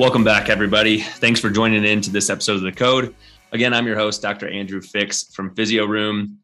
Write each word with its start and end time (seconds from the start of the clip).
Welcome 0.00 0.24
back, 0.24 0.48
everybody. 0.48 1.02
Thanks 1.02 1.40
for 1.40 1.50
joining 1.50 1.84
in 1.84 2.00
to 2.00 2.10
this 2.10 2.30
episode 2.30 2.54
of 2.54 2.62
The 2.62 2.72
Code. 2.72 3.14
Again, 3.52 3.74
I'm 3.74 3.86
your 3.86 3.98
host, 3.98 4.22
Dr. 4.22 4.48
Andrew 4.48 4.80
Fix 4.80 5.24
from 5.34 5.54
Physio 5.54 5.84
Room, 5.84 6.38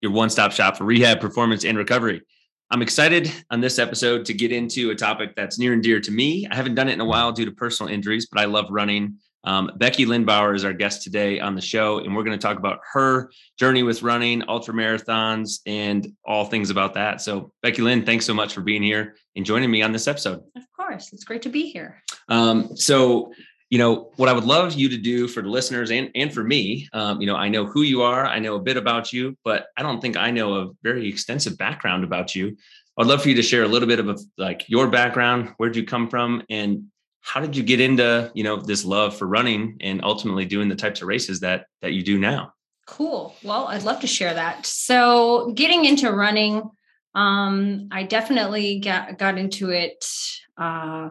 your 0.00 0.10
one 0.10 0.30
stop 0.30 0.50
shop 0.50 0.78
for 0.78 0.84
rehab, 0.84 1.20
performance, 1.20 1.66
and 1.66 1.76
recovery. 1.76 2.22
I'm 2.70 2.80
excited 2.80 3.30
on 3.50 3.60
this 3.60 3.78
episode 3.78 4.24
to 4.24 4.32
get 4.32 4.52
into 4.52 4.88
a 4.88 4.94
topic 4.94 5.36
that's 5.36 5.58
near 5.58 5.74
and 5.74 5.82
dear 5.82 6.00
to 6.00 6.10
me. 6.10 6.48
I 6.50 6.56
haven't 6.56 6.76
done 6.76 6.88
it 6.88 6.94
in 6.94 7.02
a 7.02 7.04
while 7.04 7.30
due 7.30 7.44
to 7.44 7.52
personal 7.52 7.92
injuries, 7.92 8.26
but 8.32 8.40
I 8.40 8.46
love 8.46 8.68
running. 8.70 9.18
Um, 9.46 9.72
Becki 9.78 10.06
Lynn 10.06 10.24
Bauer 10.24 10.54
is 10.54 10.64
our 10.64 10.72
guest 10.72 11.02
today 11.02 11.40
on 11.40 11.54
the 11.54 11.60
show, 11.60 11.98
and 11.98 12.16
we're 12.16 12.24
going 12.24 12.38
to 12.38 12.42
talk 12.42 12.56
about 12.56 12.80
her 12.94 13.30
journey 13.58 13.82
with 13.82 14.02
running, 14.02 14.42
ultra 14.48 14.72
marathons, 14.72 15.60
and 15.66 16.10
all 16.24 16.46
things 16.46 16.70
about 16.70 16.94
that. 16.94 17.20
So, 17.20 17.52
Becki 17.62 17.80
Lynn, 17.84 18.06
thanks 18.06 18.24
so 18.24 18.32
much 18.32 18.54
for 18.54 18.62
being 18.62 18.82
here 18.82 19.16
and 19.36 19.44
joining 19.44 19.70
me 19.70 19.82
on 19.82 19.92
this 19.92 20.08
episode. 20.08 20.42
Of 20.56 20.62
course, 20.86 21.12
it's 21.12 21.24
great 21.24 21.42
to 21.42 21.48
be 21.48 21.70
here. 21.70 22.02
Um, 22.28 22.76
so, 22.76 23.32
you 23.70 23.78
know, 23.78 24.12
what 24.16 24.28
I 24.28 24.32
would 24.32 24.44
love 24.44 24.74
you 24.74 24.88
to 24.88 24.96
do 24.96 25.26
for 25.26 25.42
the 25.42 25.48
listeners 25.48 25.90
and 25.90 26.10
and 26.14 26.32
for 26.32 26.44
me, 26.44 26.88
um, 26.92 27.20
you 27.20 27.26
know, 27.26 27.36
I 27.36 27.48
know 27.48 27.66
who 27.66 27.82
you 27.82 28.02
are, 28.02 28.26
I 28.26 28.38
know 28.38 28.56
a 28.56 28.60
bit 28.60 28.76
about 28.76 29.12
you, 29.12 29.36
but 29.44 29.66
I 29.76 29.82
don't 29.82 30.00
think 30.00 30.16
I 30.16 30.30
know 30.30 30.54
a 30.54 30.70
very 30.82 31.08
extensive 31.08 31.56
background 31.58 32.04
about 32.04 32.34
you. 32.34 32.56
I'd 32.96 33.06
love 33.06 33.22
for 33.22 33.28
you 33.28 33.34
to 33.34 33.42
share 33.42 33.64
a 33.64 33.68
little 33.68 33.88
bit 33.88 33.98
of 33.98 34.20
like 34.38 34.68
your 34.68 34.88
background, 34.88 35.54
where'd 35.56 35.74
you 35.74 35.84
come 35.84 36.08
from, 36.08 36.42
and 36.48 36.84
how 37.20 37.40
did 37.40 37.56
you 37.56 37.62
get 37.62 37.80
into 37.80 38.30
you 38.34 38.44
know 38.44 38.56
this 38.56 38.84
love 38.84 39.16
for 39.16 39.26
running 39.26 39.78
and 39.80 40.04
ultimately 40.04 40.44
doing 40.44 40.68
the 40.68 40.76
types 40.76 41.02
of 41.02 41.08
races 41.08 41.40
that 41.40 41.66
that 41.82 41.92
you 41.92 42.02
do 42.02 42.18
now? 42.18 42.52
Cool. 42.86 43.34
Well 43.42 43.66
i'd 43.68 43.82
love 43.82 44.00
to 44.00 44.06
share 44.06 44.34
that. 44.34 44.66
So 44.66 45.52
getting 45.54 45.84
into 45.84 46.12
running 46.12 46.70
um 47.16 47.88
i 47.92 48.02
definitely 48.02 48.80
got 48.80 49.16
got 49.18 49.38
into 49.38 49.70
it 49.70 50.04
uh 50.58 51.10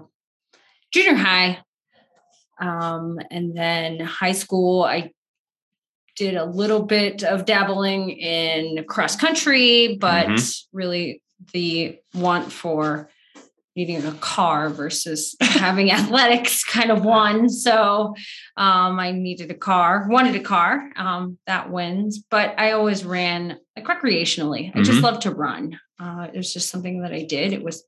junior 0.91 1.15
high 1.15 1.59
um 2.59 3.19
and 3.31 3.55
then 3.57 3.99
high 3.99 4.31
school 4.31 4.83
i 4.83 5.11
did 6.15 6.35
a 6.35 6.45
little 6.45 6.83
bit 6.83 7.23
of 7.23 7.45
dabbling 7.45 8.11
in 8.11 8.83
cross 8.85 9.15
country 9.15 9.97
but 9.99 10.27
mm-hmm. 10.27 10.77
really 10.77 11.21
the 11.53 11.97
want 12.13 12.51
for 12.51 13.09
needing 13.75 14.05
a 14.05 14.11
car 14.13 14.69
versus 14.69 15.35
having 15.41 15.91
athletics 15.91 16.63
kind 16.63 16.91
of 16.91 17.03
won. 17.03 17.49
So 17.49 18.13
um, 18.57 18.99
I 18.99 19.11
needed 19.11 19.49
a 19.51 19.55
car, 19.55 20.07
wanted 20.09 20.35
a 20.35 20.39
car. 20.39 20.91
Um, 20.95 21.37
that 21.47 21.71
wins. 21.71 22.23
But 22.29 22.55
I 22.57 22.71
always 22.71 23.03
ran 23.03 23.57
like 23.75 23.85
recreationally. 23.85 24.69
I 24.69 24.71
mm-hmm. 24.71 24.83
just 24.83 25.01
love 25.01 25.21
to 25.21 25.31
run. 25.31 25.79
Uh, 25.99 26.27
it 26.33 26.37
was 26.37 26.53
just 26.53 26.69
something 26.69 27.01
that 27.01 27.13
I 27.13 27.23
did. 27.23 27.53
It 27.53 27.63
was 27.63 27.83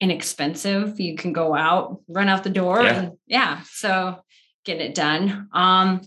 inexpensive. 0.00 0.98
You 0.98 1.16
can 1.16 1.32
go 1.32 1.54
out, 1.54 2.00
run 2.08 2.28
out 2.28 2.44
the 2.44 2.50
door, 2.50 2.82
yeah. 2.82 2.94
and 2.94 3.12
yeah. 3.26 3.60
So 3.70 4.22
get 4.64 4.80
it 4.80 4.94
done. 4.94 5.48
Um, 5.52 6.02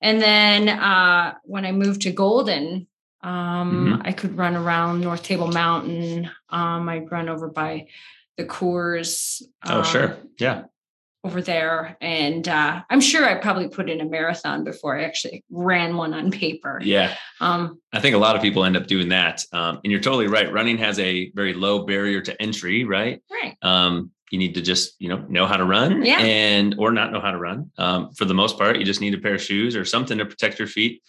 and 0.00 0.20
then 0.20 0.68
uh, 0.68 1.34
when 1.44 1.64
I 1.64 1.72
moved 1.72 2.02
to 2.02 2.12
Golden, 2.12 2.86
um, 3.22 3.86
mm-hmm. 3.86 4.02
I 4.04 4.12
could 4.12 4.36
run 4.36 4.56
around 4.56 5.00
North 5.00 5.22
Table 5.22 5.48
Mountain. 5.48 6.30
Um, 6.50 6.88
I'd 6.88 7.10
run 7.10 7.28
over 7.28 7.48
by 7.48 7.88
the 8.36 8.44
Coors. 8.44 9.42
Oh, 9.66 9.78
um, 9.78 9.84
sure. 9.84 10.16
Yeah. 10.38 10.64
Over 11.24 11.42
there. 11.42 11.96
And 12.00 12.46
uh, 12.46 12.82
I'm 12.90 13.00
sure 13.00 13.24
I 13.24 13.34
probably 13.36 13.68
put 13.68 13.88
in 13.88 14.00
a 14.00 14.04
marathon 14.04 14.62
before 14.62 14.98
I 14.98 15.04
actually 15.04 15.44
ran 15.50 15.96
one 15.96 16.14
on 16.14 16.30
paper. 16.30 16.80
Yeah. 16.82 17.16
Um, 17.40 17.80
I 17.92 18.00
think 18.00 18.14
a 18.14 18.18
lot 18.18 18.36
of 18.36 18.42
people 18.42 18.64
end 18.64 18.76
up 18.76 18.86
doing 18.86 19.08
that. 19.08 19.44
Um, 19.52 19.80
and 19.82 19.90
you're 19.90 20.00
totally 20.00 20.26
right. 20.26 20.52
Running 20.52 20.78
has 20.78 20.98
a 20.98 21.30
very 21.30 21.54
low 21.54 21.86
barrier 21.86 22.20
to 22.20 22.42
entry, 22.42 22.84
right? 22.84 23.22
Right. 23.30 23.56
Um, 23.62 24.10
you 24.30 24.38
need 24.38 24.54
to 24.54 24.62
just 24.62 24.94
you 24.98 25.08
know 25.08 25.18
know 25.28 25.46
how 25.46 25.56
to 25.56 25.64
run 25.64 26.04
yeah. 26.04 26.18
and 26.18 26.74
or 26.78 26.90
not 26.90 27.12
know 27.12 27.20
how 27.20 27.30
to 27.30 27.38
run 27.38 27.70
um, 27.78 28.10
for 28.14 28.24
the 28.24 28.34
most 28.34 28.58
part 28.58 28.78
you 28.78 28.84
just 28.84 29.00
need 29.00 29.14
a 29.14 29.18
pair 29.18 29.34
of 29.34 29.40
shoes 29.40 29.76
or 29.76 29.84
something 29.84 30.18
to 30.18 30.24
protect 30.24 30.58
your 30.58 30.66
feet 30.66 31.02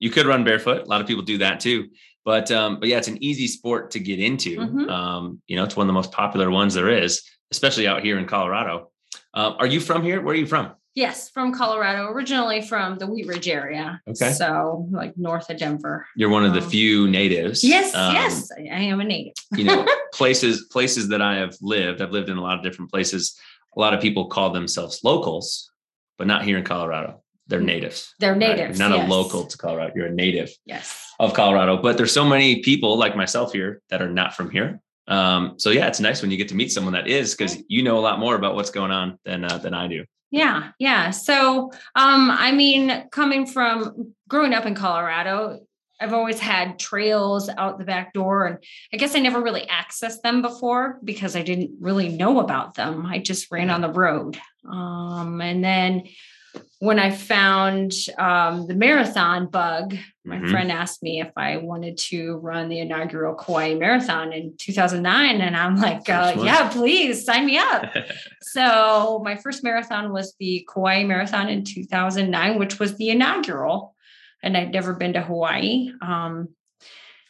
you 0.00 0.10
could 0.10 0.26
run 0.26 0.44
barefoot 0.44 0.82
a 0.82 0.84
lot 0.84 1.00
of 1.00 1.06
people 1.06 1.22
do 1.22 1.38
that 1.38 1.60
too 1.60 1.88
but 2.28 2.50
um, 2.50 2.78
but 2.78 2.90
yeah, 2.90 2.98
it's 2.98 3.08
an 3.08 3.24
easy 3.24 3.46
sport 3.46 3.92
to 3.92 4.00
get 4.00 4.20
into. 4.20 4.58
Mm-hmm. 4.58 4.90
Um, 4.90 5.40
you 5.46 5.56
know, 5.56 5.64
it's 5.64 5.78
one 5.78 5.84
of 5.84 5.88
the 5.88 5.94
most 5.94 6.12
popular 6.12 6.50
ones 6.50 6.74
there 6.74 6.90
is, 6.90 7.22
especially 7.50 7.88
out 7.88 8.04
here 8.04 8.18
in 8.18 8.26
Colorado. 8.26 8.90
Uh, 9.38 9.54
are 9.60 9.66
you 9.66 9.78
from 9.78 10.02
here? 10.02 10.20
Where 10.20 10.34
are 10.34 10.36
you 10.36 10.46
from? 10.46 10.72
Yes, 10.96 11.30
from 11.30 11.54
Colorado, 11.54 12.08
originally 12.08 12.60
from 12.60 12.98
the 12.98 13.06
Wheat 13.06 13.28
Ridge 13.28 13.46
area. 13.46 14.02
Okay. 14.08 14.32
So 14.32 14.88
like 14.90 15.16
north 15.16 15.48
of 15.48 15.58
Denver. 15.58 16.04
You're 16.16 16.28
one 16.28 16.44
of 16.44 16.54
the 16.54 16.60
um, 16.60 16.68
few 16.68 17.08
natives. 17.08 17.62
Yes, 17.62 17.94
um, 17.94 18.14
yes, 18.14 18.50
I 18.50 18.80
am 18.80 19.00
a 19.00 19.04
native. 19.04 19.34
you 19.52 19.62
know, 19.62 19.86
places 20.12 20.64
places 20.72 21.06
that 21.10 21.22
I 21.22 21.36
have 21.36 21.54
lived. 21.60 22.02
I've 22.02 22.10
lived 22.10 22.30
in 22.30 22.36
a 22.36 22.42
lot 22.42 22.58
of 22.58 22.64
different 22.64 22.90
places. 22.90 23.38
A 23.76 23.80
lot 23.80 23.94
of 23.94 24.00
people 24.00 24.26
call 24.26 24.50
themselves 24.50 25.04
locals, 25.04 25.70
but 26.16 26.26
not 26.26 26.42
here 26.42 26.58
in 26.58 26.64
Colorado. 26.64 27.22
They're 27.46 27.60
natives. 27.60 28.12
They're 28.18 28.34
natives. 28.34 28.80
Right? 28.80 28.88
Not 28.88 28.98
yes. 28.98 29.08
a 29.08 29.10
local 29.10 29.44
to 29.44 29.56
Colorado. 29.56 29.92
You're 29.94 30.06
a 30.06 30.12
native. 30.12 30.50
Yes 30.66 31.08
of 31.18 31.34
Colorado. 31.34 31.76
But 31.76 31.96
there's 31.96 32.12
so 32.12 32.24
many 32.24 32.62
people 32.62 32.96
like 32.96 33.16
myself 33.16 33.52
here 33.52 33.82
that 33.90 34.00
are 34.00 34.10
not 34.10 34.34
from 34.34 34.50
here. 34.50 34.80
Um, 35.08 35.54
so 35.58 35.70
yeah, 35.70 35.88
it's 35.88 36.00
nice 36.00 36.22
when 36.22 36.30
you 36.30 36.36
get 36.36 36.48
to 36.48 36.54
meet 36.54 36.70
someone 36.70 36.92
that 36.92 37.08
is 37.08 37.34
because 37.34 37.56
you 37.66 37.82
know 37.82 37.98
a 37.98 38.00
lot 38.00 38.18
more 38.18 38.36
about 38.36 38.54
what's 38.54 38.70
going 38.70 38.90
on 38.90 39.18
than 39.24 39.44
uh, 39.44 39.58
than 39.58 39.74
I 39.74 39.88
do. 39.88 40.04
Yeah, 40.30 40.70
yeah. 40.78 41.10
So 41.10 41.72
um, 41.94 42.30
I 42.30 42.52
mean, 42.52 43.08
coming 43.10 43.46
from 43.46 44.14
growing 44.28 44.52
up 44.52 44.66
in 44.66 44.74
Colorado, 44.74 45.60
I've 45.98 46.12
always 46.12 46.38
had 46.38 46.78
trails 46.78 47.48
out 47.48 47.78
the 47.78 47.84
back 47.84 48.12
door, 48.12 48.44
and 48.44 48.58
I 48.92 48.98
guess 48.98 49.16
I 49.16 49.20
never 49.20 49.40
really 49.40 49.66
accessed 49.66 50.20
them 50.22 50.42
before 50.42 50.98
because 51.02 51.34
I 51.34 51.42
didn't 51.42 51.72
really 51.80 52.10
know 52.10 52.40
about 52.40 52.74
them. 52.74 53.06
I 53.06 53.18
just 53.18 53.50
ran 53.50 53.70
on 53.70 53.80
the 53.80 53.90
road, 53.90 54.38
um, 54.70 55.40
and 55.40 55.64
then 55.64 56.04
when 56.80 56.98
I 56.98 57.10
found 57.10 57.92
um, 58.18 58.66
the 58.66 58.74
marathon 58.74 59.46
bug, 59.46 59.96
my 60.24 60.36
mm-hmm. 60.36 60.50
friend 60.50 60.70
asked 60.70 61.02
me 61.02 61.20
if 61.20 61.30
I 61.36 61.56
wanted 61.56 61.96
to 61.98 62.36
run 62.36 62.68
the 62.68 62.78
inaugural 62.78 63.34
Kauai 63.34 63.74
Marathon 63.74 64.32
in 64.32 64.54
2009. 64.58 65.40
And 65.40 65.56
I'm 65.56 65.76
like, 65.76 66.08
uh, 66.08 66.34
yeah, 66.38 66.68
please 66.68 67.24
sign 67.24 67.46
me 67.46 67.58
up. 67.58 67.84
so 68.42 69.20
my 69.24 69.36
first 69.36 69.64
marathon 69.64 70.12
was 70.12 70.34
the 70.38 70.68
Kauai 70.72 71.04
Marathon 71.04 71.48
in 71.48 71.64
2009, 71.64 72.58
which 72.58 72.78
was 72.78 72.96
the 72.96 73.10
inaugural. 73.10 73.96
And 74.42 74.56
I'd 74.56 74.72
never 74.72 74.94
been 74.94 75.14
to 75.14 75.22
Hawaii. 75.22 75.90
Um, 76.00 76.50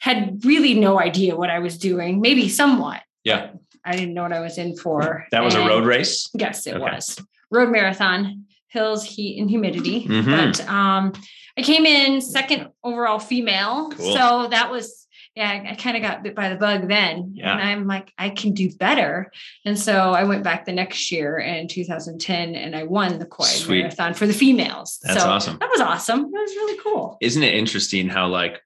had 0.01 0.45
really 0.45 0.75
no 0.75 1.01
idea 1.01 1.37
what 1.37 1.51
I 1.51 1.59
was 1.59 1.79
doing, 1.79 2.21
maybe 2.21 2.49
somewhat. 2.49 3.03
Yeah. 3.25 3.51
I 3.85 3.93
didn't 3.93 4.15
know 4.15 4.23
what 4.23 4.33
I 4.33 4.41
was 4.41 4.59
in 4.59 4.77
for. 4.77 5.27
That 5.31 5.43
was 5.43 5.55
and 5.55 5.65
a 5.65 5.69
road 5.69 5.87
race? 5.87 6.29
Yes, 6.35 6.67
it 6.67 6.75
okay. 6.75 6.81
was. 6.81 7.19
Road 7.51 7.71
marathon 7.71 8.45
hills, 8.69 9.05
heat, 9.05 9.41
and 9.41 9.49
humidity. 9.51 10.07
Mm-hmm. 10.07 10.31
But 10.31 10.69
um, 10.69 11.13
I 11.57 11.63
came 11.63 11.87
in 11.87 12.21
second 12.21 12.69
overall 12.85 13.19
female. 13.19 13.91
Cool. 13.91 14.13
So 14.15 14.49
that 14.51 14.71
was, 14.71 15.07
yeah, 15.35 15.67
I, 15.71 15.75
kind 15.75 15.97
of 15.97 16.03
got 16.03 16.23
bit 16.23 16.35
by 16.35 16.49
the 16.49 16.57
bug 16.57 16.89
then. 16.89 17.33
Yeah. 17.35 17.53
And 17.53 17.61
I'm 17.61 17.87
like, 17.87 18.13
I 18.19 18.31
can 18.31 18.53
do 18.53 18.71
better. 18.71 19.31
And 19.65 19.79
so 19.79 20.13
I 20.13 20.25
went 20.25 20.45
back 20.45 20.65
the 20.65 20.73
next 20.73 21.11
year 21.11 21.39
in 21.39 21.69
2010 21.69 22.55
and 22.55 22.77
I 22.77 22.85
won 22.85 23.19
the 23.19 23.27
Kauai 23.27 23.69
Marathon 23.69 24.15
for 24.15 24.27
the 24.27 24.33
females. 24.33 24.99
That's 25.03 25.23
so 25.23 25.29
awesome. 25.29 25.59
That 25.59 25.71
was 25.71 25.81
awesome. 25.81 26.23
That 26.23 26.31
was 26.31 26.51
really 26.57 26.79
cool. 26.83 27.17
Isn't 27.21 27.43
it 27.43 27.55
interesting 27.55 28.09
how, 28.09 28.29
like, 28.29 28.61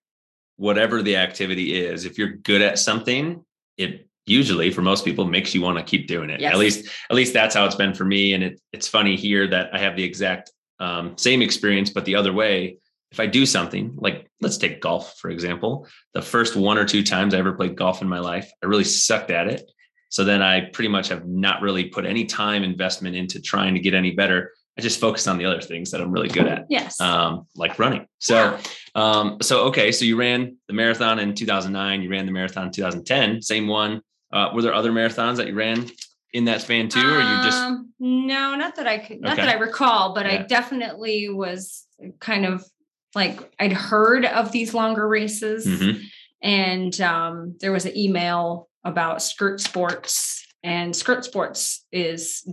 whatever 0.56 1.02
the 1.02 1.16
activity 1.16 1.74
is, 1.74 2.04
if 2.04 2.18
you're 2.18 2.32
good 2.32 2.62
at 2.62 2.78
something, 2.78 3.44
it 3.76 4.08
usually 4.26 4.70
for 4.70 4.82
most 4.82 5.04
people 5.04 5.24
makes 5.24 5.54
you 5.54 5.60
want 5.60 5.76
to 5.76 5.84
keep 5.84 6.06
doing 6.06 6.30
it 6.30 6.40
yes. 6.40 6.52
at 6.52 6.58
least 6.58 6.88
at 7.10 7.16
least 7.16 7.32
that's 7.32 7.54
how 7.54 7.64
it's 7.64 7.74
been 7.74 7.94
for 7.94 8.04
me 8.04 8.34
and 8.34 8.44
it, 8.44 8.60
it's 8.72 8.86
funny 8.86 9.16
here 9.16 9.46
that 9.46 9.74
i 9.74 9.78
have 9.78 9.96
the 9.96 10.04
exact 10.04 10.50
um, 10.80 11.16
same 11.16 11.42
experience 11.42 11.90
but 11.90 12.04
the 12.04 12.14
other 12.14 12.32
way 12.32 12.76
if 13.10 13.20
i 13.20 13.26
do 13.26 13.44
something 13.44 13.94
like 13.96 14.28
let's 14.40 14.58
take 14.58 14.80
golf 14.80 15.16
for 15.18 15.30
example 15.30 15.86
the 16.14 16.22
first 16.22 16.56
one 16.56 16.78
or 16.78 16.84
two 16.84 17.02
times 17.02 17.34
i 17.34 17.38
ever 17.38 17.52
played 17.52 17.76
golf 17.76 18.02
in 18.02 18.08
my 18.08 18.18
life 18.18 18.50
i 18.62 18.66
really 18.66 18.84
sucked 18.84 19.30
at 19.30 19.48
it 19.48 19.70
so 20.08 20.24
then 20.24 20.42
i 20.42 20.60
pretty 20.60 20.88
much 20.88 21.08
have 21.08 21.26
not 21.26 21.60
really 21.62 21.84
put 21.84 22.06
any 22.06 22.24
time 22.24 22.62
investment 22.62 23.16
into 23.16 23.40
trying 23.40 23.74
to 23.74 23.80
get 23.80 23.94
any 23.94 24.12
better 24.12 24.52
I 24.78 24.80
just 24.80 25.00
focused 25.00 25.28
on 25.28 25.36
the 25.36 25.44
other 25.44 25.60
things 25.60 25.90
that 25.90 26.00
I'm 26.00 26.10
really 26.10 26.28
good 26.28 26.46
at. 26.46 26.64
Yes. 26.70 26.98
Um, 26.98 27.46
like 27.56 27.78
running. 27.78 28.06
So, 28.18 28.58
um, 28.94 29.38
so 29.42 29.64
okay. 29.64 29.92
So 29.92 30.04
you 30.04 30.16
ran 30.16 30.56
the 30.66 30.72
marathon 30.72 31.18
in 31.18 31.34
2009. 31.34 32.02
You 32.02 32.10
ran 32.10 32.24
the 32.24 32.32
marathon 32.32 32.66
in 32.66 32.72
2010. 32.72 33.42
Same 33.42 33.68
one. 33.68 34.00
Uh, 34.32 34.50
were 34.54 34.62
there 34.62 34.74
other 34.74 34.90
marathons 34.92 35.36
that 35.36 35.46
you 35.46 35.54
ran 35.54 35.90
in 36.32 36.46
that 36.46 36.62
span 36.62 36.88
too, 36.88 37.12
or 37.12 37.20
you 37.20 37.38
just 37.42 37.62
Um, 37.62 37.90
no, 37.98 38.54
not 38.54 38.76
that 38.76 38.86
I 38.86 38.98
could, 38.98 39.20
not 39.20 39.32
Okay. 39.34 39.42
that 39.46 39.56
I 39.56 39.58
recall, 39.60 40.14
but 40.14 40.26
I 40.26 40.38
definitely 40.38 41.28
was 41.28 41.86
kind 42.20 42.46
of 42.46 42.64
like 43.14 43.52
I'd 43.60 43.74
heard 43.74 44.24
of 44.24 44.50
these 44.50 44.72
longer 44.72 45.06
races, 45.06 45.66
Mhm. 45.66 46.00
and 46.40 47.00
um, 47.02 47.56
there 47.60 47.72
was 47.72 47.84
an 47.84 47.96
email 47.96 48.70
about 48.84 49.20
skirt 49.22 49.60
sports, 49.60 50.42
and 50.62 50.96
skirt 50.96 51.24
sports 51.26 51.84
is 51.92 52.48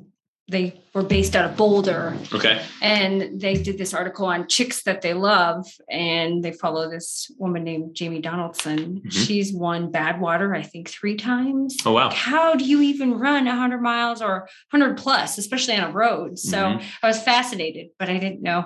they 0.50 0.82
were 0.96 1.04
based 1.04 1.36
out 1.36 1.46
of 1.50 1.56
Boulder, 1.56 2.18
okay? 2.34 2.62
and 2.82 3.40
they 3.40 3.54
did 3.54 3.78
this 3.78 3.94
article 3.94 4.26
on 4.26 4.48
chicks 4.48 4.84
that 4.84 5.02
they 5.02 5.14
love 5.14 5.66
and 5.90 6.44
they 6.44 6.52
follow 6.52 6.90
this 6.90 7.30
woman 7.38 7.64
named 7.64 7.96
jamie 7.96 8.20
donaldson 8.22 9.02
Mhm. 9.06 9.12
she's 9.12 9.54
won 9.54 9.92
badwater 9.92 10.58
i 10.58 10.64
think 10.64 10.90
three 10.90 11.16
times 11.16 11.78
Oh 11.86 11.92
wow, 11.94 12.10
how 12.10 12.56
do 12.56 12.66
you 12.66 12.82
even 12.82 13.14
run 13.20 13.46
100 13.46 13.82
miles 13.82 14.22
or 14.22 14.48
100 14.72 14.98
plus 14.98 15.38
especially 15.38 15.76
on 15.76 15.90
a 15.90 15.94
road 15.94 16.40
so 16.40 16.58
Mhm. 16.58 16.84
i 17.04 17.08
was 17.08 17.22
fascinated 17.22 17.88
but 18.00 18.10
i 18.10 18.18
didn't 18.18 18.42
know 18.42 18.66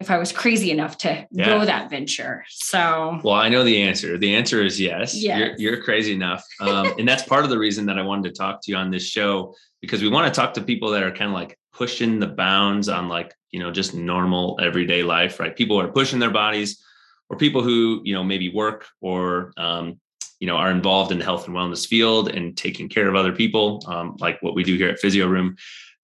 if 0.00 0.10
i 0.10 0.18
was 0.18 0.30
crazy 0.32 0.70
enough 0.70 0.98
to 0.98 1.26
Yeah. 1.30 1.46
go 1.46 1.64
that 1.64 1.90
venture 1.90 2.44
so 2.48 3.20
Well, 3.24 3.34
I 3.34 3.48
know 3.48 3.64
the 3.64 3.82
answer. 3.82 4.18
The 4.18 4.34
answer 4.34 4.62
is 4.62 4.80
yes. 4.80 5.14
Yes. 5.14 5.38
You're, 5.58 5.72
you're 5.74 5.82
crazy 5.82 6.12
enough. 6.14 6.44
Um, 6.60 6.92
and 6.98 7.08
that's 7.08 7.22
part 7.22 7.44
of 7.44 7.50
the 7.50 7.58
reason 7.58 7.86
that 7.86 7.98
I 7.98 8.02
wanted 8.02 8.34
to 8.34 8.38
talk 8.38 8.62
to 8.62 8.70
you 8.70 8.76
on 8.76 8.90
this 8.90 9.04
show 9.06 9.54
because 9.80 10.02
we 10.02 10.08
want 10.08 10.32
to 10.32 10.38
talk 10.40 10.54
to 10.54 10.60
people 10.60 10.90
that 10.90 11.02
are 11.02 11.10
kind 11.10 11.30
of 11.30 11.34
like 11.34 11.58
pushing 11.72 12.18
the 12.18 12.26
bounds 12.26 12.88
on 12.88 13.08
like, 13.08 13.34
you 13.50 13.60
know, 13.60 13.70
just 13.70 13.94
normal 13.94 14.58
everyday 14.62 15.02
life, 15.02 15.38
right? 15.40 15.54
People 15.56 15.78
who 15.80 15.86
are 15.86 15.92
pushing 15.92 16.18
their 16.18 16.30
bodies 16.30 16.82
or 17.28 17.36
people 17.36 17.62
who, 17.62 18.00
you 18.04 18.14
know, 18.14 18.24
maybe 18.24 18.48
work 18.52 18.86
or, 19.00 19.52
um, 19.56 19.98
you 20.40 20.46
know, 20.46 20.56
are 20.56 20.70
involved 20.70 21.12
in 21.12 21.18
the 21.18 21.24
health 21.24 21.46
and 21.46 21.56
wellness 21.56 21.86
field 21.86 22.28
and 22.28 22.56
taking 22.56 22.88
care 22.88 23.08
of 23.08 23.14
other 23.14 23.32
people, 23.32 23.82
um, 23.86 24.16
like 24.20 24.40
what 24.42 24.54
we 24.54 24.62
do 24.64 24.76
here 24.76 24.88
at 24.90 24.98
Physio 24.98 25.26
Room. 25.26 25.56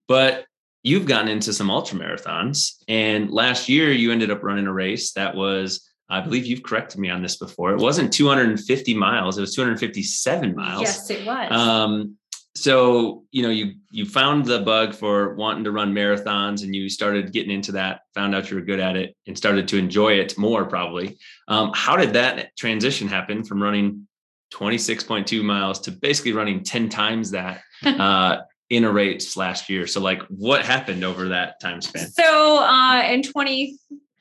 But 0.09 0.47
you've 0.83 1.07
gotten 1.07 1.29
into 1.29 1.53
some 1.53 1.71
ultra 1.71 1.99
marathons. 1.99 2.83
And 2.89 3.31
last 3.31 3.69
year 3.69 3.93
you 3.93 4.13
ended 4.13 4.31
up 4.31 4.43
running 4.43 4.67
a 4.67 4.73
race 4.73 5.13
that 5.13 5.35
was 5.35 5.89
I 6.09 6.21
believe 6.21 6.45
you've 6.45 6.63
corrected 6.63 7.01
me 7.01 7.09
on 7.09 7.23
this 7.23 7.37
before. 7.37 7.73
It 7.73 7.81
wasn't 7.81 8.13
250 8.13 8.95
miles; 8.95 9.39
it 9.39 9.41
was 9.41 9.55
257 9.55 10.55
miles. 10.55 10.83
yes 10.83 11.09
it 11.09 11.27
was 11.27 11.51
Um, 11.51 12.17
so 12.55 13.25
you 13.31 13.43
know, 13.43 13.49
you 13.49 13.75
you 13.91 14.05
found 14.05 14.45
the 14.45 14.61
bug 14.61 14.95
for 14.95 15.35
wanting 15.37 15.65
to 15.65 15.71
run 15.71 15.95
marathons, 15.95 16.65
and 16.65 16.77
you 16.77 16.91
started 16.91 17.33
getting 17.33 17.51
into 17.51 17.73
that. 17.73 18.03
Found 18.15 18.35
out 18.35 18.51
you 18.51 18.57
were 18.57 18.63
good 18.63 18.81
at 18.81 18.95
it, 18.95 19.17
and 19.27 19.37
started 19.39 19.67
to 19.69 19.79
enjoy 19.79 20.13
it 20.15 20.37
more. 20.37 20.67
Probably. 20.67 21.19
Um, 21.49 21.73
how 21.75 21.97
did 21.97 22.13
that 22.13 22.55
transition 22.59 23.09
happen 23.09 23.43
from 23.43 23.63
running 23.63 24.07
26.2 24.53 25.43
miles 25.43 25.81
to 25.81 25.91
basically 25.91 26.33
running 26.33 26.63
10 26.63 26.91
times 26.91 27.31
that 27.31 27.63
uh, 27.87 28.37
in 28.73 28.85
a 28.85 28.91
race 28.91 29.37
last 29.37 29.69
year? 29.69 29.87
So, 29.87 30.01
like, 30.01 30.23
what 30.29 30.65
happened 30.65 31.05
over 31.05 31.29
that 31.29 31.61
time 31.61 31.83
span? 31.83 32.09
So 32.11 32.59
uh, 32.65 33.03
in 33.03 33.23
20, 33.23 33.77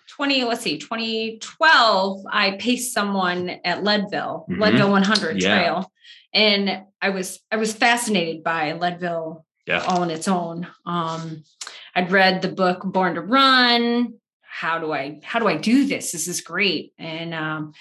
20, 0.10 0.44
let's 0.44 0.62
see, 0.62 0.78
2012, 0.78 2.26
I 2.30 2.52
paced 2.60 2.94
someone 2.94 3.50
at 3.64 3.84
Leadville, 3.84 4.46
Mhm. 4.50 4.60
Leadville 4.60 4.92
100 4.92 5.42
Yeah. 5.42 5.56
Trail, 5.58 5.92
and 6.34 6.84
I 7.02 7.10
was 7.10 7.40
I 7.50 7.56
was 7.56 7.74
fascinated 7.74 8.44
by 8.44 8.74
Leadville 8.74 9.46
Yeah. 9.66 9.84
all 9.88 10.02
on 10.02 10.12
its 10.12 10.28
own. 10.28 10.68
Um, 10.86 11.44
I'd 11.96 12.12
read 12.12 12.42
the 12.42 12.50
book 12.50 12.82
Born 12.84 13.16
to 13.16 13.22
Run. 13.22 14.16
How 14.42 14.80
do 14.80 14.92
I 14.92 15.20
how 15.24 15.40
do 15.40 15.48
I 15.48 15.56
do 15.56 15.86
this? 15.86 16.12
This 16.12 16.28
is 16.28 16.42
great, 16.42 16.92
and 17.00 17.34
um, 17.34 17.72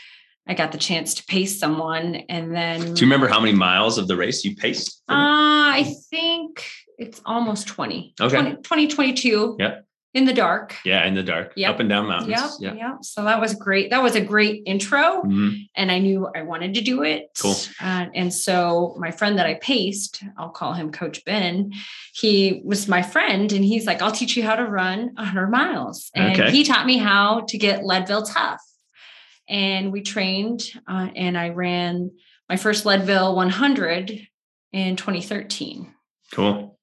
I 0.51 0.55
got 0.55 0.73
the 0.73 0.79
chance 0.79 1.15
to 1.15 1.25
pace 1.27 1.61
someone, 1.61 2.17
and 2.29 2.53
then 2.55 2.81
Do 2.81 3.01
you 3.01 3.07
remember 3.07 3.29
how 3.29 3.39
many 3.39 3.53
miles 3.53 3.99
of 3.99 4.09
the 4.09 4.17
race 4.17 4.45
you 4.45 4.57
paced? 4.57 5.01
uh, 5.09 5.15
I 5.15 5.95
think 6.11 6.65
it's 6.99 7.21
almost 7.25 7.69
20. 7.69 8.15
Okay. 8.21 8.35
20, 8.37 8.51
2022. 8.57 9.57
Yep. 9.61 9.87
In 10.13 10.25
the 10.25 10.33
dark. 10.33 10.75
yeah, 10.85 11.07
in 11.07 11.15
the 11.15 11.23
dark, 11.23 11.53
Yep. 11.55 11.71
up 11.75 11.79
and 11.79 11.89
down 11.89 12.09
mountains. 12.09 12.59
Yep. 12.61 12.75
Yeah. 12.77 12.89
Yep. 12.89 12.97
So 13.05 13.23
that 13.23 13.41
was 13.41 13.55
great. 13.55 13.91
That 13.91 14.03
was 14.03 14.17
a 14.17 14.21
great 14.21 14.65
intro. 14.67 15.23
Mhm. 15.23 15.69
And 15.77 15.93
I 15.93 16.01
knew 16.01 16.29
I 16.35 16.43
wanted 16.43 16.75
to 16.75 16.81
do 16.81 17.05
it. 17.05 17.29
Cool. 17.41 17.55
Uh, 17.81 18.07
and 18.13 18.35
so 18.35 18.97
my 18.99 19.13
friend 19.13 19.39
that 19.39 19.47
I 19.47 19.55
paced, 19.55 20.25
I'll 20.37 20.49
call 20.49 20.73
him 20.73 20.91
Coach 20.91 21.25
Ben, 21.25 21.71
he 22.13 22.61
was 22.65 22.89
my 22.89 23.03
friend 23.03 23.53
and 23.53 23.65
he's 23.65 23.87
like, 23.87 24.03
I'll 24.03 24.11
teach 24.11 24.37
you 24.37 24.43
how 24.43 24.57
to 24.57 24.65
run 24.67 25.11
100 25.17 25.47
miles. 25.49 26.11
And 26.17 26.33
Okay. 26.41 26.51
he 26.51 26.65
taught 26.65 26.87
me 26.87 26.97
how 26.97 27.43
to 27.47 27.57
get 27.57 27.85
Leadville 27.85 28.25
tough. 28.25 28.61
And 29.51 29.93
we 29.93 30.01
trained 30.01 30.63
uh, 30.89 31.09
and 31.15 31.37
I 31.37 31.51
ran 31.51 32.13
my 32.49 32.57
first 32.57 32.87
Leadville 32.87 33.37
100 33.37 34.27
in 34.73 34.97
2013. 34.97 35.93
Cool. 36.33 36.79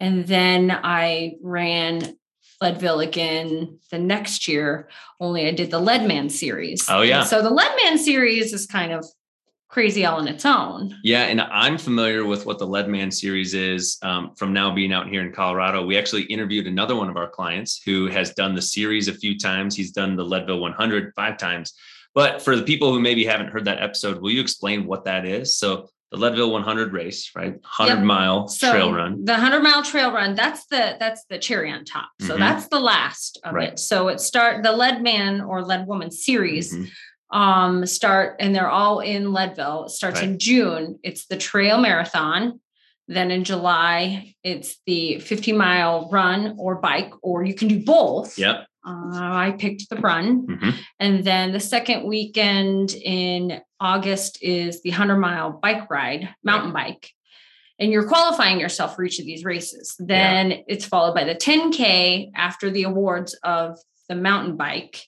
And 0.00 0.26
then 0.26 0.70
I 0.70 1.34
ran 1.42 2.16
Leadville 2.60 3.00
again 3.00 3.78
the 3.90 3.98
next 3.98 4.48
year, 4.48 4.88
only 5.20 5.46
I 5.46 5.52
did 5.52 5.70
the 5.70 5.78
Leadman 5.78 6.30
series. 6.30 6.88
Oh, 6.88 7.02
yeah. 7.02 7.24
So 7.24 7.42
the 7.42 7.50
Leadman 7.50 7.98
series 7.98 8.52
is 8.52 8.66
kind 8.66 8.92
of 8.92 9.04
crazy 9.68 10.06
all 10.06 10.18
on 10.18 10.28
its 10.28 10.46
own. 10.46 10.96
Yeah, 11.02 11.24
and 11.24 11.40
I'm 11.40 11.76
familiar 11.76 12.24
with 12.24 12.46
what 12.46 12.58
the 12.58 12.66
Leadman 12.66 13.10
series 13.10 13.52
is 13.52 13.98
um, 14.02 14.34
from 14.34 14.52
now 14.52 14.74
being 14.74 14.92
out 14.92 15.08
here 15.08 15.22
in 15.22 15.32
Colorado. 15.32 15.84
We 15.84 15.98
actually 15.98 16.22
interviewed 16.24 16.66
another 16.66 16.96
one 16.96 17.10
of 17.10 17.16
our 17.16 17.28
clients 17.28 17.82
who 17.84 18.06
has 18.06 18.32
done 18.34 18.54
the 18.54 18.62
series 18.62 19.08
a 19.08 19.12
few 19.12 19.38
times. 19.38 19.76
He's 19.76 19.92
done 19.92 20.16
the 20.16 20.24
Leadville 20.24 20.60
100 20.60 21.12
five 21.14 21.36
times. 21.36 21.74
But 22.16 22.40
for 22.40 22.56
the 22.56 22.62
people 22.62 22.92
who 22.94 22.98
maybe 22.98 23.26
haven't 23.26 23.48
heard 23.48 23.66
that 23.66 23.82
episode, 23.82 24.20
will 24.22 24.30
you 24.30 24.40
explain 24.40 24.86
what 24.86 25.04
that 25.04 25.26
is? 25.26 25.54
So 25.58 25.90
the 26.10 26.16
Leadville 26.16 26.50
100 26.50 26.94
race, 26.94 27.30
right? 27.36 27.52
100 27.52 27.96
Yep. 27.96 28.04
mile 28.04 28.48
So 28.48 28.70
trail 28.72 28.90
run. 28.92 29.22
the 29.26 29.34
100 29.34 29.60
mile 29.62 29.82
trail 29.82 30.10
run, 30.10 30.34
that's 30.34 30.64
the 30.66 30.96
that's 30.98 31.26
the 31.28 31.36
cherry 31.38 31.70
on 31.70 31.84
top. 31.84 32.08
So 32.22 32.36
Mhm. 32.36 32.38
that's 32.38 32.68
the 32.68 32.80
last 32.80 33.38
of 33.44 33.52
Right. 33.52 33.72
it. 33.74 33.78
So 33.78 34.08
it 34.08 34.20
start 34.20 34.62
the 34.62 34.72
Leadman 34.72 35.42
or 35.42 35.62
Lead 35.62 35.86
Woman 35.86 36.10
series 36.10 36.74
Mhm. 36.74 36.88
um 37.32 37.84
start 37.86 38.36
and 38.40 38.54
they're 38.54 38.70
all 38.70 39.00
in 39.00 39.32
Leadville. 39.34 39.84
It 39.84 39.90
starts 39.90 40.20
Right. 40.20 40.30
in 40.30 40.38
June. 40.38 40.98
It's 41.02 41.26
the 41.26 41.36
trail 41.36 41.76
marathon. 41.78 42.60
Then 43.08 43.30
in 43.30 43.44
July, 43.44 44.34
it's 44.42 44.78
the 44.86 45.18
50 45.20 45.52
mile 45.52 46.08
run 46.10 46.54
or 46.58 46.76
bike, 46.80 47.12
or 47.22 47.44
you 47.44 47.52
can 47.54 47.68
do 47.68 47.78
both. 47.84 48.38
Yep. 48.38 48.66
Uh, 48.86 49.10
I 49.12 49.54
picked 49.58 49.90
the 49.90 49.96
run. 49.96 50.46
Mhm. 50.46 50.74
And 51.00 51.24
then 51.24 51.52
the 51.52 51.60
second 51.60 52.06
weekend 52.06 52.94
in 52.94 53.60
August 53.80 54.38
is 54.42 54.82
the 54.82 54.90
100 54.90 55.16
mile 55.18 55.50
bike 55.60 55.90
ride, 55.90 56.28
mountain 56.44 56.72
bike. 56.72 57.10
And 57.78 57.90
you're 57.92 58.06
qualifying 58.08 58.60
yourself 58.60 58.94
for 58.94 59.04
each 59.04 59.18
of 59.18 59.26
these 59.26 59.44
races. 59.44 59.94
Then 59.98 60.62
it's 60.68 60.84
followed 60.86 61.14
by 61.14 61.24
the 61.24 61.34
10K 61.34 62.30
after 62.34 62.70
the 62.70 62.84
awards 62.84 63.34
of 63.42 63.76
the 64.08 64.14
mountain 64.14 64.56
bike 64.56 65.02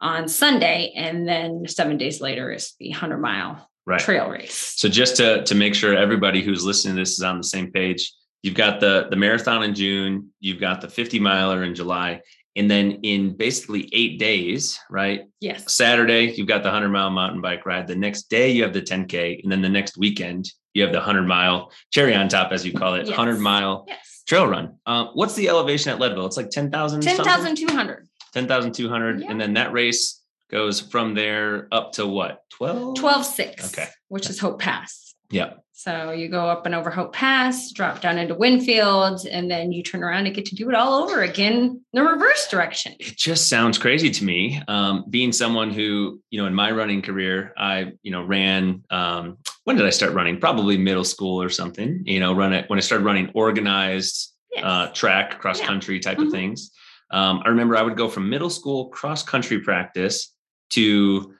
on 0.00 0.28
Sunday. 0.28 0.92
And 0.94 1.26
then 1.26 1.64
seven 1.66 1.96
days 1.96 2.20
later 2.20 2.52
is 2.52 2.74
the 2.78 2.90
100 2.90 3.18
mile 3.18 3.68
Right. 3.86 3.98
trail 4.00 4.28
race. 4.28 4.74
So 4.76 4.86
just 4.90 5.16
to 5.16 5.42
to 5.44 5.54
make 5.54 5.74
sure 5.74 5.96
everybody 5.96 6.42
who's 6.42 6.62
listening 6.62 6.94
to 6.96 7.00
this 7.02 7.12
is 7.12 7.22
on 7.22 7.38
the 7.38 7.42
same 7.44 7.72
page, 7.72 8.12
you've 8.42 8.54
got 8.54 8.80
the 8.80 9.06
the 9.10 9.16
marathon 9.16 9.62
in 9.62 9.74
June, 9.74 10.28
you've 10.40 10.60
got 10.60 10.82
the 10.82 10.88
50 10.88 11.18
miler 11.18 11.64
in 11.64 11.74
July, 11.74 12.20
and 12.58 12.68
then 12.70 12.98
in 13.04 13.36
basically 13.36 13.88
eight 13.92 14.18
days, 14.18 14.78
right? 14.90 15.22
Yes. 15.40 15.72
Saturday, 15.74 16.32
you've 16.32 16.48
got 16.48 16.62
the 16.64 16.68
100 16.68 16.88
mile 16.88 17.08
mountain 17.08 17.40
bike 17.40 17.64
ride. 17.64 17.86
The 17.86 17.94
next 17.94 18.28
day, 18.28 18.50
you 18.50 18.64
have 18.64 18.72
the 18.72 18.82
10K. 18.82 19.40
And 19.42 19.50
then 19.50 19.62
the 19.62 19.68
next 19.68 19.96
weekend, 19.96 20.50
you 20.74 20.82
have 20.82 20.90
the 20.92 20.98
100 20.98 21.22
mile 21.22 21.70
cherry 21.92 22.14
on 22.16 22.28
top, 22.28 22.50
as 22.50 22.66
you 22.66 22.72
call 22.72 22.94
it, 22.94 23.06
Yes. 23.06 23.16
100 23.16 23.38
mile 23.38 23.84
Yes. 23.86 24.22
trail 24.26 24.46
run. 24.46 24.74
Uh, 24.84 25.06
what's 25.14 25.34
the 25.36 25.48
elevation 25.48 25.92
at 25.92 26.00
Leadville? 26.00 26.26
It's 26.26 26.36
like 26.36 26.50
10,000. 26.50 27.00
10,200. 27.00 28.08
10,200. 28.34 29.20
Yeah. 29.20 29.30
And 29.30 29.40
then 29.40 29.54
that 29.54 29.72
race 29.72 30.20
goes 30.50 30.80
from 30.80 31.14
there 31.14 31.68
up 31.70 31.92
to 31.92 32.06
what? 32.06 32.42
12? 32.50 32.96
12 32.96 33.24
6. 33.24 33.72
Okay. 33.72 33.88
Which 34.08 34.28
is 34.28 34.40
Hope 34.40 34.58
Pass. 34.58 35.14
Yeah. 35.30 35.54
So 35.80 36.10
you 36.10 36.26
go 36.28 36.48
up 36.48 36.66
and 36.66 36.74
over 36.74 36.90
Hope 36.90 37.12
Pass, 37.12 37.70
drop 37.70 38.00
down 38.00 38.18
into 38.18 38.34
Winfield, 38.34 39.24
and 39.30 39.48
then 39.48 39.70
you 39.70 39.84
turn 39.84 40.02
around 40.02 40.26
and 40.26 40.34
get 40.34 40.44
to 40.46 40.56
do 40.56 40.68
it 40.68 40.74
all 40.74 41.04
over 41.04 41.22
again 41.22 41.52
in 41.54 41.80
the 41.92 42.02
reverse 42.02 42.48
direction. 42.48 42.96
It 42.98 43.16
just 43.16 43.48
sounds 43.48 43.78
crazy 43.78 44.10
to 44.10 44.24
me. 44.24 44.60
Um, 44.66 45.04
being 45.08 45.30
someone 45.30 45.70
who, 45.70 46.20
you 46.30 46.40
know, 46.40 46.48
in 46.48 46.54
my 46.54 46.72
running 46.72 47.00
career, 47.00 47.54
I, 47.56 47.92
you 48.02 48.10
know, 48.10 48.24
ran, 48.24 48.82
um, 48.90 49.38
when 49.62 49.76
did 49.76 49.86
I 49.86 49.90
start 49.90 50.14
running? 50.14 50.40
Probably 50.40 50.76
middle 50.76 51.04
school 51.04 51.40
or 51.40 51.48
something, 51.48 52.02
you 52.06 52.18
know, 52.18 52.32
run 52.34 52.52
it 52.52 52.68
when 52.68 52.80
I 52.80 52.82
started 52.82 53.04
running 53.04 53.30
organized 53.34 54.34
Yes. 54.52 54.64
uh, 54.64 54.88
track, 54.88 55.38
cross 55.38 55.60
Yeah. 55.60 55.66
country 55.66 56.00
type 56.00 56.18
Mhm. 56.18 56.26
of 56.26 56.32
things. 56.32 56.72
Um, 57.12 57.40
I 57.44 57.50
remember 57.50 57.76
I 57.76 57.82
would 57.82 57.96
go 57.96 58.08
from 58.08 58.28
middle 58.28 58.50
school 58.50 58.88
cross 58.88 59.22
country 59.22 59.60
practice 59.60 60.34
to 60.70 61.34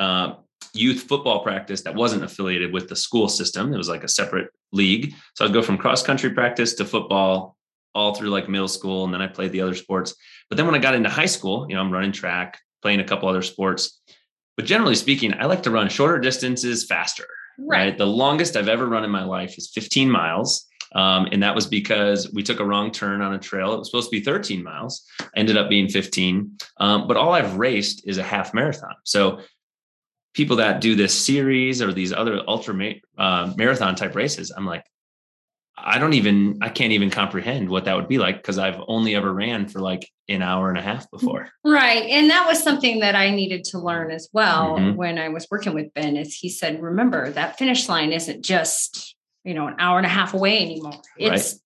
uh, 0.00 0.32
youth 0.74 1.02
football 1.02 1.42
practice 1.42 1.82
that 1.82 1.94
wasn't 1.94 2.24
affiliated 2.24 2.72
with 2.72 2.88
the 2.88 2.96
school 2.96 3.28
system. 3.28 3.72
It 3.72 3.78
was 3.78 3.88
like 3.88 4.04
a 4.04 4.08
separate 4.08 4.50
league. 4.72 5.14
So 5.34 5.44
I'd 5.44 5.52
go 5.52 5.62
from 5.62 5.78
cross 5.78 6.02
country 6.02 6.30
practice 6.30 6.74
to 6.74 6.84
football 6.84 7.56
all 7.94 8.14
through 8.14 8.30
like 8.30 8.48
middle 8.48 8.68
school. 8.68 9.04
And 9.04 9.14
then 9.14 9.22
I 9.22 9.28
played 9.28 9.52
the 9.52 9.60
other 9.60 9.74
sports. 9.74 10.14
But 10.48 10.56
then 10.56 10.66
when 10.66 10.74
I 10.74 10.78
got 10.78 10.94
into 10.94 11.08
high 11.08 11.26
school, 11.26 11.66
you 11.68 11.74
know, 11.74 11.80
I'm 11.80 11.92
running 11.92 12.12
track, 12.12 12.58
playing 12.82 13.00
a 13.00 13.04
couple 13.04 13.28
other 13.28 13.42
sports. 13.42 14.00
But 14.56 14.66
generally 14.66 14.96
speaking, 14.96 15.34
I 15.34 15.46
like 15.46 15.62
to 15.64 15.70
run 15.70 15.88
shorter 15.88 16.18
distances 16.18 16.84
faster 16.84 17.26
right? 17.58 17.96
The 17.96 18.06
longest 18.06 18.56
I've 18.56 18.68
ever 18.68 18.86
run 18.86 19.04
in 19.04 19.10
my 19.10 19.24
life 19.24 19.56
is 19.58 19.70
15 19.70 20.10
miles. 20.10 20.66
Um, 20.94 21.28
and 21.32 21.42
that 21.42 21.54
was 21.54 21.66
because 21.66 22.32
we 22.32 22.42
took 22.44 22.60
a 22.60 22.64
wrong 22.64 22.92
turn 22.92 23.20
on 23.20 23.34
a 23.34 23.38
trail. 23.38 23.74
It 23.74 23.78
was 23.78 23.88
supposed 23.90 24.10
to 24.10 24.16
be 24.16 24.24
13 24.24 24.62
miles, 24.62 25.04
ended 25.34 25.56
up 25.56 25.68
being 25.68 25.88
15. 25.88 26.56
Um, 26.78 27.08
but 27.08 27.16
all 27.16 27.32
I've 27.32 27.56
raced 27.56 28.06
is 28.06 28.18
a 28.18 28.22
half 28.22 28.54
marathon. 28.54 28.94
So 29.04 29.40
people 30.34 30.56
that 30.56 30.80
do 30.80 30.94
this 30.94 31.14
series 31.14 31.80
or 31.80 31.92
these 31.92 32.12
other 32.12 32.42
ultra 32.46 32.94
uh, 33.16 33.52
marathon 33.56 33.94
type 33.94 34.14
races, 34.14 34.52
I'm 34.54 34.66
like, 34.66 34.84
I 35.76 35.98
don't 35.98 36.12
even, 36.12 36.58
I 36.62 36.68
can't 36.68 36.92
even 36.92 37.10
comprehend 37.10 37.68
what 37.68 37.86
that 37.86 37.96
would 37.96 38.08
be 38.08 38.18
like 38.18 38.36
because 38.36 38.58
I've 38.58 38.80
only 38.86 39.16
ever 39.16 39.32
ran 39.32 39.68
for 39.68 39.80
like 39.80 40.08
an 40.28 40.40
hour 40.40 40.68
and 40.68 40.78
a 40.78 40.82
half 40.82 41.10
before. 41.10 41.48
Right. 41.64 42.04
And 42.04 42.30
that 42.30 42.46
was 42.46 42.62
something 42.62 43.00
that 43.00 43.16
I 43.16 43.30
needed 43.30 43.64
to 43.64 43.78
learn 43.78 44.10
as 44.12 44.28
well 44.32 44.76
mm-hmm. 44.76 44.96
when 44.96 45.18
I 45.18 45.30
was 45.30 45.48
working 45.50 45.74
with 45.74 45.92
Ben, 45.94 46.16
is 46.16 46.34
he 46.34 46.48
said, 46.48 46.80
remember 46.80 47.30
that 47.30 47.58
finish 47.58 47.88
line 47.88 48.12
isn't 48.12 48.44
just, 48.44 49.16
you 49.42 49.52
know, 49.52 49.66
an 49.66 49.74
hour 49.78 49.98
and 49.98 50.06
a 50.06 50.10
half 50.10 50.32
away 50.32 50.62
anymore. 50.62 51.00
It's 51.18 51.54
right. 51.54 51.60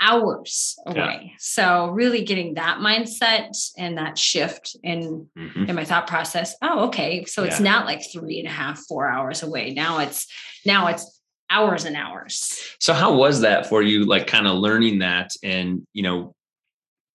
Hours 0.00 0.76
away. 0.86 1.20
Yeah. 1.24 1.36
So 1.38 1.88
really 1.88 2.24
getting 2.24 2.54
that 2.54 2.78
mindset 2.78 3.56
and 3.76 3.98
that 3.98 4.16
shift 4.16 4.76
in, 4.82 5.28
mm-hmm. 5.36 5.64
in 5.64 5.74
my 5.74 5.84
thought 5.84 6.06
process. 6.06 6.54
Oh, 6.62 6.86
okay. 6.86 7.24
So 7.24 7.42
yeah. 7.42 7.48
it's 7.48 7.60
not 7.60 7.86
like 7.86 8.02
three 8.12 8.38
and 8.38 8.48
a 8.48 8.52
half, 8.52 8.78
four 8.88 9.08
hours 9.08 9.42
away. 9.42 9.74
Now 9.74 9.98
it's, 9.98 10.26
now 10.64 10.86
it's 10.88 11.20
hours 11.50 11.84
and 11.84 11.96
hours. 11.96 12.60
So 12.78 12.92
how 12.92 13.14
was 13.14 13.40
that 13.40 13.66
for 13.66 13.82
you? 13.82 14.04
Like 14.04 14.26
kind 14.26 14.46
of 14.46 14.56
learning 14.56 15.00
that 15.00 15.32
and, 15.42 15.86
you 15.92 16.02
know, 16.02 16.34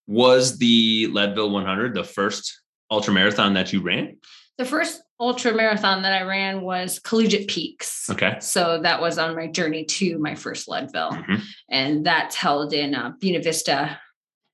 was 0.07 0.57
the 0.57 1.07
Leadville 1.11 1.51
100 1.51 1.95
the 1.95 2.03
first 2.03 2.61
ultra 2.91 3.13
marathon 3.13 3.53
that 3.53 3.71
you 3.71 3.81
ran? 3.81 4.17
The 4.57 4.65
first 4.65 5.01
ultra 5.23 5.53
marathon 5.53 6.01
that 6.03 6.13
I 6.13 6.23
ran 6.23 6.61
was 6.61 6.99
Collegiate 6.99 7.47
Peaks. 7.47 8.09
Okay. 8.09 8.37
So 8.39 8.81
that 8.81 9.01
was 9.01 9.17
on 9.17 9.35
my 9.35 9.47
journey 9.47 9.85
to 9.85 10.17
my 10.19 10.35
first 10.35 10.67
Leadville. 10.67 11.11
Mm-hmm. 11.11 11.35
And 11.69 12.05
that's 12.05 12.35
held 12.35 12.73
in 12.73 12.93
uh, 12.93 13.13
Buena 13.19 13.41
Vista 13.41 13.99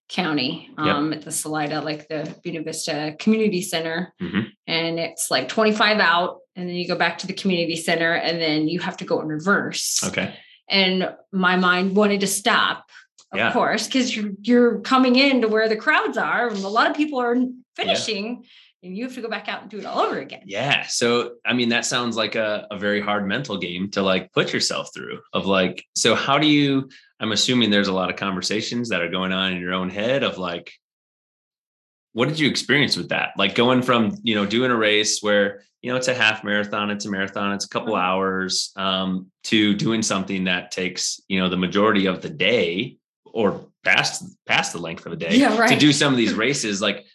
County 0.07 0.69
um, 0.77 1.11
yep. 1.11 1.19
at 1.19 1.25
the 1.25 1.31
Salida, 1.31 1.81
like 1.81 2.07
the 2.07 2.35
Buena 2.43 2.61
Vista 2.61 3.15
Community 3.19 3.61
Center. 3.61 4.13
Mm-hmm. 4.21 4.41
And 4.67 4.99
it's 4.99 5.31
like 5.31 5.49
25 5.49 5.99
out 5.99 6.39
and 6.59 6.67
then 6.67 6.75
you 6.75 6.87
go 6.87 6.95
back 6.95 7.17
to 7.19 7.27
the 7.27 7.33
community 7.33 7.75
center 7.75 8.13
and 8.13 8.41
then 8.41 8.67
you 8.67 8.79
have 8.79 8.97
to 8.97 9.05
go 9.05 9.21
in 9.21 9.27
reverse. 9.27 10.03
Okay. 10.03 10.35
And 10.69 11.15
my 11.31 11.55
mind 11.55 11.95
wanted 11.95 12.19
to 12.19 12.27
stop, 12.27 12.85
of 13.31 13.37
yeah. 13.37 13.53
course, 13.53 13.87
because 13.87 14.15
you're 14.15 14.31
you're 14.41 14.81
coming 14.81 15.15
in 15.15 15.41
to 15.41 15.47
where 15.47 15.69
the 15.69 15.75
crowds 15.75 16.17
are, 16.17 16.47
and 16.47 16.57
a 16.63 16.67
lot 16.67 16.89
of 16.89 16.95
people 16.95 17.19
are 17.19 17.35
finishing. 17.75 18.43
Yeah. 18.43 18.49
And 18.81 18.95
you 18.95 19.03
have 19.03 19.15
to 19.15 19.21
go 19.21 19.29
back 19.29 19.49
out 19.49 19.61
and 19.61 19.69
do 19.69 19.79
it 19.79 19.85
all 19.85 19.99
over 19.99 20.19
again. 20.19 20.43
Yeah. 20.45 20.87
So, 20.87 21.35
I 21.45 21.53
mean, 21.53 21.69
that 21.69 21.85
sounds 21.85 22.15
like 22.15 22.35
a, 22.35 22.65
a 22.71 22.77
very 22.77 23.01
hard 23.01 23.27
mental 23.27 23.57
game 23.57 23.91
to 23.91 24.01
like 24.01 24.31
put 24.31 24.53
yourself 24.53 24.91
through 24.93 25.19
of 25.33 25.45
like, 25.45 25.83
so 25.95 26.15
how 26.15 26.37
do 26.37 26.47
you, 26.47 26.89
I'm 27.19 27.33
assuming 27.33 27.71
there's 27.71 27.89
a 27.89 27.93
lot 27.93 28.09
of 28.09 28.15
conversations 28.15 28.89
that 28.89 29.01
are 29.01 29.09
going 29.09 29.33
on 29.33 29.51
in 29.51 29.59
your 29.59 29.73
own 29.73 29.89
head 29.89 30.23
of 30.23 30.37
like, 30.37 30.71
what 32.13 32.29
did 32.29 32.39
you 32.39 32.49
experience 32.49 32.95
with 32.95 33.09
that? 33.09 33.31
Like 33.37 33.53
going 33.53 33.81
from, 33.81 34.17
you 34.23 34.35
know, 34.35 34.45
doing 34.45 34.71
a 34.71 34.77
race 34.77 35.21
where 35.21 35.61
you 35.81 35.91
know, 35.91 35.97
it's 35.97 36.07
a 36.07 36.13
half 36.13 36.43
marathon, 36.43 36.89
it's 36.89 37.05
a 37.05 37.11
marathon, 37.11 37.53
it's 37.53 37.65
a 37.65 37.69
couple 37.69 37.93
mm-hmm. 37.93 38.03
hours 38.05 38.71
um, 38.75 39.27
to 39.45 39.73
doing 39.75 40.01
something 40.01 40.45
that 40.45 40.71
takes, 40.71 41.21
you 41.27 41.39
know, 41.39 41.49
the 41.49 41.57
majority 41.57 42.05
of 42.05 42.21
the 42.21 42.29
day 42.29 42.97
or 43.25 43.65
past 43.83 44.23
past 44.45 44.73
the 44.73 44.79
length 44.79 45.05
of 45.05 45.13
a 45.13 45.15
day 45.15 45.35
yeah, 45.35 45.57
right. 45.57 45.69
to 45.69 45.77
do 45.77 45.93
some 45.93 46.11
of 46.11 46.17
these 46.17 46.33
races. 46.45 46.81
Like, 46.81 47.05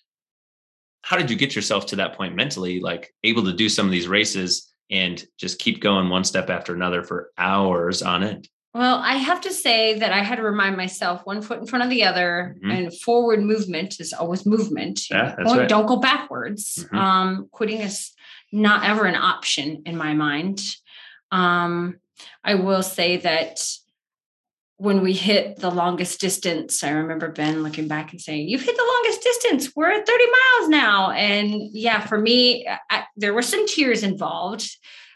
how 1.04 1.18
did 1.18 1.30
you 1.30 1.37
get 1.37 1.54
yourself 1.54 1.84
to 1.87 1.96
that 1.96 2.16
point 2.16 2.34
mentally, 2.34 2.80
like 2.80 3.14
able 3.25 3.44
to 3.44 3.52
do 3.52 3.68
some 3.68 3.84
of 3.84 3.92
these 3.92 4.08
races 4.08 4.73
and 4.90 5.23
just 5.37 5.58
keep 5.58 5.82
going 5.82 6.08
one 6.08 6.25
step 6.25 6.49
after 6.49 6.75
another 6.75 7.02
for 7.02 7.30
hours 7.37 8.00
on 8.00 8.25
end? 8.25 8.49
Well, 8.73 8.96
I 8.96 9.16
have 9.16 9.42
to 9.42 9.52
say 9.52 9.99
that 9.99 10.12
I 10.12 10.23
had 10.23 10.37
to 10.37 10.42
remind 10.42 10.78
myself 10.78 11.26
one 11.26 11.42
foot 11.42 11.61
in 11.61 11.66
front 11.66 11.84
of 11.84 11.90
the 11.90 12.04
other, 12.04 12.56
mm-hmm. 12.58 12.70
and 12.70 13.00
forward 13.00 13.42
movement 13.42 14.00
is 14.00 14.14
always 14.14 14.46
movement. 14.46 15.11
Yeah, 15.11 15.34
that's 15.37 15.50
don't, 15.50 15.58
right. 15.58 15.68
don't 15.68 15.87
go 15.87 15.96
backwards. 15.96 16.84
Mm-hmm. 16.87 16.96
Um, 16.96 17.49
quitting 17.52 17.82
is 17.82 18.12
not 18.50 18.84
ever 18.84 19.04
an 19.04 19.14
option 19.14 19.82
in 19.84 19.96
my 19.96 20.14
mind. 20.14 20.61
Um, 21.30 21.99
I 22.42 22.54
will 22.54 22.82
say 22.82 23.18
that 23.18 23.61
when 24.76 25.02
we 25.02 25.12
hit 25.12 25.56
the 25.56 25.70
longest 25.70 26.20
distance, 26.20 26.82
I 26.82 26.90
remember 26.90 27.30
Ben 27.30 27.62
looking 27.62 27.88
back 27.88 28.12
and 28.12 28.20
saying, 28.20 28.48
You've 28.48 28.62
hit 28.62 28.76
the 28.76 28.92
longest 28.96 29.22
distance. 29.22 29.76
We're 29.76 29.90
at 29.90 30.06
30 30.06 30.24
miles 30.24 30.68
now. 30.68 31.10
And 31.10 31.70
yeah, 31.72 32.00
for 32.00 32.18
me, 32.18 32.66
I, 32.90 33.04
there 33.16 33.34
were 33.34 33.42
some 33.42 33.66
tears 33.66 34.02
involved, 34.02 34.68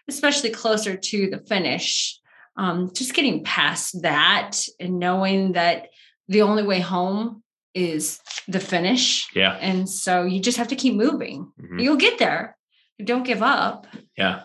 especially 0.09 0.51
closer 0.51 0.97
to 0.97 1.31
the 1.31 1.39
finish. 1.39 2.19
Um, 2.57 2.91
just 2.93 3.15
getting 3.15 3.45
past 3.45 4.03
that 4.03 4.57
and 4.81 4.99
knowing 4.99 5.53
that 5.53 5.89
the 6.29 6.43
only 6.43 6.65
way 6.65 6.81
home 6.81 7.43
is 7.73 8.21
the 8.49 8.59
finish. 8.59 9.29
Yeah. 9.35 9.53
And 9.61 9.89
so 9.89 10.25
you 10.25 10.41
just 10.41 10.59
have 10.59 10.69
to 10.69 10.77
keep 10.77 10.95
moving. 10.95 11.53
Mm-hmm. 11.61 11.79
You'll 11.79 11.97
get 11.97 12.19
there 12.19 12.59
don't 13.05 13.25
give 13.25 13.43
up. 13.43 13.87
Yeah. 14.17 14.43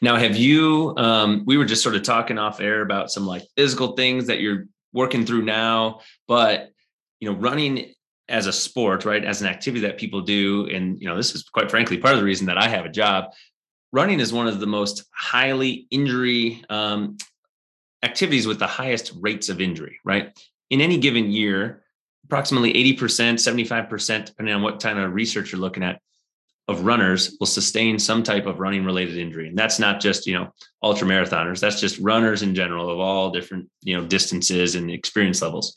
Now, 0.00 0.16
have 0.16 0.36
you, 0.36 0.94
um, 0.96 1.44
we 1.46 1.56
were 1.56 1.64
just 1.64 1.82
sort 1.82 1.94
of 1.94 2.02
talking 2.02 2.38
off 2.38 2.60
air 2.60 2.82
about 2.82 3.10
some 3.10 3.26
like 3.26 3.42
physical 3.56 3.92
things 3.92 4.26
that 4.26 4.40
you're 4.40 4.66
working 4.92 5.24
through 5.24 5.42
now, 5.42 6.00
but, 6.28 6.70
you 7.20 7.30
know, 7.30 7.38
running 7.38 7.94
as 8.28 8.46
a 8.46 8.52
sport, 8.52 9.04
right, 9.04 9.24
as 9.24 9.42
an 9.42 9.48
activity 9.48 9.86
that 9.86 9.98
people 9.98 10.20
do. 10.20 10.68
And, 10.68 11.00
you 11.00 11.08
know, 11.08 11.16
this 11.16 11.34
is 11.34 11.44
quite 11.44 11.70
frankly 11.70 11.98
part 11.98 12.14
of 12.14 12.20
the 12.20 12.26
reason 12.26 12.46
that 12.46 12.58
I 12.58 12.68
have 12.68 12.84
a 12.84 12.90
job. 12.90 13.32
Running 13.92 14.20
is 14.20 14.32
one 14.32 14.48
of 14.48 14.60
the 14.60 14.66
most 14.66 15.04
highly 15.14 15.86
injury 15.90 16.64
um, 16.70 17.16
activities 18.02 18.46
with 18.46 18.58
the 18.58 18.66
highest 18.66 19.12
rates 19.20 19.48
of 19.48 19.60
injury, 19.60 19.98
right? 20.04 20.36
In 20.70 20.80
any 20.80 20.98
given 20.98 21.30
year, 21.30 21.84
approximately 22.24 22.72
80%, 22.72 23.34
75%, 23.34 24.24
depending 24.26 24.54
on 24.54 24.62
what 24.62 24.82
kind 24.82 24.98
of 24.98 25.12
research 25.12 25.52
you're 25.52 25.60
looking 25.60 25.82
at, 25.82 26.00
of 26.68 26.84
runners 26.84 27.36
will 27.40 27.46
sustain 27.46 27.98
some 27.98 28.22
type 28.22 28.46
of 28.46 28.60
running 28.60 28.84
related 28.84 29.16
injury. 29.16 29.48
And 29.48 29.58
that's 29.58 29.78
not 29.78 30.00
just 30.00 30.26
you 30.26 30.34
know 30.34 30.52
ultra 30.82 31.06
marathoners. 31.06 31.60
That's 31.60 31.80
just 31.80 31.98
runners 31.98 32.42
in 32.42 32.54
general 32.54 32.90
of 32.90 32.98
all 32.98 33.30
different 33.30 33.68
you 33.82 33.96
know 33.96 34.06
distances 34.06 34.74
and 34.74 34.90
experience 34.90 35.42
levels. 35.42 35.74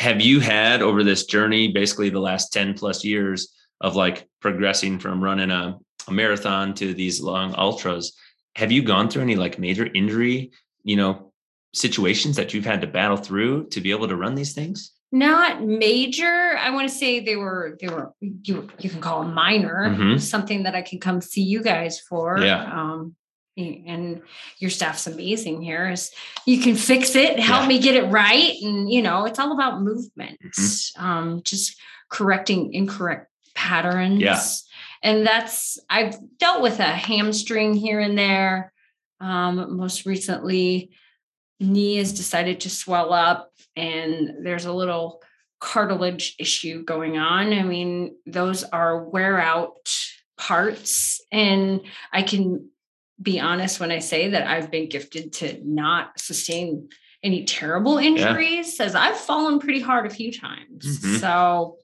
Have 0.00 0.20
you 0.20 0.40
had 0.40 0.82
over 0.82 1.04
this 1.04 1.26
journey 1.26 1.72
basically 1.72 2.10
the 2.10 2.18
last 2.20 2.52
10 2.52 2.74
plus 2.74 3.04
years 3.04 3.54
of 3.80 3.94
like 3.94 4.28
progressing 4.40 4.98
from 4.98 5.22
running 5.22 5.52
a, 5.52 5.78
a 6.08 6.12
marathon 6.12 6.74
to 6.74 6.92
these 6.92 7.20
long 7.20 7.54
ultras? 7.54 8.16
Have 8.56 8.72
you 8.72 8.82
gone 8.82 9.08
through 9.08 9.22
any 9.22 9.36
like 9.36 9.58
major 9.58 9.88
injury 9.94 10.50
you 10.82 10.96
know 10.96 11.32
situations 11.72 12.36
that 12.36 12.54
you've 12.54 12.64
had 12.64 12.80
to 12.80 12.86
battle 12.86 13.16
through 13.16 13.68
to 13.68 13.80
be 13.80 13.90
able 13.90 14.08
to 14.08 14.16
run 14.16 14.34
these 14.34 14.54
things 14.54 14.92
not 15.14 15.62
major. 15.62 16.56
I 16.58 16.70
want 16.70 16.88
to 16.88 16.94
say 16.94 17.20
they 17.20 17.36
were 17.36 17.78
they 17.80 17.86
were 17.86 18.12
you 18.20 18.68
you 18.80 18.90
can 18.90 19.00
call 19.00 19.22
them 19.22 19.32
minor. 19.32 19.88
Mm-hmm. 19.88 20.18
something 20.18 20.64
that 20.64 20.74
i 20.74 20.82
can 20.82 20.98
come 20.98 21.20
see 21.20 21.42
you 21.42 21.62
guys 21.62 22.00
for. 22.00 22.38
Yeah. 22.38 22.64
Um 22.64 23.14
and 23.56 24.20
your 24.58 24.70
staff's 24.70 25.06
amazing 25.06 25.62
here. 25.62 25.88
Is 25.88 26.10
you 26.46 26.60
can 26.60 26.74
fix 26.74 27.14
it 27.14 27.38
help 27.38 27.62
yeah. 27.62 27.68
me 27.68 27.78
get 27.78 27.94
it 27.94 28.10
right 28.10 28.54
and 28.60 28.90
you 28.90 29.02
know 29.02 29.24
it's 29.24 29.38
all 29.38 29.52
about 29.52 29.80
movement 29.80 30.40
mm-hmm. 30.42 31.04
um 31.04 31.42
just 31.44 31.80
correcting 32.10 32.74
incorrect 32.74 33.30
patterns. 33.54 34.20
Yeah. 34.20 34.40
And 35.08 35.24
that's 35.24 35.78
i've 35.88 36.16
dealt 36.38 36.60
with 36.60 36.80
a 36.80 36.92
hamstring 36.92 37.74
here 37.74 38.00
and 38.00 38.18
there 38.18 38.72
um 39.20 39.76
most 39.76 40.06
recently 40.06 40.90
knee 41.64 41.96
has 41.96 42.12
decided 42.12 42.60
to 42.60 42.70
swell 42.70 43.12
up 43.12 43.50
and 43.76 44.44
there's 44.44 44.64
a 44.64 44.72
little 44.72 45.22
cartilage 45.60 46.36
issue 46.38 46.84
going 46.84 47.16
on. 47.16 47.52
I 47.52 47.62
mean, 47.62 48.16
those 48.26 48.64
are 48.64 49.04
wear 49.04 49.40
out 49.40 49.88
parts. 50.36 51.20
And 51.32 51.80
I 52.12 52.22
can 52.22 52.68
be 53.20 53.40
honest 53.40 53.80
when 53.80 53.90
I 53.90 54.00
say 54.00 54.30
that 54.30 54.46
I've 54.46 54.70
been 54.70 54.88
gifted 54.88 55.32
to 55.34 55.60
not 55.64 56.18
sustain 56.18 56.88
any 57.22 57.44
terrible 57.44 57.96
injuries, 57.96 58.78
yeah. 58.78 58.86
as 58.86 58.94
I've 58.94 59.16
fallen 59.16 59.58
pretty 59.58 59.80
hard 59.80 60.06
a 60.06 60.10
few 60.10 60.30
times. 60.30 60.98
Mm-hmm. 61.00 61.16
So, 61.16 61.78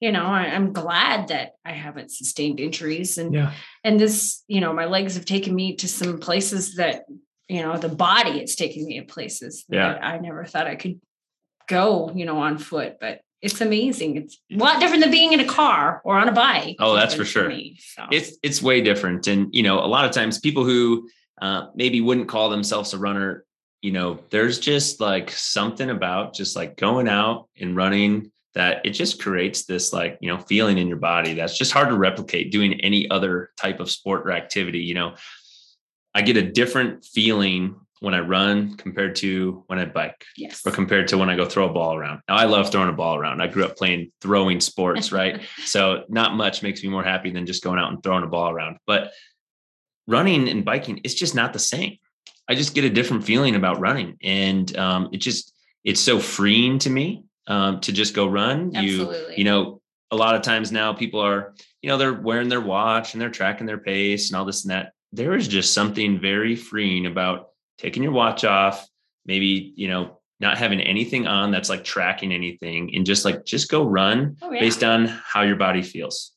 you 0.00 0.10
know, 0.12 0.24
I, 0.24 0.46
am 0.46 0.72
glad 0.72 1.28
that 1.28 1.52
I 1.64 1.72
haven't 1.72 2.10
sustained 2.10 2.60
injuries. 2.60 3.18
And 3.18 3.34
yeah. 3.34 3.52
and 3.84 4.00
this, 4.00 4.42
you 4.48 4.60
know, 4.60 4.72
my 4.72 4.86
legs 4.86 5.14
have 5.14 5.26
taken 5.26 5.54
me 5.54 5.76
to 5.76 5.88
some 5.88 6.18
places 6.18 6.76
that, 6.76 7.04
you 7.48 7.62
know, 7.62 7.76
the 7.76 7.88
body 7.88 8.40
it's 8.40 8.54
taking 8.54 8.86
me 8.86 9.00
to 9.00 9.06
places 9.06 9.64
yeah. 9.68 9.92
that 9.92 10.04
I 10.04 10.18
never 10.18 10.44
thought 10.44 10.66
I 10.66 10.76
could 10.76 11.00
go, 11.68 12.10
you 12.14 12.24
know, 12.24 12.38
on 12.38 12.58
foot, 12.58 12.96
but 13.00 13.20
it's 13.42 13.60
amazing. 13.60 14.16
It's 14.16 14.40
a 14.50 14.56
lot 14.56 14.80
different 14.80 15.02
than 15.02 15.10
being 15.10 15.32
in 15.32 15.40
a 15.40 15.46
car 15.46 16.00
or 16.04 16.18
on 16.18 16.28
a 16.28 16.32
bike. 16.32 16.76
Oh, 16.78 16.94
that's 16.94 17.14
for 17.14 17.24
sure. 17.24 17.48
Me, 17.48 17.78
so. 17.80 18.06
It's 18.10 18.36
it's 18.42 18.62
way 18.62 18.80
different, 18.80 19.26
and 19.26 19.54
you 19.54 19.62
know, 19.62 19.78
a 19.78 19.86
lot 19.86 20.04
of 20.04 20.10
times 20.10 20.40
people 20.40 20.64
who 20.64 21.08
uh, 21.40 21.66
maybe 21.74 22.00
wouldn't 22.00 22.28
call 22.28 22.48
themselves 22.48 22.94
a 22.94 22.98
runner, 22.98 23.44
you 23.82 23.92
know, 23.92 24.18
there's 24.30 24.58
just 24.58 25.00
like 25.00 25.30
something 25.30 25.90
about 25.90 26.34
just 26.34 26.56
like 26.56 26.76
going 26.76 27.08
out 27.08 27.48
and 27.60 27.76
running 27.76 28.32
that 28.54 28.80
it 28.86 28.90
just 28.90 29.22
creates 29.22 29.66
this 29.66 29.92
like 29.92 30.16
you 30.22 30.28
know 30.32 30.38
feeling 30.38 30.78
in 30.78 30.88
your 30.88 30.96
body 30.96 31.34
that's 31.34 31.58
just 31.58 31.72
hard 31.72 31.90
to 31.90 31.96
replicate 31.96 32.50
doing 32.50 32.80
any 32.80 33.08
other 33.10 33.50
type 33.58 33.80
of 33.80 33.90
sport 33.90 34.22
or 34.26 34.32
activity. 34.32 34.80
You 34.80 34.94
know, 34.94 35.14
I 36.16 36.22
get 36.22 36.38
a 36.38 36.42
different 36.42 37.04
feeling 37.04 37.76
when 38.00 38.14
I 38.14 38.20
run 38.20 38.74
compared 38.78 39.16
to 39.16 39.64
when 39.66 39.78
I 39.78 39.84
bike 39.84 40.24
Yes. 40.36 40.62
or 40.64 40.72
compared 40.72 41.08
to 41.08 41.18
when 41.18 41.28
I 41.28 41.36
go 41.36 41.44
throw 41.44 41.68
a 41.68 41.72
ball 41.72 41.94
around. 41.94 42.22
Now 42.26 42.36
I 42.36 42.44
love 42.44 42.70
throwing 42.72 42.88
a 42.88 42.92
ball 42.94 43.16
around. 43.16 43.42
I 43.42 43.48
grew 43.48 43.66
up 43.66 43.76
playing 43.76 44.12
throwing 44.22 44.60
sports, 44.60 45.12
right? 45.12 45.42
so 45.66 46.04
not 46.08 46.34
much 46.34 46.62
makes 46.62 46.82
me 46.82 46.88
more 46.88 47.04
happy 47.04 47.30
than 47.30 47.44
just 47.44 47.62
going 47.62 47.78
out 47.78 47.92
and 47.92 48.02
throwing 48.02 48.24
a 48.24 48.28
ball 48.28 48.50
around. 48.50 48.78
But 48.86 49.12
running 50.06 50.48
and 50.48 50.64
biking, 50.64 51.00
it's 51.04 51.12
just 51.14 51.34
not 51.34 51.52
the 51.52 51.58
same. 51.58 51.98
I 52.48 52.54
just 52.54 52.74
get 52.74 52.84
a 52.84 52.90
different 52.90 53.24
feeling 53.24 53.54
about 53.54 53.78
running. 53.78 54.16
And 54.22 54.74
um, 54.78 55.10
it 55.12 55.18
just, 55.18 55.52
it's 55.84 56.00
so 56.00 56.18
freeing 56.18 56.78
to 56.80 56.88
me 56.88 57.24
um, 57.46 57.80
to 57.80 57.92
just 57.92 58.14
go 58.14 58.26
run. 58.26 58.72
You 58.72 59.04
you 59.36 59.44
know, 59.44 59.82
a 60.10 60.16
lot 60.16 60.34
of 60.34 60.40
times 60.42 60.72
now 60.72 60.94
people 60.94 61.20
are, 61.20 61.54
you 61.82 61.90
know, 61.90 61.98
they're 61.98 62.14
wearing 62.14 62.48
their 62.48 62.60
watch 62.60 63.12
and 63.12 63.20
they're 63.20 63.30
tracking 63.30 63.66
their 63.66 63.78
pace 63.78 64.30
and 64.30 64.36
all 64.38 64.46
this 64.46 64.64
and 64.64 64.70
that. 64.70 64.92
There 65.12 65.34
is 65.34 65.48
just 65.48 65.72
something 65.74 66.18
very 66.20 66.56
freeing 66.56 67.06
about 67.06 67.48
taking 67.78 68.02
your 68.02 68.12
watch 68.12 68.44
off, 68.44 68.86
maybe, 69.24 69.72
you 69.76 69.88
know, 69.88 70.18
not 70.40 70.58
having 70.58 70.80
anything 70.80 71.26
on 71.26 71.50
that's 71.50 71.70
like 71.70 71.84
tracking 71.84 72.32
anything 72.32 72.94
and 72.94 73.06
just 73.06 73.24
like, 73.24 73.44
just 73.44 73.70
go 73.70 73.84
run 73.84 74.36
Oh, 74.42 74.50
yeah. 74.52 74.60
based 74.60 74.84
on 74.84 75.06
how 75.06 75.42
your 75.42 75.56
body 75.56 75.82
feels. 75.82 76.32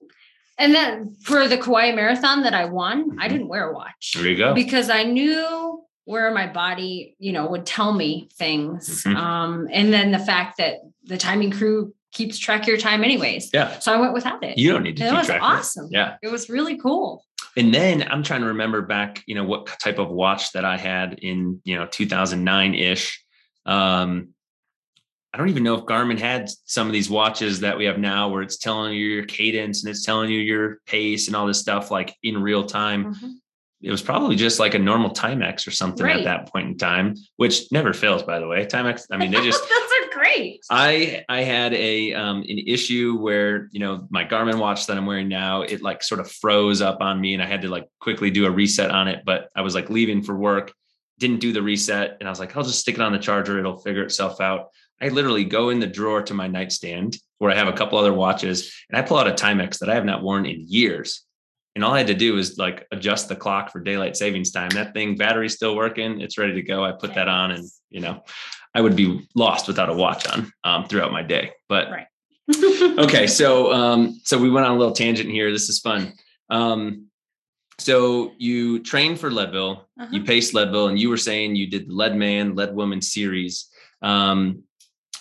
And 0.58 0.74
then 0.74 1.16
for 1.24 1.48
the 1.48 1.58
Kauai 1.58 1.92
Marathon 1.94 2.44
that 2.44 2.54
I 2.54 2.66
won, 2.66 3.18
I 3.20 3.28
Mhm. 3.28 3.32
didn't 3.32 3.48
wear 3.48 3.70
a 3.70 3.74
watch 3.74 4.14
There 4.16 4.28
you 4.28 4.38
go. 4.38 4.54
because 4.54 4.90
I 4.90 5.04
knew 5.04 5.82
where 6.06 6.34
my 6.34 6.48
body, 6.48 7.16
you 7.20 7.32
know, 7.32 7.48
would 7.50 7.66
tell 7.66 7.94
me 7.94 8.30
things. 8.38 9.04
Mhm. 9.04 9.16
Um, 9.16 9.68
and 9.72 9.92
then 9.94 10.12
the 10.12 10.20
fact 10.20 10.58
that 10.58 10.76
the 11.04 11.18
timing 11.18 11.52
crew 11.52 11.94
keeps 12.12 12.40
track 12.40 12.62
of 12.64 12.68
your 12.68 12.78
time 12.78 13.04
anyways. 13.04 13.52
Yeah. 13.54 13.78
So 13.80 13.94
I 13.94 13.98
went 14.00 14.14
without 14.14 14.44
it. 14.44 14.58
You 14.58 14.72
don't 14.72 14.84
need 14.84 14.98
to 14.98 15.06
it 15.06 15.14
was 15.14 15.30
of 15.30 15.36
it. 15.36 15.42
awesome. 15.42 15.88
Yeah. 15.92 16.16
It 16.24 16.30
was 16.32 16.50
really 16.50 16.78
cool. 16.78 17.24
And 17.58 17.74
then 17.74 18.08
I'm 18.10 18.24
trying 18.24 18.42
to 18.42 18.48
remember 18.48 18.82
back, 18.82 19.24
you 19.26 19.36
know, 19.36 19.44
what 19.44 19.66
type 19.80 20.00
of 20.00 20.10
watch 20.10 20.52
that 20.54 20.66
I 20.66 20.78
had 20.78 21.20
in, 21.20 21.62
you 21.64 21.76
know, 21.76 21.86
2009 21.88 22.76
ish. 22.76 23.24
Um, 23.66 24.30
I 25.34 25.38
don't 25.38 25.50
even 25.50 25.64
know 25.64 25.76
if 25.76 25.86
Garmin 25.86 26.18
had 26.20 26.50
some 26.66 26.88
of 26.88 26.94
these 26.94 27.10
watches 27.10 27.60
that 27.60 27.78
we 27.78 27.86
have 27.86 28.00
now 28.00 28.30
where 28.30 28.42
it's 28.42 28.58
telling 28.58 28.94
you 28.94 29.06
your 29.06 29.26
cadence 29.26 29.84
and 29.84 29.90
it's 29.92 30.04
telling 30.04 30.32
you 30.32 30.40
your 30.40 30.80
pace 30.88 31.28
and 31.28 31.36
all 31.36 31.46
this 31.46 31.60
stuff 31.60 31.92
like 31.92 32.16
in 32.24 32.42
real 32.42 32.64
time. 32.64 33.14
Mhm. 33.16 33.34
It 33.82 33.92
was 33.92 34.02
probably 34.02 34.36
just 34.36 34.60
like 34.60 34.74
a 34.74 34.80
normal 34.80 35.12
Timex 35.12 35.68
or 35.68 35.72
something 35.72 36.06
Right. 36.06 36.18
at 36.18 36.24
that 36.26 36.52
point 36.52 36.68
in 36.68 36.78
time, 36.78 37.16
which 37.38 37.72
never 37.72 37.94
fails, 37.94 38.24
by 38.24 38.40
the 38.40 38.48
way. 38.48 38.66
Timex, 38.66 39.04
I 39.12 39.18
mean, 39.18 39.32
they 39.32 39.42
just 39.44 39.62
great. 40.30 40.62
I 40.70 41.26
I 41.30 41.42
had 41.42 41.74
a 41.74 42.14
um 42.14 42.38
an 42.38 42.60
issue 42.68 43.18
where 43.18 43.70
you 43.72 43.80
know 43.80 44.08
my 44.10 44.24
Garmin 44.26 44.60
watch 44.60 44.88
that 44.88 44.98
I'm 44.98 45.06
wearing 45.06 45.28
now 45.28 45.62
it 45.62 45.82
like 45.82 46.04
sort 46.04 46.22
of 46.22 46.32
froze 46.32 46.82
up 46.82 47.02
on 47.02 47.20
me 47.20 47.34
and 47.34 47.44
I 47.44 47.46
had 47.46 47.62
to 47.64 47.70
like 47.70 47.88
quickly 48.00 48.32
do 48.32 48.46
a 48.46 48.52
reset 48.52 48.92
on 48.92 49.08
it 49.08 49.24
but 49.26 49.50
I 49.56 49.62
was 49.62 49.76
like 49.76 49.90
leaving 49.90 50.22
for 50.22 50.36
work 50.36 50.74
didn't 51.18 51.40
do 51.40 51.52
the 51.52 51.62
reset 51.62 52.18
and 52.20 52.30
I 52.30 52.32
was 52.32 52.40
like 52.40 52.56
I'll 52.56 52.64
just 52.64 52.80
stick 52.80 52.96
it 52.96 53.02
on 53.02 53.12
the 53.12 53.20
charger 53.20 53.60
it'll 53.60 53.78
figure 53.78 54.04
itself 54.04 54.42
out. 54.42 54.68
I 55.02 55.08
literally 55.08 55.46
go 55.46 55.70
in 55.70 55.80
the 55.80 55.88
drawer 55.88 56.22
to 56.24 56.34
my 56.34 56.48
nightstand 56.48 57.18
where 57.38 57.52
I 57.52 57.56
have 57.56 57.70
a 57.70 57.74
couple 57.74 57.98
other 57.98 58.14
watches 58.14 58.74
and 58.90 58.98
I 58.98 59.02
pull 59.02 59.18
out 59.18 59.28
a 59.28 59.32
Timex 59.32 59.80
that 59.80 59.90
I 59.90 59.96
have 59.96 60.06
not 60.06 60.24
worn 60.24 60.46
in 60.46 60.66
years 60.68 61.24
and 61.76 61.84
all 61.84 61.94
I 61.94 62.00
had 62.00 62.08
to 62.08 62.14
do 62.14 62.34
was 62.34 62.58
like 62.58 62.86
adjust 62.92 63.30
the 63.30 63.36
clock 63.36 63.72
for 63.72 63.80
daylight 63.80 64.18
savings 64.18 64.52
time. 64.52 64.70
That 64.72 64.94
thing 64.94 65.16
battery's 65.16 65.56
still 65.56 65.76
working 65.76 66.22
it's 66.22 66.38
ready 66.38 66.54
to 66.54 66.62
go 66.62 66.84
I 66.84 66.92
put 66.92 67.16
that 67.16 67.28
on 67.28 67.52
and 67.52 67.68
you 67.90 68.02
know 68.02 68.24
I 68.74 68.82
would 68.82 68.96
be 68.96 69.28
lost 69.36 69.68
without 69.68 69.90
a 69.90 69.94
watch 69.94 70.28
on 70.28 70.52
um, 70.64 70.86
throughout 70.86 71.12
my 71.12 71.24
day. 71.24 71.52
But 71.68 71.90
Right. 71.90 72.06
okay, 73.00 73.28
so 73.28 73.72
um, 73.72 74.20
so 74.24 74.38
we 74.38 74.50
went 74.50 74.66
on 74.66 74.76
a 74.76 74.78
little 74.80 74.94
tangent 74.94 75.30
here. 75.30 75.52
This 75.52 75.70
is 75.70 75.80
fun. 75.80 76.14
Um, 76.50 77.06
so 77.78 78.34
you 78.40 78.80
trained 78.82 79.20
for 79.20 79.30
Leadville, 79.32 79.88
Uh-huh. 80.00 80.08
you 80.12 80.24
paced 80.24 80.54
Leadville, 80.56 80.88
and 80.88 81.00
you 81.00 81.10
were 81.10 81.18
saying 81.18 81.56
you 81.56 81.70
did 81.70 81.88
the 81.88 81.94
Lead 81.94 82.16
Man, 82.16 82.56
Lead 82.56 82.74
Woman 82.76 83.02
series. 83.02 83.70
Um, 84.02 84.64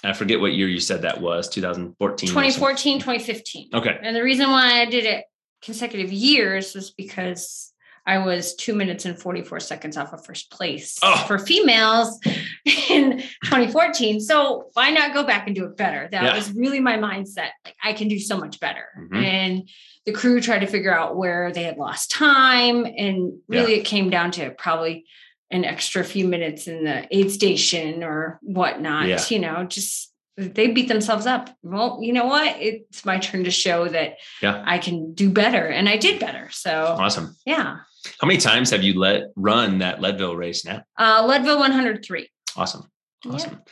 I 0.02 0.12
forget 0.14 0.40
what 0.40 0.54
year 0.54 0.68
you 0.68 0.80
said 0.80 1.02
that 1.02 1.20
was, 1.20 1.48
2014. 1.50 2.28
2014, 2.28 2.98
2015. 3.00 3.70
Okay. 3.74 3.98
And 4.02 4.16
the 4.16 4.22
reason 4.22 4.48
why 4.50 4.80
I 4.80 4.86
did 4.86 5.04
it 5.04 5.24
consecutive 5.60 6.12
years 6.12 6.74
was 6.74 6.90
because 6.92 7.72
I 8.08 8.18
was 8.24 8.54
two 8.54 8.74
minutes 8.74 9.04
and 9.04 9.18
44 9.18 9.60
seconds 9.60 9.96
off 9.98 10.14
of 10.14 10.24
first 10.24 10.50
place 10.50 10.98
Oh. 11.02 11.24
for 11.28 11.38
females 11.38 12.18
in 12.90 13.18
2014. 13.44 14.20
So 14.20 14.70
why 14.72 14.90
not 14.90 15.12
go 15.12 15.24
back 15.24 15.46
and 15.46 15.54
do 15.54 15.66
it 15.66 15.76
better? 15.76 16.08
That 16.10 16.22
Yeah. 16.24 16.34
was 16.34 16.50
really 16.52 16.80
my 16.80 16.96
mindset. 16.96 17.50
Like 17.66 17.76
I 17.84 17.92
can 17.92 18.08
do 18.08 18.18
so 18.18 18.38
much 18.38 18.60
better. 18.60 18.86
Mhm. 18.98 19.22
And 19.24 19.68
the 20.06 20.12
crew 20.12 20.40
tried 20.40 20.60
to 20.60 20.66
figure 20.66 20.96
out 20.98 21.16
where 21.18 21.52
they 21.52 21.64
had 21.64 21.76
lost 21.76 22.10
time. 22.10 22.86
And 22.86 23.34
really 23.46 23.74
it 23.74 23.84
came 23.84 24.08
down 24.08 24.30
to 24.32 24.50
probably 24.52 25.04
an 25.50 25.66
extra 25.66 26.02
few 26.02 26.26
minutes 26.26 26.66
in 26.66 26.84
the 26.84 27.06
aid 27.14 27.30
station 27.30 28.02
or 28.02 28.38
whatnot, 28.42 29.06
Yeah. 29.06 29.22
you 29.28 29.38
know, 29.38 29.64
just 29.64 30.12
they 30.38 30.68
beat 30.68 30.86
themselves 30.86 31.26
up. 31.26 31.50
Well, 31.64 31.98
you 32.00 32.12
know 32.12 32.26
what? 32.26 32.56
It's 32.60 33.04
my 33.04 33.18
turn 33.18 33.42
to 33.44 33.50
show 33.50 33.88
that 33.88 34.18
Yeah. 34.40 34.62
I 34.64 34.78
can 34.78 35.12
do 35.12 35.30
better. 35.30 35.66
And 35.66 35.88
I 35.88 35.96
did 35.96 36.20
better. 36.20 36.48
So 36.52 36.96
Awesome. 36.98 37.34
yeah. 37.44 37.78
How 38.20 38.26
many 38.26 38.38
times 38.38 38.70
have 38.70 38.82
you 38.82 38.98
let 38.98 39.24
run 39.36 39.78
that 39.78 40.00
Leadville 40.00 40.36
race 40.36 40.64
now? 40.64 40.82
Uh 40.98 41.24
Leadville 41.26 41.58
103. 41.58 42.28
Awesome. 42.56 42.90
Yeah. 43.24 43.32
Awesome. 43.32 43.62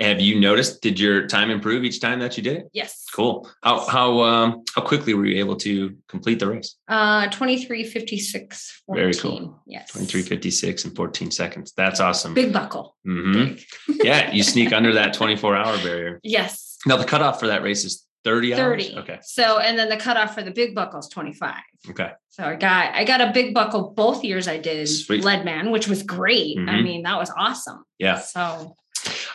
Have 0.00 0.20
you 0.20 0.38
noticed? 0.38 0.82
Did 0.82 1.00
your 1.00 1.26
time 1.26 1.50
improve 1.50 1.84
each 1.84 2.00
time 2.00 2.18
that 2.20 2.36
you 2.36 2.42
did 2.42 2.56
it? 2.58 2.66
Yes. 2.72 3.04
Cool. 3.14 3.48
How 3.62 3.86
how 3.86 4.20
um 4.20 4.64
how 4.74 4.82
quickly 4.82 5.14
were 5.14 5.24
you 5.24 5.38
able 5.38 5.56
to 5.56 5.96
complete 6.08 6.38
the 6.38 6.48
race? 6.48 6.76
Uh 6.88 7.28
23, 7.28 7.84
56, 7.84 8.82
14. 8.86 9.02
Very 9.02 9.14
cool. 9.14 9.62
Yes. 9.66 9.92
23, 9.92 10.22
56 10.22 10.84
and 10.84 10.96
14 10.96 11.30
seconds. 11.30 11.72
That's 11.76 12.00
awesome. 12.00 12.34
Big 12.34 12.52
buckle. 12.52 12.96
Mm-hmm. 13.06 13.54
Big. 13.92 14.04
Yeah, 14.04 14.32
you 14.32 14.42
sneak 14.42 14.72
under 14.72 14.92
that 15.00 15.14
24 15.14 15.56
hour 15.56 15.76
barrier. 15.78 16.20
Yes. 16.22 16.76
Now 16.84 16.96
the 16.96 17.04
cutoff 17.04 17.40
for 17.40 17.46
that 17.46 17.62
race 17.62 17.84
is 17.84 18.04
30 18.26 18.54
hours. 18.54 18.88
30. 18.88 18.98
Okay. 18.98 19.18
So 19.22 19.58
and 19.60 19.78
then 19.78 19.88
the 19.88 19.96
cutoff 19.96 20.34
for 20.34 20.42
the 20.42 20.50
big 20.50 20.74
buckle 20.74 20.98
is 20.98 21.08
25. 21.08 21.54
Okay. 21.90 22.10
So 22.28 22.42
I 22.42 22.56
got 22.56 22.92
I 22.94 23.04
got 23.04 23.20
a 23.20 23.30
big 23.32 23.54
buckle 23.54 23.92
both 23.96 24.24
years 24.24 24.48
I 24.48 24.58
did 24.58 24.88
Sweet. 24.88 25.22
Leadman, 25.24 25.70
which 25.70 25.86
was 25.86 26.02
great. 26.02 26.58
I 26.58 26.60
Mhm. 26.62 26.82
mean, 26.82 27.02
that 27.04 27.16
was 27.16 27.30
awesome. 27.38 27.84
Yeah. 27.98 28.18
So 28.18 28.74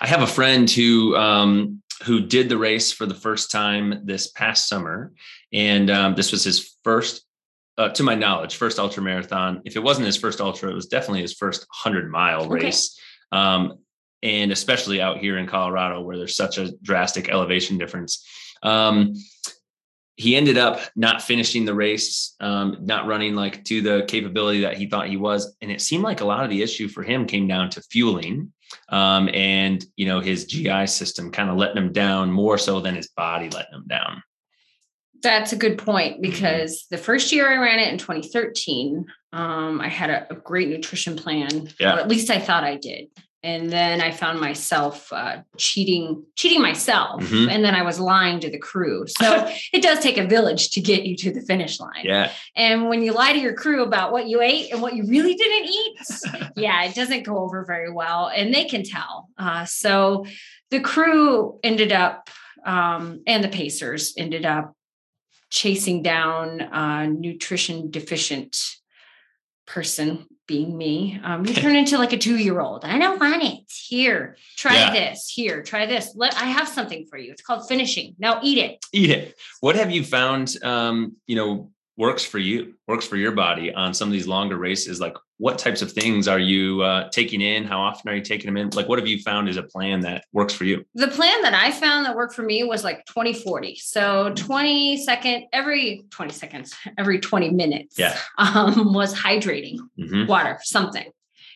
I 0.02 0.08
have 0.08 0.22
a 0.22 0.28
friend 0.28 0.70
who 0.70 1.16
um 1.16 1.82
who 2.04 2.20
did 2.20 2.50
the 2.50 2.58
race 2.58 2.92
for 2.92 3.06
the 3.06 3.14
first 3.16 3.50
time 3.50 4.02
this 4.06 4.28
past 4.32 4.68
summer. 4.68 5.14
And 5.54 5.90
um, 5.90 6.16
this 6.16 6.32
was 6.32 6.44
his 6.44 6.76
first 6.84 7.24
uh, 7.78 7.90
to 7.90 8.04
my 8.04 8.16
knowledge, 8.16 8.56
first 8.58 8.78
ultra 8.80 9.02
marathon. 9.02 9.62
If 9.64 9.76
it 9.78 9.84
wasn't 9.84 10.06
his 10.08 10.18
first 10.18 10.42
ultra, 10.42 10.70
it 10.70 10.74
was 10.76 10.88
definitely 10.88 11.22
his 11.22 11.34
first 11.34 11.62
100 11.84 12.12
mile 12.12 12.42
Okay. 12.44 12.66
race. 12.66 13.00
Um, 13.32 13.78
and 14.24 14.52
especially 14.52 15.00
out 15.02 15.18
here 15.20 15.38
in 15.38 15.48
Colorado, 15.48 16.02
where 16.02 16.18
there's 16.18 16.36
such 16.36 16.58
a 16.58 16.72
drastic 16.84 17.30
elevation 17.30 17.78
difference. 17.78 18.24
Um, 18.64 19.16
he 20.18 20.36
ended 20.36 20.58
up 20.58 20.80
not 20.96 21.22
finishing 21.24 21.66
the 21.66 21.74
race, 21.74 22.36
um, 22.42 22.78
not 22.82 23.08
running 23.08 23.34
like 23.34 23.64
to 23.66 23.82
the 23.82 24.06
capability 24.08 24.62
that 24.62 24.78
he 24.78 24.86
thought 24.88 25.08
he 25.08 25.18
was. 25.18 25.56
And 25.62 25.72
it 25.72 25.82
seemed 25.82 26.04
like 26.04 26.22
a 26.22 26.26
lot 26.26 26.44
of 26.44 26.50
the 26.52 26.62
issue 26.62 26.88
for 26.88 27.02
him 27.02 27.26
came 27.26 27.48
down 27.48 27.72
to 27.72 27.82
fueling 27.82 28.54
um, 28.90 29.30
and, 29.34 29.84
you 29.96 30.06
know, 30.06 30.20
his 30.20 30.46
GI 30.46 30.88
system 30.88 31.32
kind 31.32 31.50
of 31.50 31.58
letting 31.58 31.78
him 31.78 31.92
down 31.92 32.32
more 32.32 32.58
so 32.60 32.80
than 32.82 32.96
his 32.96 33.08
body 33.08 33.50
letting 33.50 33.74
him 33.74 33.86
down. 33.88 34.22
That's 35.24 35.54
a 35.54 35.56
good 35.56 35.78
Mm-hmm. 35.78 35.86
point 35.86 36.22
because 36.22 36.86
the 36.92 36.98
first 36.98 37.32
year 37.32 37.50
I 37.50 37.58
ran 37.58 37.80
it 37.80 37.92
in 37.92 37.98
2013, 37.98 39.06
um, 39.34 39.82
I 39.82 39.88
had 39.88 40.10
a, 40.10 40.32
a 40.32 40.36
great 40.36 40.68
nutrition 40.70 41.16
plan. 41.16 41.70
Yeah. 41.80 41.96
Or 41.96 42.00
at 42.00 42.08
least 42.08 42.30
I 42.30 42.40
thought 42.40 42.64
I 42.64 42.76
did. 42.78 43.08
And 43.44 43.72
then 43.72 44.02
I 44.02 44.12
found 44.12 44.40
myself 44.40 45.12
uh, 45.12 45.42
cheating, 45.58 46.24
cheating 46.36 46.62
myself, 46.62 47.24
Mhm. 47.24 47.50
and 47.50 47.64
then 47.66 47.74
I 47.74 47.82
was 47.82 48.00
lying 48.00 48.40
to 48.42 48.52
the 48.52 48.60
crew. 48.60 49.06
So 49.08 49.52
it 49.74 49.82
does 49.82 50.00
take 50.00 50.20
a 50.20 50.28
village 50.28 50.70
to 50.72 50.82
get 50.82 51.04
you 51.06 51.16
to 51.18 51.32
the 51.32 51.42
finish 51.42 51.80
line. 51.80 52.04
Yeah. 52.06 52.32
And 52.56 52.88
when 52.88 53.02
you 53.02 53.14
lie 53.14 53.34
to 53.34 53.40
your 53.40 53.54
crew 53.56 53.82
about 53.84 54.12
what 54.12 54.28
you 54.28 54.42
ate 54.42 54.72
and 54.72 54.80
what 54.82 54.94
you 54.96 55.06
really 55.08 55.34
didn't 55.34 55.70
eat, 55.70 55.98
yeah, 56.56 56.84
it 56.84 56.94
doesn't 56.94 57.24
go 57.24 57.40
over 57.40 57.66
very 57.66 57.92
well, 57.92 58.28
and 58.28 58.54
they 58.54 58.66
can 58.66 58.84
tell. 58.84 59.30
Uh, 59.40 59.66
so 59.66 60.26
the 60.70 60.80
crew 60.80 61.60
ended 61.64 61.92
up, 61.92 62.30
um, 62.64 63.24
and 63.26 63.44
the 63.44 63.50
Pacers 63.50 64.14
ended 64.18 64.46
up 64.46 64.76
chasing 65.50 66.04
down 66.04 66.62
a 66.62 67.08
nutrition 67.08 67.90
deficient 67.90 68.56
person, 69.66 70.28
being 70.52 70.78
me. 70.78 71.18
Um, 71.24 71.46
you 71.46 71.54
turn 71.54 71.78
into 71.78 71.98
like 71.98 72.12
a 72.12 72.18
two 72.18 72.38
year 72.38 72.60
old. 72.60 72.84
I 72.84 73.00
don't 73.00 73.18
want 73.22 73.42
it. 73.42 73.64
Here, 73.88 74.36
try 74.58 74.76
Yeah. 74.76 74.92
this. 74.92 75.30
Here, 75.34 75.64
try 75.64 75.86
this. 75.86 76.12
Let 76.14 76.36
I 76.36 76.44
have 76.46 76.68
something 76.68 77.06
for 77.10 77.18
you. 77.18 77.32
It's 77.32 77.42
called 77.42 77.70
finishing. 77.70 78.16
Now 78.20 78.42
eat 78.44 78.58
it. 78.58 78.86
Eat 78.92 79.12
it. 79.12 79.36
What 79.62 79.78
have 79.78 79.92
you 79.92 80.04
found, 80.04 80.62
um, 80.62 81.16
you 81.26 81.38
know, 81.38 81.72
works 81.96 82.26
for 82.26 82.38
you, 82.38 82.74
works 82.86 83.08
for 83.08 83.16
your 83.16 83.32
body 83.32 83.74
on 83.74 83.94
some 83.94 84.10
of 84.10 84.12
these 84.12 84.28
longer 84.28 84.58
races? 84.58 85.00
Like 85.00 85.16
what 85.42 85.58
types 85.58 85.82
of 85.82 85.92
things 85.92 86.28
are 86.28 86.38
you 86.38 86.82
uh, 86.84 87.10
taking 87.10 87.42
in? 87.42 87.64
How 87.64 87.80
often 87.82 88.08
are 88.12 88.16
you 88.16 88.22
taking 88.22 88.46
them 88.46 88.58
in? 88.58 88.70
Like 88.70 88.88
what 88.88 89.00
have 89.00 89.08
you 89.08 89.20
found 89.20 89.50
is 89.50 89.58
a 89.58 89.64
plan 89.64 90.02
that 90.02 90.26
works 90.34 90.54
for 90.54 90.66
you? 90.66 90.86
the 90.94 91.08
plan 91.08 91.42
that 91.42 91.56
I 91.56 91.72
found 91.72 92.06
that 92.06 92.16
worked 92.16 92.36
for 92.36 92.44
me 92.44 92.64
was 92.64 92.84
like 92.84 93.04
20 93.08 93.34
40. 93.34 93.76
So 93.78 94.32
20 94.36 94.98
second, 95.04 95.46
every 95.52 96.06
20 96.12 96.32
seconds, 96.32 96.76
every 96.98 97.20
20 97.20 97.50
minutes 97.50 97.98
Yeah. 97.98 98.16
um, 98.38 98.94
was 98.94 99.14
hydrating 99.16 99.78
Mhm. 100.00 100.28
water, 100.28 100.60
something. 100.62 101.10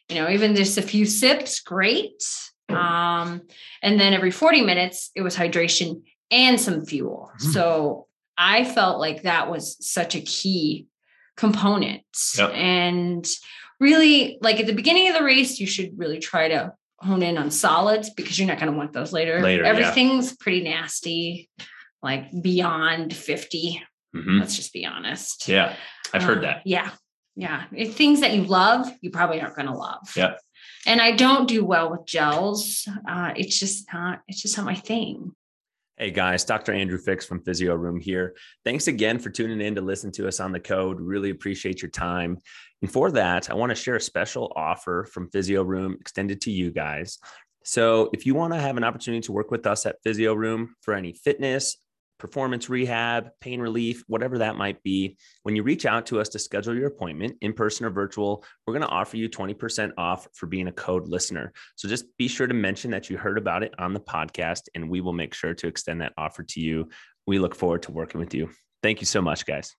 you 0.09 0.15
know, 0.15 0.29
even 0.29 0.55
just 0.55 0.77
a 0.79 0.81
few 0.81 1.05
sips, 1.05 1.59
great. 1.59 2.23
Um, 2.69 3.41
and 3.83 3.99
then 3.99 4.13
every 4.13 4.31
40 4.31 4.61
minutes, 4.61 5.11
it 5.15 5.21
was 5.21 5.35
hydration 5.35 6.01
and 6.31 6.59
some 6.59 6.85
fuel. 6.85 7.29
Mm-hmm. 7.39 7.51
So 7.51 8.07
I 8.37 8.65
felt 8.65 8.99
like 8.99 9.21
that 9.23 9.51
was 9.51 9.77
such 9.79 10.15
a 10.15 10.21
key 10.21 10.87
component. 11.37 12.01
Yep. 12.37 12.51
And 12.53 13.25
really, 13.79 14.37
like 14.41 14.59
at 14.59 14.65
the 14.65 14.73
beginning 14.73 15.09
of 15.09 15.15
the 15.15 15.23
race, 15.23 15.59
you 15.59 15.67
should 15.67 15.97
really 15.97 16.19
try 16.19 16.47
to 16.47 16.73
hone 16.99 17.21
in 17.21 17.37
on 17.37 17.51
solids 17.51 18.09
because 18.09 18.39
you're 18.39 18.47
not 18.47 18.59
going 18.59 18.71
to 18.71 18.77
want 18.77 18.93
those 18.93 19.11
later. 19.11 19.41
Later, 19.41 19.63
everything's 19.63 20.31
yeah. 20.31 20.35
pretty 20.39 20.63
nasty, 20.63 21.49
like 22.01 22.25
beyond 22.41 23.15
50. 23.15 23.83
Mm-hmm. 24.15 24.39
Let's 24.39 24.55
just 24.55 24.73
be 24.73 24.85
honest. 24.85 25.47
Yeah, 25.47 25.75
I've 26.13 26.23
heard 26.23 26.43
that. 26.43 26.61
Yeah, 26.65 26.91
yeah. 27.35 27.65
If 27.75 27.95
things 27.95 28.21
that 28.21 28.33
you 28.33 28.43
love, 28.43 28.89
you 29.01 29.11
probably 29.11 29.41
aren't 29.41 29.55
going 29.55 29.67
to 29.67 29.73
love. 29.73 30.07
Yeah. 30.15 30.35
And 30.87 31.01
I 31.01 31.11
don't 31.15 31.47
do 31.47 31.65
well 31.65 31.91
with 31.91 32.05
gels. 32.05 32.87
Uh, 33.09 33.33
it's 33.35 33.59
just 33.59 33.91
not. 33.93 34.21
It's 34.27 34.41
just 34.41 34.57
not 34.57 34.65
my 34.65 34.75
thing. 34.75 35.33
Hey 35.97 36.11
guys, 36.11 36.43
Dr. 36.43 36.73
Andrew 36.73 36.97
Fix 36.97 37.25
from 37.25 37.41
Physio 37.41 37.73
Room 37.73 38.01
here. 38.01 38.35
Thanks 38.65 38.87
again 38.87 39.17
for 39.17 39.29
tuning 39.29 39.61
in 39.61 39.75
to 39.75 39.81
listen 39.81 40.11
to 40.13 40.27
us 40.27 40.41
on 40.41 40.51
the 40.51 40.59
code. 40.59 40.99
Really 40.99 41.29
appreciate 41.29 41.81
your 41.81 41.89
time. 41.89 42.37
And 42.81 42.91
for 42.91 43.11
that, 43.11 43.49
I 43.49 43.53
want 43.53 43.69
to 43.69 43.75
share 43.75 43.95
a 43.95 44.01
special 44.01 44.51
offer 44.57 45.05
from 45.05 45.29
Physio 45.29 45.63
Room 45.63 45.95
extended 45.97 46.41
to 46.41 46.51
you 46.51 46.69
guys. 46.69 47.17
So, 47.63 48.09
if 48.11 48.25
you 48.25 48.35
want 48.35 48.51
to 48.51 48.59
have 48.59 48.75
an 48.75 48.83
opportunity 48.83 49.21
to 49.21 49.31
work 49.31 49.51
with 49.51 49.65
us 49.65 49.85
at 49.85 49.95
Physio 50.03 50.33
Room 50.33 50.75
for 50.81 50.93
any 50.93 51.13
fitness, 51.13 51.77
performance 52.17 52.69
rehab, 52.69 53.29
pain 53.41 53.59
relief, 53.59 54.03
whatever 54.07 54.39
that 54.39 54.55
might 54.55 54.81
be, 54.83 55.17
when 55.43 55.55
you 55.55 55.63
reach 55.63 55.85
out 55.85 56.05
to 56.07 56.19
us 56.19 56.29
to 56.29 56.39
schedule 56.39 56.75
your 56.75 56.87
appointment 56.87 57.37
in 57.41 57.53
person 57.53 57.85
or 57.85 57.89
virtual, 57.89 58.43
we're 58.65 58.73
going 58.73 58.87
to 58.87 58.87
offer 58.87 59.17
you 59.17 59.29
20% 59.29 59.91
off 59.97 60.27
for 60.33 60.47
being 60.47 60.67
a 60.67 60.71
code 60.71 61.07
listener. 61.07 61.51
So 61.75 61.87
just 61.87 62.05
be 62.17 62.27
sure 62.27 62.47
to 62.47 62.53
mention 62.53 62.91
that 62.91 63.09
you 63.09 63.17
heard 63.17 63.37
about 63.37 63.63
it 63.63 63.73
on 63.79 63.93
the 63.93 63.99
podcast, 63.99 64.63
and 64.75 64.89
we 64.89 65.01
will 65.01 65.13
make 65.13 65.33
sure 65.33 65.53
to 65.53 65.67
extend 65.67 66.01
that 66.01 66.13
offer 66.17 66.43
to 66.43 66.59
you. 66.59 66.89
We 67.27 67.39
look 67.39 67.55
forward 67.55 67.83
to 67.83 67.91
working 67.91 68.19
with 68.19 68.33
you. 68.33 68.49
Thank 68.81 69.01
you 69.01 69.07
so 69.07 69.21
much, 69.21 69.45
guys. 69.45 69.75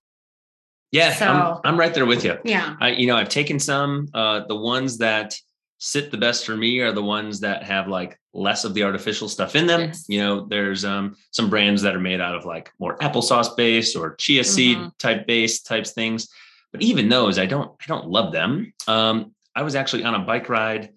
Yeah, 0.91 1.13
so, 1.13 1.25
I'm, 1.25 1.59
I'm 1.65 1.79
right 1.79 1.93
there 1.93 2.05
with 2.05 2.23
you. 2.23 2.37
Yeah. 2.45 2.75
I, 2.79 2.91
you 2.91 3.07
know, 3.07 3.17
I've 3.17 3.29
taken 3.29 3.59
some, 3.59 4.07
uh, 4.13 4.41
the 4.47 4.55
ones 4.55 4.99
that 4.99 5.35
sit 5.79 6.11
the 6.11 6.17
best 6.17 6.45
for 6.45 6.55
me 6.55 6.79
are 6.79 6.91
the 6.91 7.03
ones 7.03 7.39
that 7.41 7.63
have 7.63 7.87
like 7.87 8.19
less 8.33 8.63
of 8.63 8.73
the 8.73 8.83
artificial 8.83 9.29
stuff 9.29 9.55
in 9.55 9.67
them. 9.67 9.81
Yes. 9.81 10.05
You 10.07 10.19
know, 10.19 10.45
there's 10.45 10.83
um, 10.83 11.15
some 11.31 11.49
brands 11.49 11.81
that 11.83 11.95
are 11.95 11.99
made 11.99 12.21
out 12.21 12.35
of 12.35 12.45
like 12.45 12.71
more 12.79 12.97
applesauce 12.97 13.55
base 13.55 13.95
or 13.95 14.15
chia 14.15 14.43
seed 14.43 14.77
mm-hmm. 14.77 14.87
type 14.99 15.27
base 15.27 15.61
types 15.61 15.91
things. 15.91 16.29
But 16.71 16.81
even 16.81 17.09
those, 17.09 17.39
I 17.39 17.45
don't, 17.45 17.71
I 17.81 17.85
don't 17.87 18.07
love 18.07 18.33
them. 18.33 18.73
Um, 18.87 19.33
I 19.55 19.61
was 19.61 19.75
actually 19.75 20.03
on 20.03 20.15
a 20.15 20.19
bike 20.19 20.49
ride 20.49 20.89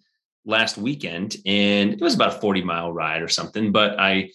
last 0.45 0.79
weekend 0.79 1.37
and 1.47 1.93
it 1.93 2.01
was 2.01 2.14
about 2.14 2.37
a 2.37 2.40
40 2.40 2.62
mile 2.62 2.93
ride 2.93 3.23
or 3.23 3.29
something. 3.29 3.73
But 3.73 3.99
I, 3.99 4.31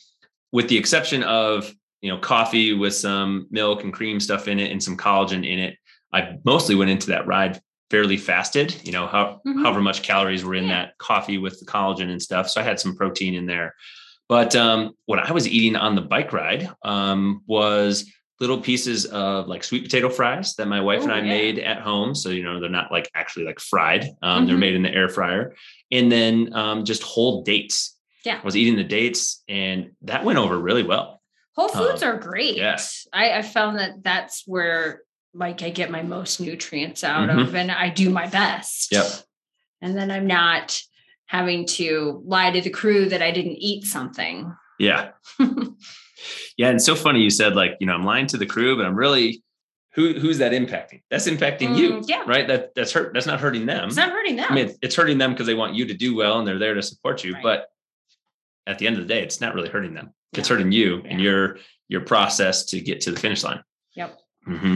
with 0.52 0.70
the 0.70 0.78
exception 0.78 1.24
of, 1.24 1.74
you 2.02 2.12
know, 2.12 2.20
coffee 2.20 2.74
with 2.74 2.94
some 2.94 3.48
milk 3.50 3.84
and 3.84 3.92
cream 3.92 4.20
stuff 4.20 4.48
in 4.48 4.60
it 4.60 4.72
and 4.72 4.82
some 4.82 4.96
collagen 4.96 5.48
in 5.48 5.60
it, 5.60 5.78
I 6.14 6.38
mostly 6.46 6.76
went 6.76 6.92
into 6.92 7.08
that 7.08 7.28
ride 7.28 7.60
fairly 7.90 8.18
fasted, 8.18 8.76
you 8.86 8.92
know, 8.92 9.08
how, 9.08 9.42
mm-hmm. 9.46 9.64
however 9.64 9.82
much 9.82 10.02
calories 10.02 10.44
were 10.44 10.56
in 10.56 10.68
that 10.70 10.98
coffee 10.98 11.38
with 11.38 11.60
the 11.60 11.66
collagen 11.66 12.10
and 12.10 12.22
stuff. 12.22 12.50
So 12.50 12.62
I 12.62 12.64
had 12.64 12.80
some 12.80 12.96
protein 12.96 13.36
in 13.36 13.46
there. 13.46 13.76
But 14.28 14.56
um, 14.56 14.94
what 15.06 15.20
I 15.20 15.32
was 15.32 15.48
eating 15.48 15.76
on 15.76 15.96
the 15.96 16.02
bike 16.02 16.34
ride 16.34 16.70
um, 16.84 17.44
was 17.46 18.12
little 18.40 18.60
pieces 18.60 19.06
of 19.06 19.48
like 19.48 19.64
sweet 19.64 19.84
potato 19.84 20.10
fries 20.10 20.56
that 20.56 20.68
my 20.68 20.82
wife 20.82 21.04
and 21.04 21.12
I 21.12 21.20
yeah. 21.20 21.24
made 21.24 21.60
at 21.60 21.80
home. 21.80 22.16
So, 22.16 22.30
you 22.30 22.44
know, 22.44 22.60
they're 22.60 22.70
not 22.70 22.92
like 22.92 23.10
actually 23.16 23.46
like 23.46 23.60
fried, 23.60 24.04
um, 24.22 24.40
mm-hmm. 24.40 24.48
they're 24.48 24.58
made 24.58 24.76
in 24.76 24.82
the 24.82 24.94
air 24.94 25.08
fryer. 25.08 25.54
And 25.92 26.12
then 26.12 26.54
um, 26.54 26.86
just 26.86 27.04
whole 27.04 27.44
dates. 27.44 27.96
Yeah. 28.26 28.40
I 28.42 28.46
was 28.46 28.58
eating 28.58 28.76
the 28.76 28.84
dates 28.84 29.44
and 29.48 29.92
that 30.02 30.26
went 30.26 30.40
over 30.40 30.58
really 30.58 30.84
well. 30.84 31.22
Whole 31.56 31.70
foods 31.70 32.04
um, 32.04 32.10
are 32.10 32.18
great. 32.18 32.58
Yes. 32.58 33.08
I, 33.14 33.38
I 33.38 33.42
found 33.44 33.78
that 33.80 34.04
that's 34.04 34.44
where 34.46 35.04
like 35.36 35.62
I 35.62 35.70
get 35.70 35.92
my 35.92 36.02
most 36.02 36.40
nutrients 36.40 37.04
out 37.04 37.30
mm-hmm. 37.30 37.40
of 37.40 37.56
and 37.56 37.72
I 37.72 37.90
do 37.90 38.10
my 38.10 38.28
best. 38.28 38.92
Yep. 38.92 39.06
And 39.82 39.96
then 39.96 40.10
I'm 40.10 40.28
not 40.28 40.82
having 41.28 41.68
to 41.68 42.24
lie 42.26 42.52
to 42.52 42.62
the 42.62 42.70
crew 42.70 43.10
that 43.10 43.22
I 43.22 43.32
didn't 43.32 43.58
eat 43.58 43.86
something. 43.86 44.56
Yeah. 44.80 45.10
yeah. 46.58 46.70
And 46.70 46.82
so 46.82 46.96
funny 46.96 47.22
you 47.22 47.30
said 47.30 47.56
like, 47.56 47.76
you 47.80 47.88
know, 47.88 47.94
I'm 47.94 48.06
lying 48.06 48.28
to 48.28 48.38
the 48.38 48.46
crew, 48.46 48.78
but 48.78 48.86
I'm 48.86 48.96
really 48.96 49.44
who 49.94 50.14
who's 50.14 50.38
that 50.40 50.52
impacting? 50.52 51.02
That's 51.10 51.28
impacting 51.28 51.70
mm, 51.70 51.78
you. 51.78 52.04
Yeah. 52.06 52.24
Right. 52.26 52.48
That 52.48 52.76
that's 52.76 52.92
hurt. 52.92 53.14
That's 53.14 53.26
not 53.26 53.40
hurting 53.40 53.66
them. 53.66 53.88
It's 53.88 53.96
not 53.96 54.12
hurting 54.12 54.36
them. 54.38 54.48
I 54.50 54.56
mean, 54.56 54.76
it's 54.82 54.96
hurting 54.96 55.18
them 55.18 55.32
because 55.32 55.48
they 55.48 55.54
want 55.54 55.74
you 55.74 55.86
to 55.86 55.94
do 55.94 56.16
well 56.16 56.40
and 56.40 56.48
they're 56.48 56.60
there 56.60 56.74
to 56.74 56.82
support 56.82 57.24
you. 57.24 57.34
Right. 57.34 57.44
But 57.44 57.68
at 58.68 58.78
the 58.78 58.88
end 58.88 58.98
of 58.98 59.08
the 59.08 59.14
day, 59.14 59.22
it's 59.22 59.40
not 59.40 59.54
really 59.54 59.70
hurting 59.70 59.94
them. 59.94 60.14
It's 60.34 60.50
hurting 60.50 60.72
you 60.72 60.98
yeah. 60.98 61.12
and 61.12 61.22
your 61.22 61.58
your 61.88 62.02
process 62.02 62.66
to 62.66 62.82
get 62.82 63.02
to 63.02 63.12
the 63.12 63.20
finish 63.20 63.44
line. 63.44 63.64
Yep. 63.96 64.20
Mm-hmm. 64.48 64.76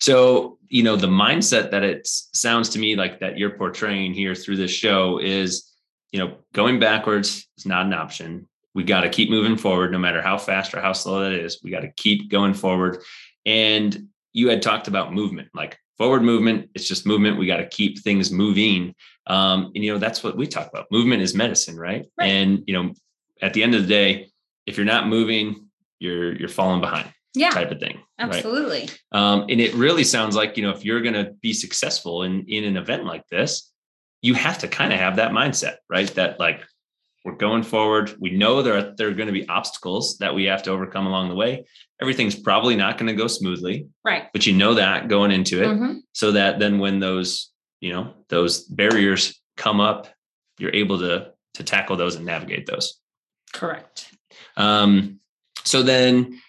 So, 0.00 0.58
you 0.68 0.82
know, 0.82 0.96
the 0.96 1.06
mindset 1.06 1.70
that 1.72 1.82
it 1.82 2.06
sounds 2.06 2.70
to 2.70 2.78
me 2.78 2.96
like 2.96 3.20
that 3.20 3.38
you're 3.38 3.56
portraying 3.58 4.14
here 4.14 4.34
through 4.34 4.56
this 4.56 4.70
show 4.70 5.18
is, 5.18 5.70
you 6.10 6.18
know, 6.18 6.36
going 6.54 6.80
backwards 6.80 7.46
is 7.58 7.66
not 7.66 7.86
an 7.86 7.92
option. 7.92 8.48
We 8.74 8.84
got 8.84 9.02
to 9.02 9.10
keep 9.10 9.30
moving 9.30 9.56
forward, 9.56 9.92
no 9.92 9.98
matter 9.98 10.22
how 10.22 10.38
fast 10.38 10.74
or 10.74 10.80
how 10.80 10.92
slow 10.92 11.20
that 11.22 11.32
is. 11.32 11.60
We 11.62 11.70
got 11.70 11.80
to 11.80 11.92
keep 11.92 12.30
going 12.30 12.54
forward. 12.54 13.02
And 13.44 14.08
you 14.32 14.48
had 14.48 14.62
talked 14.62 14.88
about 14.88 15.12
movement, 15.12 15.48
like 15.54 15.76
forward 15.98 16.22
movement. 16.22 16.70
It's 16.74 16.88
just 16.88 17.06
movement. 17.06 17.38
We 17.38 17.46
got 17.46 17.58
to 17.58 17.68
keep 17.68 17.98
things 18.00 18.30
moving. 18.30 18.94
Um, 19.26 19.72
and 19.74 19.84
you 19.84 19.92
know, 19.92 19.98
that's 19.98 20.24
what 20.24 20.36
we 20.36 20.46
talk 20.46 20.68
about. 20.68 20.86
Movement 20.90 21.20
is 21.20 21.34
medicine, 21.34 21.76
right? 21.76 22.06
right? 22.18 22.26
And 22.26 22.62
you 22.66 22.74
know, 22.74 22.94
at 23.42 23.52
the 23.54 23.62
end 23.62 23.74
of 23.74 23.82
the 23.82 23.88
day, 23.88 24.30
if 24.66 24.76
you're 24.76 24.86
not 24.86 25.08
moving, 25.08 25.68
you're 25.98 26.34
you're 26.36 26.48
falling 26.48 26.80
behind 26.80 27.12
yeah. 27.34 27.50
type 27.50 27.70
of 27.70 27.78
thing 27.78 28.00
absolutely. 28.18 28.80
Right? 28.80 28.98
um, 29.12 29.46
and 29.48 29.60
it 29.60 29.74
really 29.74 30.04
sounds 30.04 30.36
like 30.36 30.56
you 30.56 30.62
know 30.62 30.70
if 30.70 30.84
you're 30.84 31.00
going 31.00 31.14
to 31.14 31.32
be 31.40 31.52
successful 31.52 32.22
in 32.22 32.44
in 32.48 32.64
an 32.64 32.76
event 32.76 33.04
like 33.04 33.26
this 33.28 33.70
you 34.22 34.34
have 34.34 34.58
to 34.58 34.68
kind 34.68 34.92
of 34.92 34.98
have 34.98 35.16
that 35.16 35.32
mindset 35.32 35.76
right? 35.88 36.08
That 36.14 36.38
like 36.38 36.62
we're 37.24 37.36
going 37.36 37.62
forward. 37.62 38.14
We 38.18 38.30
know 38.30 38.62
there 38.62 38.76
are 38.76 38.94
there 38.96 39.08
are 39.08 39.14
going 39.14 39.26
to 39.26 39.32
be 39.32 39.48
obstacles 39.48 40.18
that 40.18 40.34
we 40.34 40.44
have 40.44 40.62
to 40.64 40.70
overcome 40.70 41.06
along 41.06 41.28
the 41.28 41.34
way. 41.34 41.66
Everything's 42.00 42.34
probably 42.34 42.76
not 42.76 42.96
going 42.96 43.08
to 43.08 43.14
go 43.14 43.26
smoothly 43.26 43.88
right. 44.04 44.28
but 44.32 44.46
you 44.46 44.54
know 44.54 44.74
that 44.74 45.08
going 45.08 45.30
into 45.30 45.62
it 45.62 45.66
mm-hmm. 45.66 45.98
so 46.12 46.32
that 46.32 46.58
then 46.58 46.78
when 46.78 46.98
those 46.98 47.50
you 47.80 47.92
know 47.92 48.14
those 48.28 48.62
barriers 48.64 49.38
come 49.56 49.80
up 49.80 50.08
you're 50.58 50.74
able 50.74 50.98
to 50.98 51.32
to 51.54 51.62
tackle 51.62 51.96
those 51.96 52.14
and 52.14 52.24
navigate 52.24 52.66
those. 52.66 52.98
Correct. 53.52 54.10
Um 54.56 55.20
so 55.64 55.82
then 55.82 56.40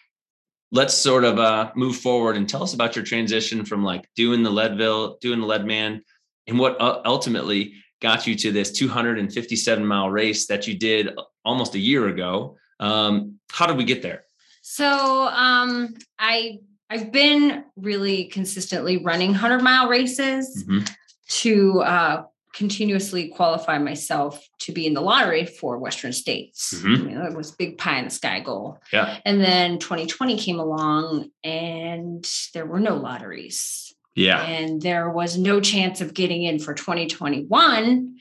let's 0.72 0.94
sort 0.94 1.24
of 1.24 1.40
uh, 1.40 1.72
move 1.76 1.98
forward 1.98 2.38
and 2.38 2.48
tell 2.48 2.64
us 2.64 2.74
about 2.74 2.96
your 2.96 3.06
transition 3.06 3.66
from 3.66 3.84
like 3.84 4.08
doing 4.16 4.44
the 4.44 4.50
Leadville, 4.50 5.18
doing 5.22 5.42
the 5.42 5.46
Leadman, 5.46 6.02
and 6.48 6.58
what 6.58 6.80
uh, 6.80 7.02
ultimately 7.06 7.74
got 8.02 8.26
you 8.26 8.36
to 8.36 8.52
this 8.52 8.72
257 8.72 9.86
mile 9.86 10.10
race 10.10 10.48
that 10.48 10.68
you 10.68 10.78
did 10.78 11.10
almost 11.46 11.76
a 11.76 11.80
year 11.80 12.08
ago. 12.08 12.58
Um, 12.80 13.40
how 13.52 13.68
did 13.68 13.78
we 13.78 13.84
get 13.84 14.02
there? 14.02 14.24
So 14.62 14.88
um, 14.88 15.96
I 16.18 16.60
I've 16.90 17.12
been 17.12 17.64
really 17.76 18.26
consistently 18.26 18.98
running 18.98 19.30
100 19.30 19.62
mile 19.62 19.88
races 19.88 20.66
mm-hmm. 20.68 20.86
to 21.28 21.82
uh, 21.82 22.24
continuously 22.54 23.30
qualify 23.30 23.78
myself 23.78 24.48
to 24.60 24.72
be 24.72 24.86
in 24.86 24.94
the 24.94 25.02
lottery 25.02 25.46
for 25.46 25.78
Western 25.78 26.14
States. 26.14 26.74
Mm-hmm. 26.74 26.94
I 26.94 27.06
mean, 27.06 27.18
it 27.18 27.36
was 27.36 27.52
big 27.52 27.78
pie 27.78 28.00
in 28.00 28.06
the 28.06 28.12
sky 28.12 28.40
goal. 28.40 28.80
Yeah. 28.92 29.20
And 29.26 29.42
then 29.42 29.80
2020 29.80 30.38
came 30.38 30.60
along 30.60 31.30
and 31.44 32.28
there 32.54 32.66
were 32.66 32.80
no 32.80 32.96
lotteries. 32.96 33.94
Yeah. 34.16 34.42
And 34.42 34.82
there 34.82 35.10
was 35.10 35.38
no 35.38 35.62
chance 35.62 36.02
of 36.02 36.14
getting 36.14 36.44
in 36.44 36.60
for 36.60 36.74
2021 36.74 38.18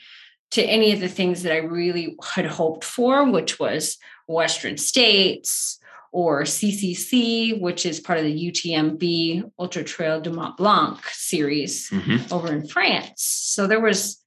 to 0.52 0.62
any 0.62 0.92
of 0.92 1.00
the 1.00 1.08
things 1.08 1.42
that 1.42 1.52
I 1.52 1.58
really 1.58 2.16
had 2.34 2.46
hoped 2.46 2.84
for, 2.84 3.28
which 3.30 3.58
was 3.58 3.98
Western 4.26 4.76
States, 4.76 5.78
or 6.12 6.42
CCC, 6.42 7.60
which 7.60 7.86
is 7.86 8.00
part 8.00 8.18
of 8.18 8.24
the 8.24 8.50
UTMB 8.50 9.50
Ultra 9.58 9.84
Trail 9.84 10.20
du 10.20 10.32
Mont 10.32 10.56
Blanc 10.56 10.98
series 11.10 11.88
mm-hmm. 11.90 12.32
over 12.32 12.52
in 12.52 12.66
France. 12.66 13.22
So 13.22 13.66
there 13.66 13.80
was 13.80 14.19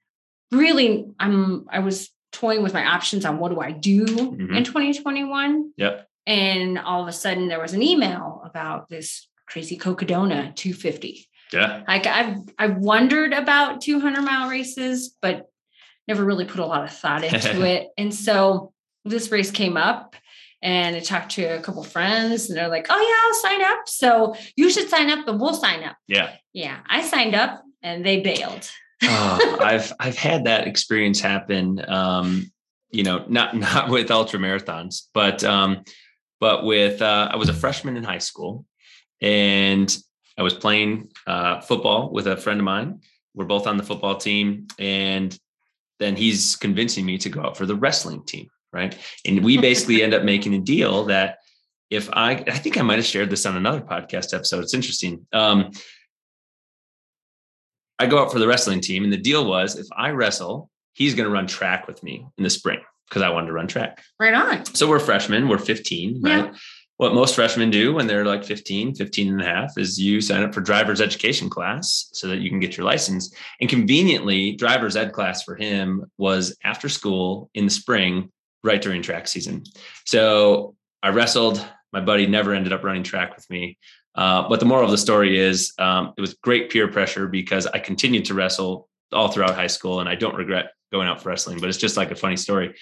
really, 0.54 1.06
I'm 1.20 1.66
I 1.70 1.80
was 1.80 2.10
toying 2.32 2.64
with 2.64 2.74
my 2.74 2.86
options 2.86 3.26
on 3.26 3.40
what 3.40 3.50
do 3.50 3.60
I 3.60 3.72
do 3.72 4.06
mm-hmm. 4.06 4.56
in 4.56 4.64
2021. 4.64 5.74
Yep. 5.78 6.08
And 6.26 6.80
all 6.80 7.02
of 7.02 7.08
a 7.08 7.14
sudden 7.14 7.48
there 7.48 7.62
was 7.62 7.74
an 7.74 7.84
email 7.84 8.42
about 8.46 8.90
this 8.90 9.28
crazy 9.48 9.78
Cocodona 9.78 10.56
250. 10.56 11.28
Yeah. 11.52 11.84
Like 11.88 12.08
I've 12.08 12.38
I've 12.58 12.78
wondered 12.78 13.34
about 13.34 13.82
200 13.82 14.22
mile 14.22 14.50
races, 14.50 15.16
but 15.22 15.50
never 16.08 16.24
really 16.24 16.46
put 16.46 16.60
a 16.60 16.66
lot 16.66 16.84
of 16.84 16.92
thought 16.92 17.24
into 17.34 17.66
it. 17.66 17.90
And 17.98 18.14
so 18.14 18.74
this 19.06 19.32
race 19.32 19.52
came 19.52 19.78
up 19.78 20.16
and 20.62 20.96
I 20.96 21.00
talked 21.02 21.32
to 21.34 21.44
a 21.44 21.62
couple 21.62 21.84
friends 21.84 22.50
and 22.50 22.58
they're 22.58 22.70
like, 22.70 22.88
oh 22.90 23.00
yeah, 23.00 23.28
I'll 23.28 23.52
sign 23.52 23.72
up. 23.72 23.88
So 23.88 24.36
you 24.56 24.70
should 24.70 24.90
sign 24.90 25.10
up 25.10 25.28
and 25.28 25.40
we'll 25.40 25.54
sign 25.54 25.84
up. 25.84 25.98
Yeah. 26.08 26.32
Yeah. 26.54 26.80
I 26.88 27.04
signed 27.04 27.36
up 27.36 27.64
and 27.82 28.06
they 28.06 28.22
bailed. 28.22 28.70
Oh, 29.04 29.58
I've 29.62 29.92
I've 30.00 30.18
had 30.18 30.46
that 30.46 30.68
experience 30.68 31.20
happen. 31.20 31.84
Um, 31.88 32.52
you 32.92 33.04
know, 33.04 33.26
not 33.28 33.56
not 33.56 33.90
with 33.90 34.12
ultra 34.12 34.40
marathons, 34.40 35.08
but 35.14 35.44
um, 35.44 35.84
but 36.40 36.66
with 36.66 37.02
uh, 37.02 37.30
I 37.32 37.36
was 37.36 37.50
a 37.50 37.54
freshman 37.54 37.98
in 37.98 38.04
high 38.04 38.20
school, 38.20 38.66
and 39.22 39.96
I 40.38 40.44
was 40.44 40.54
playing 40.54 41.10
uh, 41.28 41.62
football 41.62 42.12
with 42.12 42.28
a 42.28 42.38
friend 42.38 42.60
of 42.60 42.66
mine. 42.66 43.02
We're 43.34 43.46
both 43.46 43.68
on 43.68 43.78
the 43.78 43.84
football 43.84 44.18
team, 44.18 44.68
and 44.80 45.38
then 46.00 46.16
he's 46.16 46.56
convincing 46.56 47.06
me 47.06 47.18
to 47.20 47.30
go 47.30 47.42
out 47.42 47.58
for 47.58 47.66
the 47.66 47.76
wrestling 47.76 48.26
team, 48.26 48.50
right? 48.72 48.98
And 49.26 49.44
we 49.44 49.58
basically 49.58 50.04
end 50.04 50.14
up 50.14 50.24
making 50.24 50.54
a 50.54 50.60
deal 50.60 51.06
that 51.06 51.40
if 51.90 52.10
I, 52.12 52.32
I 52.32 52.58
think 52.58 52.78
I 52.78 52.82
might 52.82 52.98
have 52.98 53.06
shared 53.06 53.30
this 53.30 53.46
on 53.46 53.56
another 53.56 53.82
podcast 53.82 54.34
episode. 54.34 54.64
It's 54.64 54.74
interesting. 54.74 55.26
Um, 55.32 55.72
I 58.04 58.08
go 58.08 58.20
out 58.20 58.32
for 58.32 58.40
the 58.40 58.48
wrestling 58.48 58.82
team, 58.82 59.04
and 59.06 59.14
the 59.14 59.18
deal 59.18 59.46
was 59.46 59.78
if 59.78 59.88
I 59.96 60.10
wrestle, 60.10 60.70
he's 60.94 61.16
going 61.16 61.26
to 61.26 61.34
run 61.34 61.48
track 61.48 61.88
with 61.88 62.04
me 62.04 62.28
in 62.38 62.44
the 62.44 62.50
spring 62.50 62.80
because 63.08 63.22
I 63.22 63.30
wanted 63.30 63.48
to 63.48 63.54
run 63.54 63.68
track. 63.68 64.04
Right 64.20 64.34
on. 64.34 64.66
So 64.66 64.90
we're 64.90 65.00
freshmen, 65.00 65.48
we're 65.48 65.58
15, 65.58 66.22
right? 66.22 66.46
Yeah. 66.46 66.54
What 66.98 67.14
most 67.14 67.36
freshmen 67.36 67.72
do 67.72 67.94
when 67.94 68.06
they're 68.06 68.26
like 68.26 68.44
15, 68.44 68.96
15 68.96 69.32
and 69.32 69.42
a 69.42 69.46
half 69.46 69.78
is 69.78 70.00
you 70.00 70.22
sign 70.22 70.44
up 70.44 70.54
for 70.54 70.62
driver's 70.62 71.02
education 71.02 71.50
class 71.50 72.10
so 72.14 72.28
that 72.28 72.40
you 72.40 72.50
can 72.50 72.60
get 72.60 72.78
your 72.78 72.86
license. 72.86 73.34
And 73.62 73.70
conveniently, 73.70 74.54
driver's 74.54 74.96
ed 74.96 75.12
class 75.12 75.44
for 75.44 75.56
him 75.56 76.06
was 76.18 76.58
after 76.64 76.90
school 76.90 77.50
in 77.54 77.66
the 77.66 77.72
spring, 77.72 78.32
right 78.64 78.82
during 78.82 79.02
track 79.02 79.28
season. 79.28 79.64
So 80.06 80.76
I 81.02 81.10
wrestled. 81.10 81.66
My 81.92 82.02
buddy 82.02 82.28
never 82.28 82.54
ended 82.54 82.74
up 82.74 82.84
running 82.84 83.04
track 83.04 83.36
with 83.36 83.50
me. 83.50 83.78
Uh, 84.16 84.48
but 84.48 84.60
the 84.60 84.66
moral 84.66 84.86
of 84.86 84.92
the 84.92 84.98
story 84.98 85.40
is 85.40 85.74
um, 85.80 86.14
it 86.18 86.22
was 86.22 86.36
great 86.36 86.70
peer 86.70 86.88
pressure 86.88 87.28
because 87.28 87.66
I 87.68 87.80
continued 87.80 88.26
to 88.26 88.34
wrestle 88.34 88.88
all 89.12 89.30
throughout 89.30 89.56
high 89.56 89.68
school 89.68 90.00
and 90.00 90.10
I 90.10 90.16
don't 90.16 90.36
regret 90.36 90.72
going 90.92 91.08
out 91.08 91.22
for 91.22 91.30
wrestling, 91.30 91.60
but 91.60 91.70
it's 91.70 91.78
just 91.78 91.98
like 91.98 92.12
a 92.12 92.16
funny 92.16 92.38
story 92.38 92.76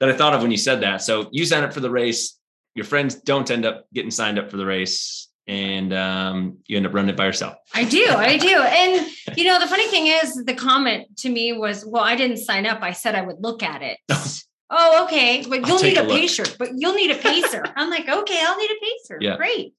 that 0.00 0.08
I 0.08 0.12
thought 0.12 0.34
of 0.34 0.42
when 0.42 0.50
you 0.50 0.56
said 0.56 0.80
that. 0.82 1.02
So 1.02 1.28
you 1.32 1.44
sign 1.44 1.64
up 1.64 1.72
for 1.72 1.80
the 1.80 1.90
race, 1.90 2.38
your 2.74 2.84
friends 2.84 3.16
don't 3.16 3.50
end 3.50 3.64
up 3.64 3.86
getting 3.92 4.10
signed 4.10 4.38
up 4.38 4.50
for 4.50 4.56
the 4.56 4.66
race 4.66 5.28
and 5.48 5.92
um, 5.92 6.58
you 6.66 6.76
end 6.76 6.86
up 6.86 6.94
running 6.94 7.10
it 7.10 7.16
by 7.16 7.26
yourself. 7.26 7.54
I 7.74 7.84
do, 7.84 8.04
I 8.08 8.36
do. 8.36 8.48
And 8.48 9.06
you 9.36 9.44
know, 9.44 9.58
the 9.58 9.66
funny 9.66 9.86
thing 9.88 10.06
is 10.08 10.44
the 10.44 10.54
comment 10.54 11.16
to 11.18 11.30
me 11.30 11.52
was, 11.52 11.84
well, 11.84 12.02
I 12.02 12.16
didn't 12.16 12.38
sign 12.38 12.66
up. 12.66 12.82
I 12.82 12.92
said 12.92 13.14
I 13.14 13.22
would 13.22 13.40
look 13.40 13.62
at 13.62 13.82
it. 13.82 13.98
oh, 14.70 15.04
okay. 15.04 15.44
But 15.48 15.66
you'll 15.66 15.80
need 15.80 15.98
a, 15.98 16.04
a 16.04 16.08
pacer, 16.08 16.44
but 16.58 16.70
you'll 16.76 16.94
need 16.94 17.10
a 17.10 17.18
pacer. 17.18 17.64
I'm 17.76 17.90
like, 17.90 18.08
okay, 18.08 18.40
I'll 18.42 18.58
need 18.58 18.70
a 18.70 18.80
pacer. 18.80 19.18
Yeah. 19.20 19.36
Great. 19.36 19.74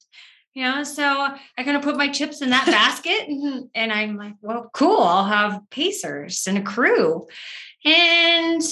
You 0.57 0.63
know, 0.63 0.83
so 0.83 1.03
I 1.03 1.63
kind 1.63 1.77
of 1.77 1.83
put 1.83 1.97
my 1.97 2.07
chips 2.07 2.41
in 2.41 2.49
that 2.49 2.65
basket 2.65 3.27
and, 3.27 3.69
and 3.75 3.93
I'm 3.93 4.17
like, 4.17 4.33
well, 4.41 4.71
cool. 4.73 5.03
I'll 5.03 5.23
have 5.23 5.61
pacers 5.69 6.47
and 6.47 6.57
a 6.57 6.63
crew. 6.63 7.27
And 7.85 8.63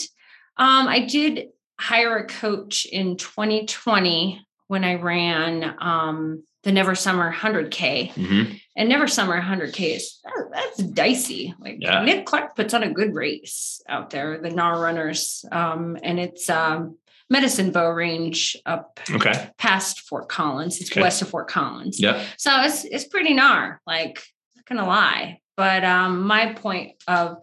um, 0.57 0.87
I 0.87 1.05
did 1.05 1.49
hire 1.79 2.17
a 2.17 2.25
coach 2.25 2.87
in 2.87 3.17
2020 3.17 4.43
when 4.65 4.83
I 4.83 4.95
ran 4.95 5.75
um, 5.77 6.43
the 6.63 6.71
Never 6.71 6.95
Summer 6.95 7.31
100K. 7.31 8.13
Mm-hmm. 8.13 8.53
And 8.75 8.89
Never 8.89 9.05
Summer 9.05 9.39
100K 9.39 9.95
is 9.95 10.21
that's 10.51 10.77
dicey. 10.81 11.53
Like 11.59 11.77
yeah. 11.81 12.03
Nick 12.03 12.25
Clark 12.25 12.55
puts 12.55 12.73
on 12.73 12.81
a 12.81 12.91
good 12.91 13.13
race 13.13 13.79
out 13.87 14.09
there, 14.09 14.39
the 14.39 14.49
Gnar 14.49 14.81
Runners. 14.81 15.45
Um, 15.51 15.99
and 16.01 16.19
it's 16.19 16.49
um, 16.49 16.97
Medicine 17.29 17.71
Bow 17.71 17.89
Range 17.89 18.57
up 18.65 18.99
okay. 19.09 19.49
past 19.57 20.01
Fort 20.01 20.29
Collins. 20.29 20.79
It's 20.79 20.91
okay. 20.91 21.01
west 21.01 21.21
of 21.21 21.29
Fort 21.29 21.47
Collins. 21.47 21.99
Yeah. 21.99 22.23
So 22.37 22.51
it's 22.61 22.85
it's 22.85 23.05
pretty 23.05 23.35
gnar. 23.35 23.77
like 23.87 24.21
not 24.55 24.65
gonna 24.65 24.87
lie. 24.87 25.39
But 25.57 25.83
um, 25.83 26.27
my 26.27 26.53
point 26.53 27.01
of 27.07 27.37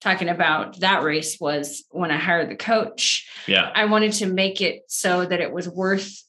talking 0.00 0.28
about 0.28 0.80
that 0.80 1.02
race 1.02 1.38
was 1.38 1.84
when 1.90 2.10
I 2.10 2.16
hired 2.16 2.50
the 2.50 2.56
coach. 2.56 3.28
Yeah. 3.46 3.70
I 3.74 3.84
wanted 3.84 4.12
to 4.14 4.26
make 4.26 4.60
it 4.60 4.84
so 4.88 5.26
that 5.26 5.40
it 5.40 5.52
was 5.52 5.68
worth 5.68 6.24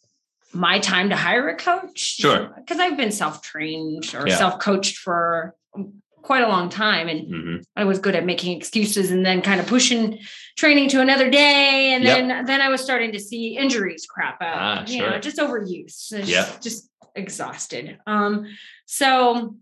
my 0.54 0.80
time 0.80 1.10
to 1.10 1.16
hire 1.16 1.48
a 1.48 1.56
coach. 1.56 2.00
Sure. 2.00 2.54
Because 2.58 2.80
I've 2.80 2.98
been 2.98 3.12
self-trained 3.12 4.14
or 4.14 4.28
yeah. 4.28 4.36
self-coached 4.36 4.98
for 4.98 5.56
quite 6.22 6.44
a 6.44 6.48
long 6.48 6.70
time 6.70 7.08
and 7.08 7.22
mm-hmm. 7.22 7.56
I 7.76 7.86
was 7.86 8.00
good 8.00 8.16
at 8.16 8.26
making 8.26 8.58
excuses 8.58 9.12
and 9.12 9.26
then 9.26 9.42
kind 9.42 9.60
of 9.60 9.68
pushing 9.68 10.20
training 10.58 10.90
to 10.90 11.02
another 11.02 11.30
day 11.30 11.94
and 11.94 12.04
yep. 12.04 12.18
then 12.18 12.46
then 12.46 12.62
I 12.62 12.70
was 12.70 12.82
starting 12.82 13.12
to 13.14 13.20
see 13.20 13.58
injuries 13.58 14.06
crap 14.10 14.42
out. 14.42 14.58
Ah, 14.58 14.86
you 14.88 15.02
know, 15.02 15.20
just 15.20 15.38
overuse. 15.38 16.12
Yeah. 16.28 16.50
Just 16.62 16.90
exhausted. 17.16 18.00
Um 18.06 18.48
so 18.86 19.56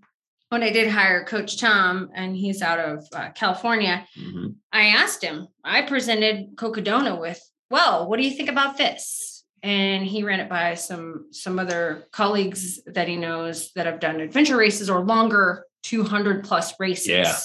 when 0.50 0.64
I 0.64 0.72
did 0.72 0.90
hire 0.90 1.24
Coach 1.24 1.60
Tom, 1.60 2.10
and 2.14 2.36
he's 2.36 2.62
out 2.62 2.80
of 2.80 3.08
uh, 3.14 3.30
California, 3.30 4.06
mm-hmm. 4.20 4.48
I 4.74 4.88
asked 4.88 5.24
him, 5.24 5.48
I 5.64 5.84
presented 5.84 6.56
Cocodona 6.56 7.20
with, 7.20 7.40
well, 7.70 8.10
what 8.10 8.18
do 8.18 8.24
you 8.24 8.36
think 8.36 8.50
about 8.50 8.78
this? 8.78 9.46
And 9.62 10.04
he 10.04 10.24
ran 10.24 10.40
it 10.40 10.50
by 10.50 10.76
some 10.76 11.28
some 11.32 11.60
other 11.60 12.06
colleagues 12.12 12.82
that 12.86 13.10
he 13.10 13.18
knows 13.18 13.72
that 13.74 13.86
have 13.86 14.00
done 14.00 14.22
adventure 14.22 14.56
races 14.56 14.90
or 14.90 15.04
longer 15.04 15.66
200 15.84 16.44
plus 16.44 16.74
races. 16.80 17.08
Yeah. 17.08 17.38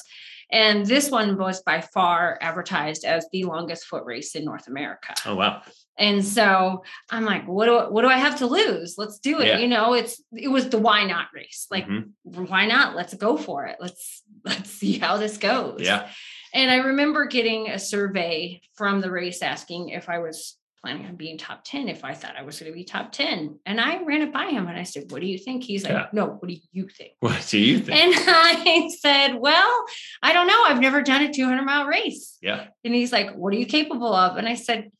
And 0.50 0.86
this 0.86 1.10
one 1.10 1.36
was 1.36 1.62
by 1.62 1.80
far 1.80 2.38
advertised 2.40 3.04
as 3.04 3.26
the 3.32 3.44
longest 3.44 3.86
foot 3.86 4.04
race 4.04 4.34
in 4.34 4.44
North 4.44 4.68
America. 4.68 5.14
Oh 5.26 5.34
wow. 5.34 5.62
And 5.96 6.24
so 6.24 6.82
I'm 7.10 7.24
like, 7.24 7.46
what 7.46 7.66
do 7.66 7.76
I, 7.76 7.88
what 7.88 8.02
do 8.02 8.08
I 8.08 8.18
have 8.18 8.38
to 8.38 8.46
lose? 8.46 8.96
Let's 8.98 9.18
do 9.18 9.40
it. 9.40 9.46
Yeah. 9.46 9.58
You 9.58 9.68
know, 9.68 9.94
it's 9.94 10.22
it 10.32 10.48
was 10.48 10.68
the 10.68 10.78
why 10.78 11.04
not 11.04 11.26
race. 11.34 11.66
Like, 11.70 11.86
mm-hmm. 11.86 12.44
why 12.44 12.66
not? 12.66 12.94
Let's 12.94 13.14
go 13.14 13.36
for 13.36 13.66
it. 13.66 13.76
Let's 13.80 14.22
let's 14.44 14.70
see 14.70 14.98
how 14.98 15.16
this 15.16 15.38
goes. 15.38 15.80
Yeah. 15.80 16.08
And 16.52 16.70
I 16.70 16.76
remember 16.76 17.26
getting 17.26 17.68
a 17.68 17.78
survey 17.78 18.60
from 18.74 19.00
the 19.00 19.10
race 19.10 19.42
asking 19.42 19.88
if 19.88 20.08
I 20.08 20.18
was 20.18 20.56
planning 20.84 21.06
on 21.06 21.16
being 21.16 21.38
top 21.38 21.64
10 21.64 21.88
if 21.88 22.04
I 22.04 22.12
thought 22.12 22.36
I 22.38 22.42
was 22.42 22.60
going 22.60 22.70
to 22.70 22.76
be 22.76 22.84
top 22.84 23.10
10. 23.10 23.58
And 23.64 23.80
I 23.80 24.02
ran 24.04 24.22
it 24.22 24.32
by 24.32 24.46
him 24.46 24.68
and 24.68 24.78
I 24.78 24.82
said, 24.82 25.10
What 25.10 25.20
do 25.20 25.26
you 25.26 25.38
think? 25.38 25.64
He's 25.64 25.84
like, 25.84 25.92
yeah. 25.92 26.06
No, 26.12 26.26
what 26.26 26.48
do 26.48 26.56
you 26.72 26.88
think? 26.88 27.12
What 27.20 27.46
do 27.48 27.58
you 27.58 27.78
think? 27.78 27.98
And 27.98 28.14
I 28.28 28.90
said, 29.00 29.36
Well, 29.36 29.86
I 30.22 30.32
don't 30.32 30.46
know. 30.46 30.64
I've 30.64 30.80
never 30.80 31.02
done 31.02 31.22
a 31.22 31.32
200 31.32 31.62
mile 31.62 31.86
race. 31.86 32.36
Yeah. 32.42 32.66
And 32.84 32.94
he's 32.94 33.12
like, 33.12 33.34
What 33.34 33.54
are 33.54 33.56
you 33.56 33.66
capable 33.66 34.14
of? 34.14 34.36
And 34.36 34.46
I 34.46 34.54
said, 34.54 34.90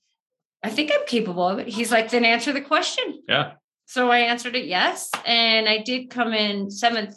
I 0.63 0.71
think 0.71 0.91
I'm 0.95 1.07
capable 1.07 1.47
of 1.47 1.59
it. 1.59 1.69
He's 1.69 1.93
like, 1.93 2.11
then 2.11 2.25
answer 2.25 2.51
the 2.51 2.63
question. 2.63 3.23
Yeah. 3.29 3.53
So 3.85 4.11
I 4.11 4.21
answered 4.21 4.57
it 4.57 4.65
yes. 4.65 5.11
And 5.27 5.69
I 5.69 5.83
did 5.83 6.09
come 6.09 6.33
in 6.33 6.71
seventh 6.71 7.15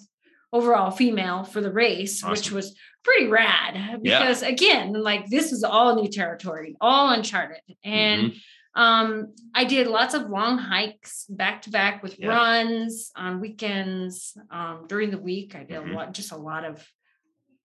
overall 0.52 0.92
female 0.92 1.46
for 1.46 1.62
the 1.62 1.72
race, 1.72 2.22
awesome. 2.22 2.32
which 2.32 2.52
was 2.52 2.76
pretty 3.04 3.28
rad 3.28 4.02
because 4.04 4.44
yeah. 4.44 4.50
again, 4.50 4.94
like 4.94 5.30
this 5.30 5.54
is 5.54 5.64
all 5.64 5.96
new 5.96 6.10
territory, 6.10 6.76
all 6.82 7.10
uncharted. 7.10 7.62
And 7.84 8.32
mm-hmm. 8.32 8.38
Um, 8.78 9.34
I 9.56 9.66
did 9.66 9.88
lots 9.88 10.14
of 10.14 10.30
long 10.30 10.60
hikes 10.60 11.26
back 11.28 11.64
to 11.64 11.72
back 11.72 12.04
with 12.04 12.20
yeah. 12.20 12.28
runs 12.28 13.12
on 13.16 13.42
weekends. 13.42 14.38
Um, 14.52 14.86
during 14.88 15.10
the 15.10 15.18
week, 15.18 15.56
I 15.56 15.64
did 15.64 15.82
mm-hmm. 15.82 15.94
a 15.94 15.96
lot, 15.96 16.14
just 16.14 16.32
a 16.32 16.38
lot 16.38 16.64
of 16.64 16.88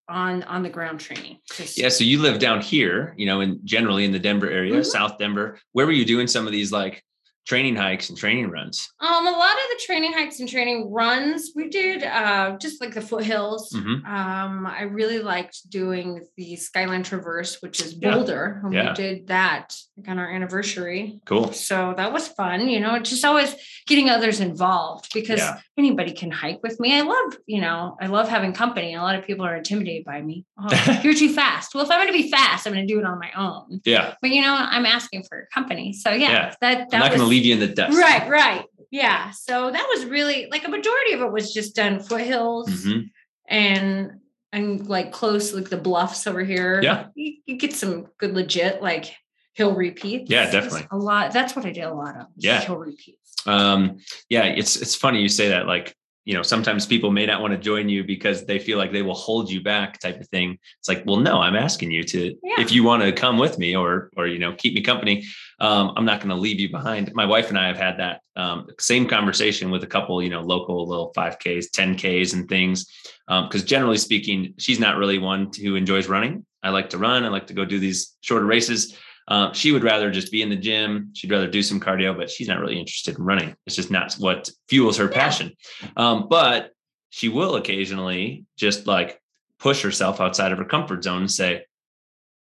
on 0.08 0.42
on 0.44 0.62
the 0.62 0.70
ground 0.70 1.00
training. 1.00 1.36
Yeah, 1.74 1.90
so 1.90 2.04
you 2.04 2.20
live 2.22 2.38
down 2.38 2.62
here, 2.62 3.14
you 3.18 3.26
know, 3.26 3.42
in 3.42 3.60
generally 3.62 4.06
in 4.06 4.12
the 4.12 4.18
Denver 4.18 4.48
area, 4.48 4.72
mm-hmm. 4.72 4.82
South 4.84 5.18
Denver. 5.18 5.58
Where 5.72 5.84
were 5.84 5.92
you 5.92 6.06
doing 6.06 6.26
some 6.26 6.46
of 6.46 6.52
these 6.52 6.72
like 6.72 7.04
training 7.46 7.76
hikes 7.76 8.08
and 8.08 8.18
training 8.18 8.50
runs? 8.50 8.88
Um, 9.00 9.26
a 9.26 9.30
lot 9.30 9.54
of 9.54 9.62
the 9.70 9.80
training 9.84 10.12
hikes 10.12 10.40
and 10.40 10.48
training 10.48 10.90
runs 10.90 11.52
we 11.54 11.68
did, 11.68 12.02
uh, 12.02 12.56
just 12.58 12.80
like 12.80 12.94
the 12.94 13.00
foothills. 13.00 13.70
Mm-hmm. 13.72 14.06
Um, 14.06 14.66
I 14.66 14.82
really 14.82 15.18
liked 15.18 15.70
doing 15.70 16.20
the 16.36 16.56
Skyline 16.56 17.02
Traverse, 17.02 17.60
which 17.60 17.80
is 17.80 17.94
Boulder. 17.94 18.62
Yeah. 18.64 18.82
Yeah. 18.82 18.90
we 18.90 18.94
did 18.94 19.26
that 19.28 19.74
like 19.96 20.08
on 20.08 20.18
our 20.18 20.30
anniversary. 20.30 21.20
Cool. 21.26 21.52
So 21.52 21.94
that 21.96 22.12
was 22.12 22.28
fun. 22.28 22.68
You 22.68 22.80
know, 22.80 22.98
just 22.98 23.24
always 23.24 23.54
getting 23.86 24.08
others 24.08 24.40
involved 24.40 25.12
because 25.12 25.40
yeah. 25.40 25.60
anybody 25.76 26.12
can 26.12 26.30
hike 26.30 26.62
with 26.62 26.78
me. 26.80 26.96
I 26.96 27.02
love, 27.02 27.38
you 27.46 27.60
know, 27.60 27.96
I 28.00 28.06
love 28.06 28.28
having 28.28 28.52
company. 28.52 28.94
A 28.94 29.02
lot 29.02 29.18
of 29.18 29.24
people 29.24 29.44
are 29.44 29.56
intimidated 29.56 30.04
by 30.04 30.20
me. 30.20 30.44
Oh, 30.58 31.00
you're 31.04 31.14
too 31.14 31.32
fast. 31.32 31.74
Well, 31.74 31.84
if 31.84 31.90
I'm 31.90 31.98
going 31.98 32.12
to 32.12 32.22
be 32.22 32.30
fast, 32.30 32.66
I'm 32.66 32.72
going 32.72 32.86
to 32.86 32.92
do 32.92 32.98
it 32.98 33.06
on 33.06 33.18
my 33.18 33.30
own. 33.36 33.80
Yeah. 33.84 34.14
But 34.20 34.30
you 34.30 34.42
know, 34.42 34.54
I'm 34.54 34.86
asking 34.86 35.24
for 35.24 35.48
company. 35.52 35.92
So 35.92 36.10
yeah, 36.10 36.30
yeah. 36.30 36.54
that 36.60 36.90
that 36.90 37.12
was 37.12 37.20
leave 37.32 37.44
you 37.44 37.54
in 37.54 37.60
the 37.60 37.68
dust. 37.68 37.98
Right, 37.98 38.28
right. 38.28 38.64
Yeah. 38.90 39.30
So 39.30 39.70
that 39.70 39.86
was 39.94 40.04
really 40.04 40.48
like 40.50 40.66
a 40.66 40.70
majority 40.70 41.12
of 41.14 41.22
it 41.22 41.32
was 41.32 41.52
just 41.52 41.74
done 41.74 41.98
foothills 42.00 42.68
mm-hmm. 42.68 43.00
and 43.48 44.10
and 44.52 44.86
like 44.86 45.12
close 45.12 45.54
like 45.54 45.70
the 45.70 45.78
bluffs 45.78 46.26
over 46.26 46.44
here. 46.44 46.80
Yeah. 46.82 47.06
You, 47.14 47.36
you 47.46 47.56
get 47.56 47.72
some 47.72 48.08
good 48.18 48.34
legit 48.34 48.82
like 48.82 49.16
hill 49.54 49.74
repeats. 49.74 50.30
Yeah, 50.30 50.50
definitely. 50.50 50.86
A 50.90 50.96
lot. 50.96 51.32
That's 51.32 51.56
what 51.56 51.64
I 51.64 51.72
did 51.72 51.84
a 51.84 51.94
lot 51.94 52.16
of. 52.16 52.26
Yeah. 52.36 52.60
Hill 52.60 52.76
repeats. 52.76 53.18
Um, 53.46 53.98
yeah, 54.28 54.44
it's 54.44 54.76
it's 54.76 54.94
funny 54.94 55.22
you 55.22 55.28
say 55.28 55.48
that. 55.48 55.66
Like 55.66 55.96
you 56.24 56.34
know 56.34 56.42
sometimes 56.42 56.86
people 56.86 57.10
may 57.10 57.26
not 57.26 57.40
want 57.40 57.52
to 57.52 57.58
join 57.58 57.88
you 57.88 58.04
because 58.04 58.44
they 58.44 58.58
feel 58.58 58.78
like 58.78 58.92
they 58.92 59.02
will 59.02 59.14
hold 59.14 59.50
you 59.50 59.62
back 59.62 59.98
type 59.98 60.20
of 60.20 60.28
thing. 60.28 60.58
It's 60.78 60.88
like 60.88 61.04
well 61.06 61.16
no 61.16 61.40
i'm 61.40 61.56
asking 61.56 61.90
you 61.90 62.04
to 62.04 62.36
yeah. 62.42 62.60
if 62.60 62.72
you 62.72 62.84
want 62.84 63.02
to 63.02 63.12
come 63.12 63.38
with 63.38 63.58
me 63.58 63.74
or 63.74 64.10
or 64.16 64.26
you 64.26 64.38
know 64.38 64.54
keep 64.54 64.74
me 64.74 64.82
company 64.82 65.24
um, 65.60 65.92
i'm 65.96 66.04
not 66.04 66.20
going 66.20 66.30
to 66.30 66.36
leave 66.36 66.60
you 66.60 66.70
behind. 66.70 67.12
My 67.14 67.26
wife 67.26 67.48
and 67.48 67.58
i 67.58 67.66
have 67.66 67.76
had 67.76 67.98
that 67.98 68.20
um, 68.36 68.66
same 68.78 69.06
conversation 69.06 69.70
with 69.70 69.82
a 69.82 69.86
couple 69.86 70.22
you 70.22 70.30
know 70.30 70.40
local 70.40 70.86
little 70.86 71.12
5ks 71.16 71.66
10ks 71.70 72.34
and 72.34 72.48
things 72.48 72.86
because 73.26 73.62
um, 73.62 73.66
generally 73.66 73.98
speaking 73.98 74.54
she's 74.58 74.80
not 74.80 74.96
really 74.96 75.18
one 75.18 75.50
who 75.60 75.76
enjoys 75.76 76.08
running. 76.08 76.44
I 76.62 76.70
like 76.70 76.90
to 76.90 76.98
run 76.98 77.24
i 77.24 77.28
like 77.28 77.48
to 77.48 77.54
go 77.54 77.64
do 77.64 77.80
these 77.80 78.16
shorter 78.20 78.46
races 78.46 78.96
uh, 79.28 79.52
she 79.52 79.72
would 79.72 79.84
rather 79.84 80.10
just 80.10 80.32
be 80.32 80.42
in 80.42 80.48
the 80.48 80.56
gym. 80.56 81.10
She'd 81.14 81.30
rather 81.30 81.46
do 81.46 81.62
some 81.62 81.80
cardio, 81.80 82.16
but 82.16 82.30
she's 82.30 82.48
not 82.48 82.60
really 82.60 82.78
interested 82.78 83.18
in 83.18 83.24
running. 83.24 83.54
It's 83.66 83.76
just 83.76 83.90
not 83.90 84.14
what 84.14 84.50
fuels 84.68 84.96
her 84.96 85.08
passion. 85.08 85.52
Um, 85.96 86.26
but 86.28 86.70
she 87.10 87.28
will 87.28 87.56
occasionally 87.56 88.46
just 88.56 88.86
like 88.86 89.20
push 89.58 89.82
herself 89.82 90.20
outside 90.20 90.50
of 90.50 90.58
her 90.58 90.64
comfort 90.64 91.04
zone 91.04 91.20
and 91.20 91.30
say, 91.30 91.64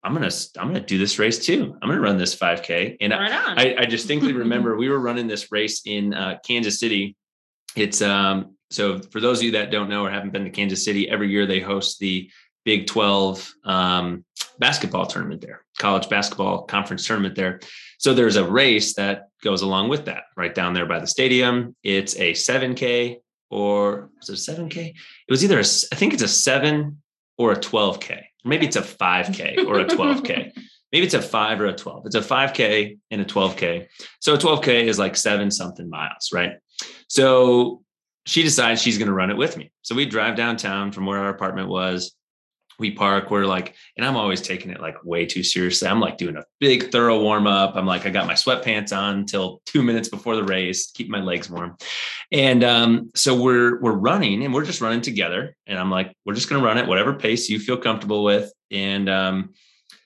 I'm 0.03 0.13
gonna 0.13 0.31
I'm 0.57 0.67
gonna 0.67 0.79
do 0.79 0.97
this 0.97 1.19
race 1.19 1.45
too. 1.45 1.75
I'm 1.81 1.89
gonna 1.89 1.99
run 1.99 2.17
this 2.17 2.35
5K. 2.35 2.97
And 3.01 3.11
right 3.11 3.31
I, 3.31 3.75
I, 3.79 3.85
distinctly 3.85 4.31
remember 4.45 4.77
we 4.77 4.87
were 4.87 4.99
running 4.99 5.27
this 5.27 5.51
race 5.51 5.81
in 5.85 6.13
uh, 6.13 6.37
Kansas 6.45 6.79
City. 6.79 7.17
It's 7.75 8.01
um 8.01 8.55
so 8.71 8.99
for 9.11 9.19
those 9.19 9.39
of 9.39 9.43
you 9.43 9.51
that 9.51 9.71
don't 9.71 9.89
know 9.89 10.05
or 10.05 10.11
haven't 10.11 10.31
been 10.31 10.45
to 10.45 10.49
Kansas 10.51 10.85
City, 10.85 11.09
every 11.09 11.29
year 11.29 11.45
they 11.45 11.59
host 11.59 11.99
the 11.99 12.29
Big 12.69 12.85
12 12.85 13.51
um, 13.63 14.23
basketball 14.59 15.07
tournament 15.07 15.41
there, 15.41 15.65
college 15.79 16.07
basketball 16.07 16.65
conference 16.65 17.03
tournament 17.03 17.33
there. 17.33 17.59
So 17.97 18.13
there's 18.13 18.35
a 18.35 18.47
race 18.47 18.93
that 18.93 19.29
goes 19.43 19.63
along 19.63 19.89
with 19.89 20.05
that 20.05 20.25
right 20.37 20.53
down 20.53 20.75
there 20.75 20.85
by 20.85 20.99
the 20.99 21.07
stadium. 21.07 21.75
It's 21.81 22.15
a 22.17 22.33
7K 22.33 23.21
or 23.49 24.11
was 24.19 24.29
it 24.29 24.33
a 24.33 24.61
7K? 24.61 24.89
It 24.89 25.31
was 25.31 25.43
either 25.43 25.57
a, 25.57 25.65
I 25.91 25.95
think 25.95 26.13
it's 26.13 26.21
a 26.21 26.27
seven 26.27 27.01
or 27.39 27.53
a 27.53 27.59
12K. 27.59 28.21
Maybe 28.45 28.67
it's 28.67 28.75
a 28.75 28.83
5K 28.83 29.65
or 29.65 29.79
a 29.79 29.85
12K. 29.85 30.51
Maybe 30.91 31.07
it's 31.07 31.15
a 31.15 31.23
five 31.23 31.59
or 31.59 31.65
a 31.65 31.73
12. 31.73 32.05
It's 32.05 32.15
a 32.15 32.21
5K 32.21 32.99
and 33.09 33.19
a 33.19 33.25
12K. 33.25 33.87
So 34.19 34.35
a 34.35 34.37
12K 34.37 34.83
is 34.83 34.99
like 34.99 35.15
seven 35.15 35.49
something 35.49 35.89
miles, 35.89 36.29
right? 36.31 36.51
So 37.07 37.81
she 38.27 38.43
decides 38.43 38.83
she's 38.83 38.99
going 38.99 39.07
to 39.07 39.13
run 39.13 39.31
it 39.31 39.37
with 39.37 39.57
me. 39.57 39.71
So 39.81 39.95
we 39.95 40.05
drive 40.05 40.35
downtown 40.35 40.91
from 40.91 41.07
where 41.07 41.17
our 41.17 41.29
apartment 41.29 41.67
was 41.67 42.15
we 42.79 42.91
park 42.91 43.29
we're 43.29 43.45
like 43.45 43.75
and 43.97 44.05
i'm 44.05 44.15
always 44.15 44.41
taking 44.41 44.71
it 44.71 44.81
like 44.81 45.03
way 45.03 45.25
too 45.25 45.43
seriously. 45.43 45.87
I'm 45.87 45.99
like 45.99 46.17
doing 46.17 46.37
a 46.37 46.45
big 46.59 46.91
thorough 46.91 47.21
warm 47.21 47.47
up 47.47 47.75
i'm 47.75 47.85
like 47.85 48.05
i 48.05 48.09
got 48.09 48.27
my 48.27 48.33
sweatpants 48.33 48.95
on 48.95 49.19
until 49.19 49.61
two 49.65 49.83
minutes 49.83 50.09
before 50.09 50.35
the 50.35 50.43
race 50.43 50.91
keep 50.91 51.09
my 51.09 51.21
legs 51.21 51.49
warm. 51.49 51.77
And 52.31 52.63
um, 52.63 53.11
so 53.15 53.39
we're 53.39 53.79
we're 53.81 53.93
running 53.93 54.43
and 54.43 54.53
we're 54.53 54.65
just 54.65 54.81
running 54.81 55.01
together. 55.01 55.55
And 55.67 55.77
i'm 55.77 55.91
like 55.91 56.13
we're 56.25 56.33
just 56.35 56.49
going 56.49 56.61
to 56.61 56.65
run 56.65 56.77
at 56.77 56.87
whatever 56.87 57.13
pace 57.13 57.49
you 57.49 57.59
feel 57.59 57.77
comfortable 57.77 58.23
with. 58.23 58.51
And 58.71 59.09
um, 59.09 59.53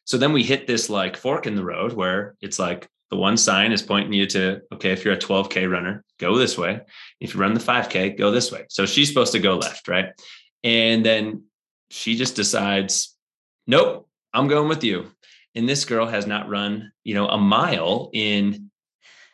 so 0.06 0.18
then 0.18 0.34
we 0.34 0.44
hit 0.44 0.68
this 0.68 0.90
like 0.90 1.18
fork 1.18 1.48
in 1.48 1.56
the 1.56 1.64
road 1.64 1.94
where 1.94 2.36
it's 2.42 2.60
like 2.60 2.88
the 3.10 3.18
one 3.18 3.38
sign 3.38 3.72
is 3.72 3.82
pointing 3.82 4.14
you 4.14 4.26
to 4.28 4.62
okay 4.74 4.92
if 4.92 5.06
you're 5.06 5.14
a 5.14 5.18
12k 5.18 5.70
runner 5.70 6.04
go 6.20 6.38
this 6.38 6.58
way. 6.58 6.82
If 7.20 7.34
you 7.34 7.40
run 7.40 7.54
the 7.54 7.60
5k 7.60 8.18
go 8.18 8.32
this 8.32 8.52
way. 8.52 8.66
So 8.70 8.86
she's 8.86 9.10
supposed 9.10 9.34
to 9.34 9.40
go 9.40 9.58
left 9.58 9.88
right? 9.88 10.08
And 10.64 11.06
then 11.06 11.44
she 11.94 12.16
just 12.16 12.36
decides, 12.36 13.16
nope, 13.68 14.10
I'm 14.34 14.48
going 14.48 14.68
with 14.68 14.84
you. 14.84 15.12
And 15.54 15.70
this 15.70 15.86
girl 15.86 16.08
has 16.08 16.26
not 16.26 16.50
run, 16.50 16.92
you 17.04 17.14
know, 17.14 17.28
a 17.28 17.38
mile 17.38 18.10
in 18.14 18.72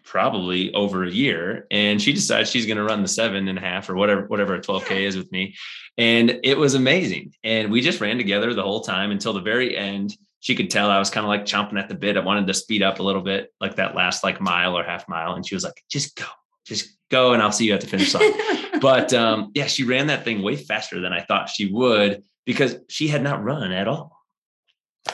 probably 0.03 0.73
over 0.73 1.05
a 1.05 1.09
year. 1.09 1.67
And 1.71 2.01
she 2.01 2.11
decides 2.11 2.51
she's 2.51 2.65
going 2.65 2.77
to 2.77 2.83
run 2.83 3.01
the 3.01 3.07
seven 3.07 3.47
and 3.47 3.57
a 3.57 3.61
half 3.61 3.89
or 3.89 3.95
whatever, 3.95 4.25
whatever 4.27 4.55
a 4.55 4.61
12K 4.61 5.03
is 5.03 5.15
with 5.15 5.31
me. 5.31 5.55
And 5.97 6.41
it 6.43 6.57
was 6.57 6.75
amazing. 6.75 7.33
And 7.45 7.71
we 7.71 7.79
just 7.79 8.01
ran 8.01 8.17
together 8.17 8.53
the 8.53 8.63
whole 8.63 8.81
time 8.81 9.11
until 9.11 9.31
the 9.31 9.39
very 9.39 9.77
end. 9.77 10.17
She 10.41 10.53
could 10.53 10.69
tell 10.69 10.89
I 10.89 10.99
was 10.99 11.09
kind 11.09 11.25
of 11.25 11.29
like 11.29 11.45
chomping 11.45 11.79
at 11.79 11.87
the 11.87 11.95
bit. 11.95 12.17
I 12.17 12.21
wanted 12.21 12.47
to 12.47 12.53
speed 12.53 12.83
up 12.83 12.99
a 12.99 13.03
little 13.03 13.21
bit, 13.21 13.53
like 13.61 13.77
that 13.77 13.95
last 13.95 14.21
like 14.21 14.41
mile 14.41 14.77
or 14.77 14.83
half 14.83 15.07
mile. 15.07 15.35
And 15.35 15.47
she 15.47 15.55
was 15.55 15.63
like, 15.63 15.81
just 15.89 16.17
go, 16.17 16.25
just 16.65 16.97
go. 17.09 17.31
And 17.31 17.41
I'll 17.41 17.53
see 17.53 17.67
you 17.67 17.73
at 17.73 17.79
the 17.79 17.87
finish 17.87 18.13
line. 18.13 18.33
but 18.81 19.13
um, 19.13 19.51
yeah, 19.53 19.67
she 19.67 19.85
ran 19.85 20.07
that 20.07 20.25
thing 20.25 20.41
way 20.41 20.57
faster 20.57 20.99
than 20.99 21.13
I 21.13 21.21
thought 21.21 21.47
she 21.47 21.71
would 21.71 22.21
because 22.45 22.77
she 22.87 23.07
had 23.07 23.21
not 23.21 23.43
run 23.43 23.71
at 23.71 23.87
all. 23.87 24.19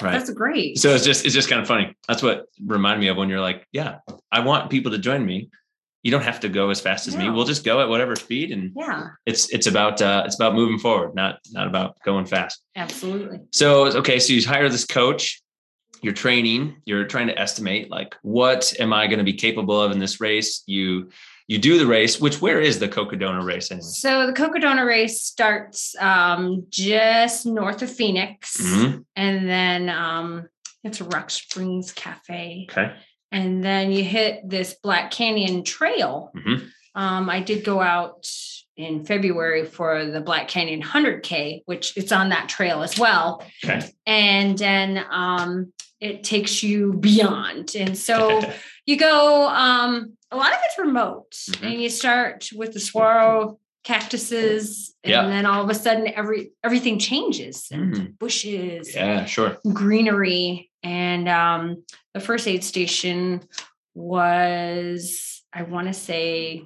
Right. 0.02 0.14
That's 0.14 0.30
great. 0.32 0.78
So 0.78 0.90
it's 0.90 1.06
just 1.06 1.26
it's 1.26 1.34
just 1.34 1.50
kind 1.50 1.62
of 1.62 1.68
funny. 1.68 1.96
That's 2.08 2.24
what 2.24 2.48
reminded 2.64 3.02
me 3.02 3.08
of 3.08 3.18
when 3.18 3.30
you're 3.30 3.42
like, 3.42 3.68
yeah, 3.72 4.00
I 4.32 4.42
want 4.42 4.70
people 4.70 4.92
to 4.92 4.98
join 4.98 5.26
me. 5.26 5.50
You 6.04 6.12
don't 6.12 6.24
have 6.24 6.40
to 6.42 6.50
go 6.50 6.70
as 6.70 6.80
fast 6.80 7.08
as 7.08 7.16
no. 7.16 7.24
me. 7.24 7.30
We'll 7.32 7.46
just 7.46 7.64
go 7.64 7.82
at 7.82 7.90
whatever 7.90 8.16
speed, 8.16 8.52
and 8.52 8.72
yeah, 8.76 9.08
it's 9.26 9.50
it's 9.50 9.68
about 9.68 10.02
uh, 10.02 10.24
it's 10.26 10.36
about 10.36 10.54
moving 10.54 10.78
forward, 10.78 11.16
not 11.16 11.40
not 11.52 11.68
about 11.68 11.98
going 12.04 12.26
fast. 12.26 12.62
Absolutely. 12.76 13.40
So 13.52 13.86
okay, 13.98 14.20
so 14.20 14.34
you 14.34 14.46
hire 14.46 14.70
this 14.70 14.86
coach. 14.86 15.42
You're 16.02 16.14
training. 16.14 16.76
You're 16.86 17.06
trying 17.06 17.28
to 17.28 17.40
estimate 17.40 17.90
like 17.90 18.16
what 18.22 18.74
am 18.80 18.94
I 18.94 19.08
going 19.08 19.18
to 19.20 19.24
be 19.24 19.34
capable 19.34 19.82
of 19.82 19.92
in 19.92 20.00
this 20.00 20.22
race. 20.22 20.64
You 20.68 21.10
you 21.47 21.60
do 21.60 21.77
the 21.77 21.86
race 21.86 22.19
which 22.19 22.41
where 22.41 22.60
is 22.60 22.79
the 22.79 22.88
cocodona 22.88 23.43
race 23.43 23.71
anyway? 23.71 23.86
So 23.86 24.25
the 24.25 24.34
cocodona 24.34 24.86
race 24.86 25.21
starts 25.21 25.95
um, 25.99 26.65
just 26.69 27.45
north 27.45 27.81
of 27.81 27.91
phoenix. 27.91 28.58
Mm-hmm. 28.58 28.99
and 29.15 29.49
then 29.49 29.89
um, 29.89 30.47
it's 30.84 31.01
rock 31.01 31.29
springs 31.29 31.91
cafe. 31.91 32.67
Okay. 32.69 32.93
And 33.31 33.63
then 33.63 33.91
you 33.91 34.03
hit 34.03 34.47
this 34.47 34.75
black 34.81 35.12
canyon 35.12 35.63
trail. 35.63 36.31
Mm-hmm. 36.36 36.65
um, 36.95 37.29
i 37.29 37.39
did 37.41 37.63
go 37.63 37.81
out 37.81 38.27
in 38.77 39.05
february 39.05 39.65
for 39.65 40.05
the 40.05 40.19
black 40.19 40.49
canyon 40.49 40.81
100k 40.81 41.62
which 41.65 41.95
it's 41.95 42.12
on 42.12 42.29
that 42.29 42.49
trail 42.49 42.81
as 42.81 42.97
well. 42.97 43.43
Okay. 43.63 43.88
And 44.05 44.58
then 44.58 45.05
um, 45.10 45.71
it 45.99 46.23
takes 46.23 46.62
you 46.62 46.93
beyond 46.93 47.75
and 47.75 47.97
so 47.97 48.41
you 48.86 48.97
go 48.97 49.47
um, 49.47 50.13
a 50.31 50.36
lot 50.36 50.51
of 50.51 50.60
it's 50.65 50.77
remote 50.77 51.31
mm-hmm. 51.31 51.65
and 51.65 51.81
you 51.81 51.89
start 51.89 52.49
with 52.55 52.73
the 52.73 52.79
saguaro 52.79 53.58
cactuses 53.84 54.93
and 55.03 55.12
yeah. 55.12 55.27
then 55.27 55.45
all 55.45 55.63
of 55.63 55.69
a 55.69 55.73
sudden 55.75 56.08
every 56.08 56.51
everything 56.63 56.97
changes 56.97 57.67
and 57.71 57.93
mm. 57.93 58.17
bushes 58.19 58.95
yeah 58.95 59.25
sure 59.25 59.58
greenery 59.73 60.71
and 60.84 61.29
um, 61.29 61.84
the 62.13 62.19
first 62.19 62.47
aid 62.47 62.63
station 62.63 63.41
was 63.93 65.43
i 65.53 65.62
want 65.62 65.88
to 65.88 65.93
say 65.93 66.65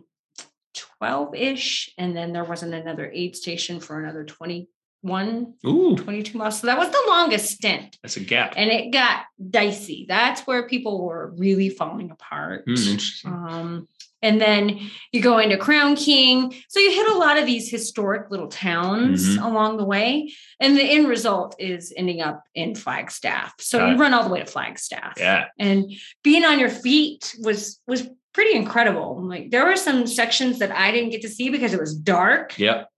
12-ish 1.01 1.93
and 1.97 2.15
then 2.15 2.33
there 2.33 2.45
wasn't 2.45 2.73
another 2.73 3.11
aid 3.13 3.35
station 3.35 3.79
for 3.79 4.01
another 4.01 4.23
20 4.23 4.67
one 5.01 5.53
Ooh. 5.65 5.95
22 5.95 6.37
miles. 6.37 6.59
So 6.59 6.67
that 6.67 6.77
was 6.77 6.89
the 6.89 7.03
longest 7.07 7.51
stint. 7.51 7.97
That's 8.01 8.17
a 8.17 8.21
gap. 8.21 8.53
And 8.57 8.69
it 8.69 8.91
got 8.91 9.23
dicey. 9.49 10.05
That's 10.07 10.41
where 10.41 10.67
people 10.67 11.05
were 11.05 11.33
really 11.37 11.69
falling 11.69 12.11
apart. 12.11 12.67
Mm, 12.67 13.25
um, 13.25 13.87
and 14.21 14.41
then 14.41 14.79
you 15.13 15.21
go 15.21 15.37
into 15.37 15.57
Crown 15.57 15.95
King. 15.95 16.53
So 16.67 16.79
you 16.79 16.91
hit 16.91 17.07
a 17.07 17.17
lot 17.17 17.37
of 17.37 17.45
these 17.45 17.69
historic 17.69 18.29
little 18.29 18.49
towns 18.49 19.25
mm-hmm. 19.25 19.43
along 19.43 19.77
the 19.77 19.85
way. 19.85 20.33
And 20.59 20.75
the 20.75 20.83
end 20.83 21.07
result 21.07 21.55
is 21.57 21.93
ending 21.95 22.21
up 22.21 22.43
in 22.53 22.75
Flagstaff. 22.75 23.55
So 23.59 23.79
got 23.79 23.87
you 23.87 23.95
it. 23.95 23.99
run 23.99 24.13
all 24.13 24.23
the 24.23 24.29
way 24.29 24.39
to 24.39 24.45
Flagstaff. 24.45 25.13
Yeah. 25.17 25.45
And 25.57 25.89
being 26.23 26.43
on 26.43 26.59
your 26.59 26.69
feet 26.69 27.33
was 27.39 27.79
was 27.87 28.09
pretty 28.33 28.55
incredible. 28.55 29.21
Like 29.25 29.51
there 29.51 29.65
were 29.65 29.77
some 29.77 30.05
sections 30.05 30.59
that 30.59 30.71
I 30.71 30.91
didn't 30.91 31.11
get 31.11 31.21
to 31.21 31.29
see 31.29 31.49
because 31.49 31.73
it 31.73 31.79
was 31.79 31.95
dark. 31.95 32.59
Yep 32.59 32.88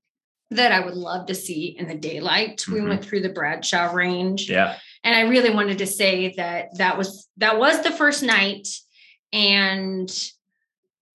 that 0.51 0.71
I 0.71 0.81
would 0.81 0.93
love 0.93 1.27
to 1.27 1.35
see 1.35 1.75
in 1.77 1.87
the 1.87 1.95
daylight. 1.95 2.57
Mm-hmm. 2.57 2.73
We 2.73 2.81
went 2.81 3.03
through 3.03 3.21
the 3.21 3.29
Bradshaw 3.29 3.93
range. 3.93 4.49
Yeah. 4.49 4.77
And 5.03 5.15
I 5.15 5.21
really 5.21 5.49
wanted 5.49 5.79
to 5.79 5.87
say 5.87 6.33
that 6.37 6.77
that 6.77 6.97
was 6.97 7.27
that 7.37 7.57
was 7.57 7.81
the 7.81 7.91
first 7.91 8.21
night 8.21 8.67
and 9.33 10.11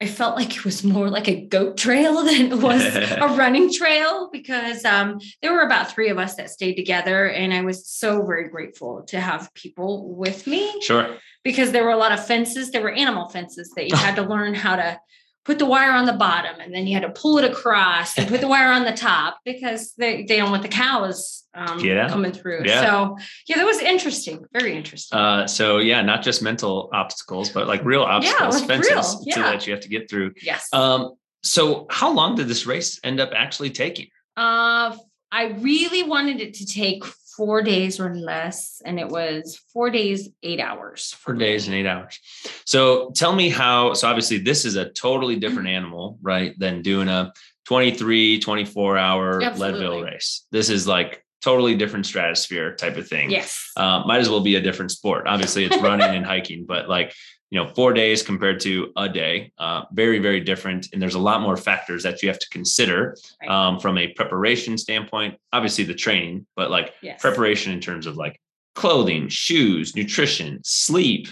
I 0.01 0.07
felt 0.07 0.37
like 0.37 0.55
it 0.55 0.65
was 0.65 0.85
more 0.85 1.09
like 1.09 1.27
a 1.29 1.47
goat 1.47 1.79
trail 1.79 2.23
than 2.25 2.53
it 2.53 2.59
was 2.59 2.85
a 2.97 3.35
running 3.37 3.73
trail 3.73 4.29
because 4.33 4.85
um, 4.85 5.21
there 5.41 5.53
were 5.53 5.63
about 5.63 5.91
three 5.91 6.11
of 6.11 6.19
us 6.19 6.35
that 6.35 6.51
stayed 6.51 6.75
together, 6.75 7.29
and 7.31 7.55
I 7.55 7.63
was 7.63 7.87
so 7.87 8.25
very 8.25 8.49
grateful 8.49 9.05
to 9.05 9.21
have 9.21 9.53
people 9.55 10.15
with 10.15 10.47
me. 10.47 10.83
Sure. 10.83 11.17
Because 11.43 11.73
there 11.73 11.85
were 11.85 11.93
a 11.93 11.97
lot 11.97 12.13
of 12.13 12.27
fences, 12.27 12.71
there 12.71 12.83
were 12.83 12.91
animal 12.91 13.29
fences 13.29 13.73
that 13.77 13.89
you 13.89 13.97
had 13.97 14.17
to 14.17 14.23
learn 14.23 14.55
how 14.55 14.77
to 14.77 15.01
put 15.47 15.61
the 15.61 15.65
wire 15.65 15.93
on 15.93 16.07
the 16.07 16.13
bottom 16.13 16.61
and 16.61 16.75
then 16.75 16.89
you 16.89 16.95
had 16.95 17.05
to 17.05 17.11
pull 17.11 17.39
it 17.39 17.45
across 17.45 18.19
and 18.19 18.29
put 18.29 18.41
the 18.41 18.49
wire 18.55 18.73
on 18.73 18.85
the 18.85 18.93
top 18.93 19.39
because 19.45 19.95
they, 19.95 20.25
they 20.25 20.39
don't 20.39 20.51
want 20.51 20.63
the 20.65 20.69
cows 20.69 21.45
um, 21.55 21.79
coming 21.79 22.33
through. 22.33 22.65
Yeah. 22.65 22.83
So 22.83 23.17
yeah, 23.47 23.57
that 23.57 23.65
was 23.65 23.79
interesting. 23.79 24.45
Very 24.53 24.77
interesting. 24.77 25.17
Uh, 25.17 25.47
so 25.47 25.79
yeah, 25.79 26.03
not 26.03 26.23
just 26.23 26.43
mental 26.43 26.91
obstacles, 26.93 27.51
but 27.51 27.69
like 27.69 27.85
real 27.85 28.03
obstacles, 28.03 28.61
yeah, 28.61 28.67
fences 28.67 28.91
real. 28.91 29.23
Yeah. 29.27 29.43
that 29.53 29.67
you 29.67 29.73
have 29.73 29.83
to 29.83 29.89
get 29.89 30.11
through. 30.11 30.35
Yes. 30.43 30.69
Um, 30.73 31.15
so 31.45 31.87
how 31.91 32.13
long 32.13 32.35
did 32.35 32.49
this 32.49 32.67
race 32.67 32.99
end 33.05 33.21
up 33.21 33.31
actually 33.35 33.71
taking? 33.71 34.09
Uh, 34.37 34.97
I 35.31 35.47
really 35.59 36.03
wanted 36.03 36.41
it 36.41 36.55
to 36.55 36.67
take 36.67 37.05
four 37.37 37.63
days 37.63 38.01
or 38.01 38.15
less. 38.15 38.81
And 38.85 38.99
it 38.99 39.09
was 39.09 39.61
four 39.73 39.91
days, 39.91 40.29
eight 40.43 40.61
hours. 40.61 41.13
Four 41.13 41.35
days 41.35 41.67
and 41.67 41.77
eight 41.77 41.87
hours. 41.87 42.19
So 42.65 43.11
tell 43.11 43.35
me 43.35 43.49
how, 43.49 43.95
so 43.95 44.09
obviously 44.09 44.39
this 44.39 44.65
is 44.65 44.77
a 44.77 44.89
totally 44.91 45.37
different 45.37 45.69
mm-hmm. 45.69 45.77
animal, 45.77 46.19
right? 46.23 46.59
Than 46.59 46.83
doing 46.83 47.09
a 47.09 47.33
23, 47.67 48.41
24 48.41 48.97
hour 48.97 49.43
Absolutely. 49.43 49.81
Leadville 49.81 50.03
race. 50.03 50.47
This 50.51 50.71
is 50.71 50.87
like 50.87 51.25
totally 51.43 51.77
different 51.77 52.07
stratosphere 52.07 52.75
type 52.75 52.97
of 52.97 53.07
thing. 53.09 53.31
Yes. 53.31 53.71
Uh, 53.77 54.03
might 54.07 54.19
as 54.21 54.29
well 54.29 54.41
be 54.41 54.57
a 54.57 54.61
different 54.61 54.91
sport. 54.91 55.27
Obviously, 55.27 55.65
it's 55.65 55.77
running 55.81 56.15
and 56.17 56.25
hiking, 56.27 56.65
but 56.67 56.89
like, 56.89 57.15
you 57.51 57.63
know, 57.63 57.69
four 57.69 57.93
days 57.93 58.23
compared 58.23 58.59
to 58.61 58.91
a 58.97 59.09
day, 59.09 59.53
uh, 59.59 59.83
very, 59.93 60.19
very 60.19 60.41
different. 60.41 60.89
And 60.93 61.01
there's 61.01 61.15
a 61.15 61.21
lot 61.21 61.41
more 61.43 61.57
factors 61.57 62.03
that 62.03 62.23
you 62.23 62.29
have 62.29 62.39
to 62.41 62.49
consider 62.51 63.17
Right. 63.41 63.51
um, 63.51 63.79
from 63.79 63.99
a 63.99 64.09
preparation 64.09 64.77
standpoint. 64.77 65.37
Obviously, 65.53 65.85
the 65.85 65.95
training, 65.95 66.47
but 66.57 66.71
like 66.71 66.95
Yes. 67.03 67.21
preparation 67.21 67.73
in 67.73 67.81
terms 67.81 68.07
of 68.07 68.17
like 68.17 68.41
clothing, 68.75 69.29
shoes, 69.29 69.95
nutrition, 69.95 70.61
sleep, 70.65 71.29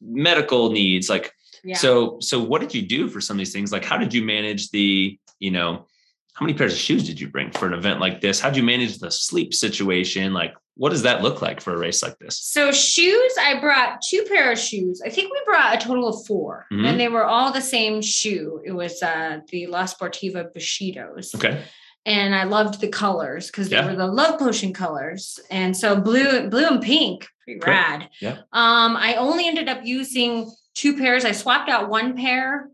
medical 0.00 0.70
needs. 0.70 1.10
Like, 1.10 1.32
Yeah. 1.62 1.76
so, 1.76 2.18
so 2.20 2.42
what 2.42 2.60
did 2.60 2.74
you 2.74 2.82
do 2.82 3.08
for 3.08 3.20
some 3.20 3.36
of 3.36 3.38
these 3.38 3.52
things? 3.52 3.72
Like, 3.72 3.84
how 3.84 3.98
did 3.98 4.14
you 4.14 4.22
manage 4.22 4.70
the, 4.70 5.18
you 5.40 5.50
know, 5.50 5.86
how 6.34 6.44
many 6.44 6.56
pairs 6.58 6.72
of 6.72 6.78
shoes 6.78 7.06
did 7.06 7.20
you 7.20 7.28
bring 7.28 7.50
for 7.52 7.66
an 7.66 7.74
event 7.74 8.00
like 8.00 8.20
this? 8.20 8.40
How'd 8.40 8.56
you 8.56 8.62
manage 8.64 8.98
the 8.98 9.10
sleep 9.10 9.54
situation? 9.54 10.32
Like, 10.32 10.54
what 10.76 10.90
does 10.90 11.02
that 11.02 11.22
look 11.22 11.40
like 11.40 11.60
for 11.60 11.72
a 11.74 11.78
race 11.78 12.02
like 12.02 12.18
this? 12.18 12.36
So 12.36 12.72
shoes, 12.72 13.32
I 13.40 13.60
brought 13.60 14.02
two 14.02 14.24
pair 14.28 14.50
of 14.50 14.58
shoes. 14.58 15.00
I 15.04 15.10
think 15.10 15.32
we 15.32 15.40
brought 15.46 15.76
a 15.76 15.78
total 15.86 16.08
of 16.08 16.26
4 16.26 16.66
Mhm. 16.72 16.86
and 16.86 16.98
they 17.00 17.06
were 17.06 17.24
all 17.24 17.52
the 17.52 17.60
same 17.60 18.02
shoe. 18.02 18.60
It 18.66 18.72
was 18.72 19.00
uh, 19.00 19.38
the 19.50 19.68
La 19.68 19.84
Sportiva 19.84 20.52
Bushidos, 20.52 21.36
Okay. 21.36 21.62
and 22.04 22.34
I 22.34 22.42
loved 22.42 22.80
the 22.80 22.88
colors 22.88 23.46
because 23.46 23.68
they 23.68 23.76
Yeah. 23.76 23.86
were 23.86 23.94
the 23.96 24.08
love 24.08 24.40
potion 24.40 24.72
colors. 24.72 25.38
And 25.52 25.76
so 25.76 25.94
blue, 26.00 26.48
blue 26.50 26.66
and 26.66 26.82
pink, 26.82 27.28
pretty 27.44 27.60
Cool. 27.60 27.72
rad. 27.72 28.08
Yeah. 28.20 28.38
Um, 28.52 28.96
I 28.96 29.14
only 29.14 29.46
ended 29.46 29.68
up 29.68 29.82
using 29.84 30.50
two 30.74 30.96
pairs. 30.96 31.24
I 31.24 31.30
swapped 31.30 31.70
out 31.70 31.88
one 31.88 32.16
pair 32.16 32.70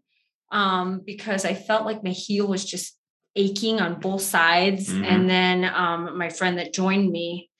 um, 0.51 1.03
because 1.05 1.45
I 1.45 1.53
felt 1.53 1.85
like 1.85 2.03
my 2.03 2.11
heel 2.11 2.47
was 2.49 2.65
just 2.65 2.97
aching 3.37 3.81
on 3.81 4.01
both 4.01 4.23
sides. 4.23 4.89
Mhm. 4.89 5.05
And 5.05 5.31
then 5.31 5.65
um, 5.65 6.17
my 6.19 6.29
friend 6.29 6.59
that 6.59 6.73
joined 6.75 7.11
me, 7.11 7.51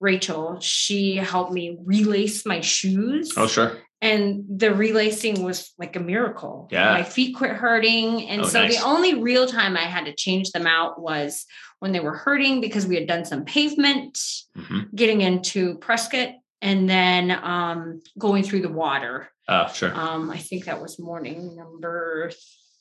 Rachel, 0.00 0.58
she 0.60 1.16
helped 1.16 1.52
me 1.52 1.78
relace 1.84 2.44
my 2.44 2.60
shoes. 2.60 3.32
Oh, 3.36 3.46
sure. 3.46 3.78
And 4.00 4.44
the 4.48 4.74
relacing 4.74 5.44
was 5.44 5.72
like 5.78 5.94
a 5.94 6.00
miracle. 6.00 6.68
Yeah. 6.72 6.92
My 6.92 7.04
feet 7.04 7.36
quit 7.36 7.52
hurting. 7.52 8.28
And 8.28 8.42
Oh, 8.42 8.48
so 8.48 8.62
nice. 8.62 8.76
the 8.76 8.84
only 8.84 9.14
real 9.14 9.46
time 9.46 9.76
I 9.76 9.82
had 9.84 10.06
to 10.06 10.14
change 10.14 10.50
them 10.50 10.66
out 10.66 11.00
was 11.00 11.46
when 11.78 11.92
they 11.92 12.00
were 12.00 12.16
hurting 12.16 12.60
because 12.60 12.84
we 12.84 12.96
had 12.96 13.06
done 13.06 13.24
some 13.24 13.44
pavement 13.44 14.18
hmm 14.56 14.80
getting 14.94 15.20
into 15.20 15.78
Prescott 15.78 16.30
and 16.60 16.88
then 16.90 17.30
um, 17.30 18.02
going 18.18 18.42
through 18.42 18.62
the 18.62 18.68
water. 18.72 19.28
Oh, 19.48 19.68
sure. 19.72 19.94
Um, 19.94 20.30
I 20.30 20.38
think 20.38 20.64
that 20.64 20.82
was 20.82 20.98
morning 20.98 21.54
number 21.56 22.30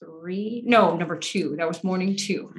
three. 0.03 0.63
No, 0.65 0.95
number 0.95 1.17
two. 1.17 1.55
That 1.57 1.67
was 1.67 1.83
morning 1.83 2.15
two. 2.15 2.53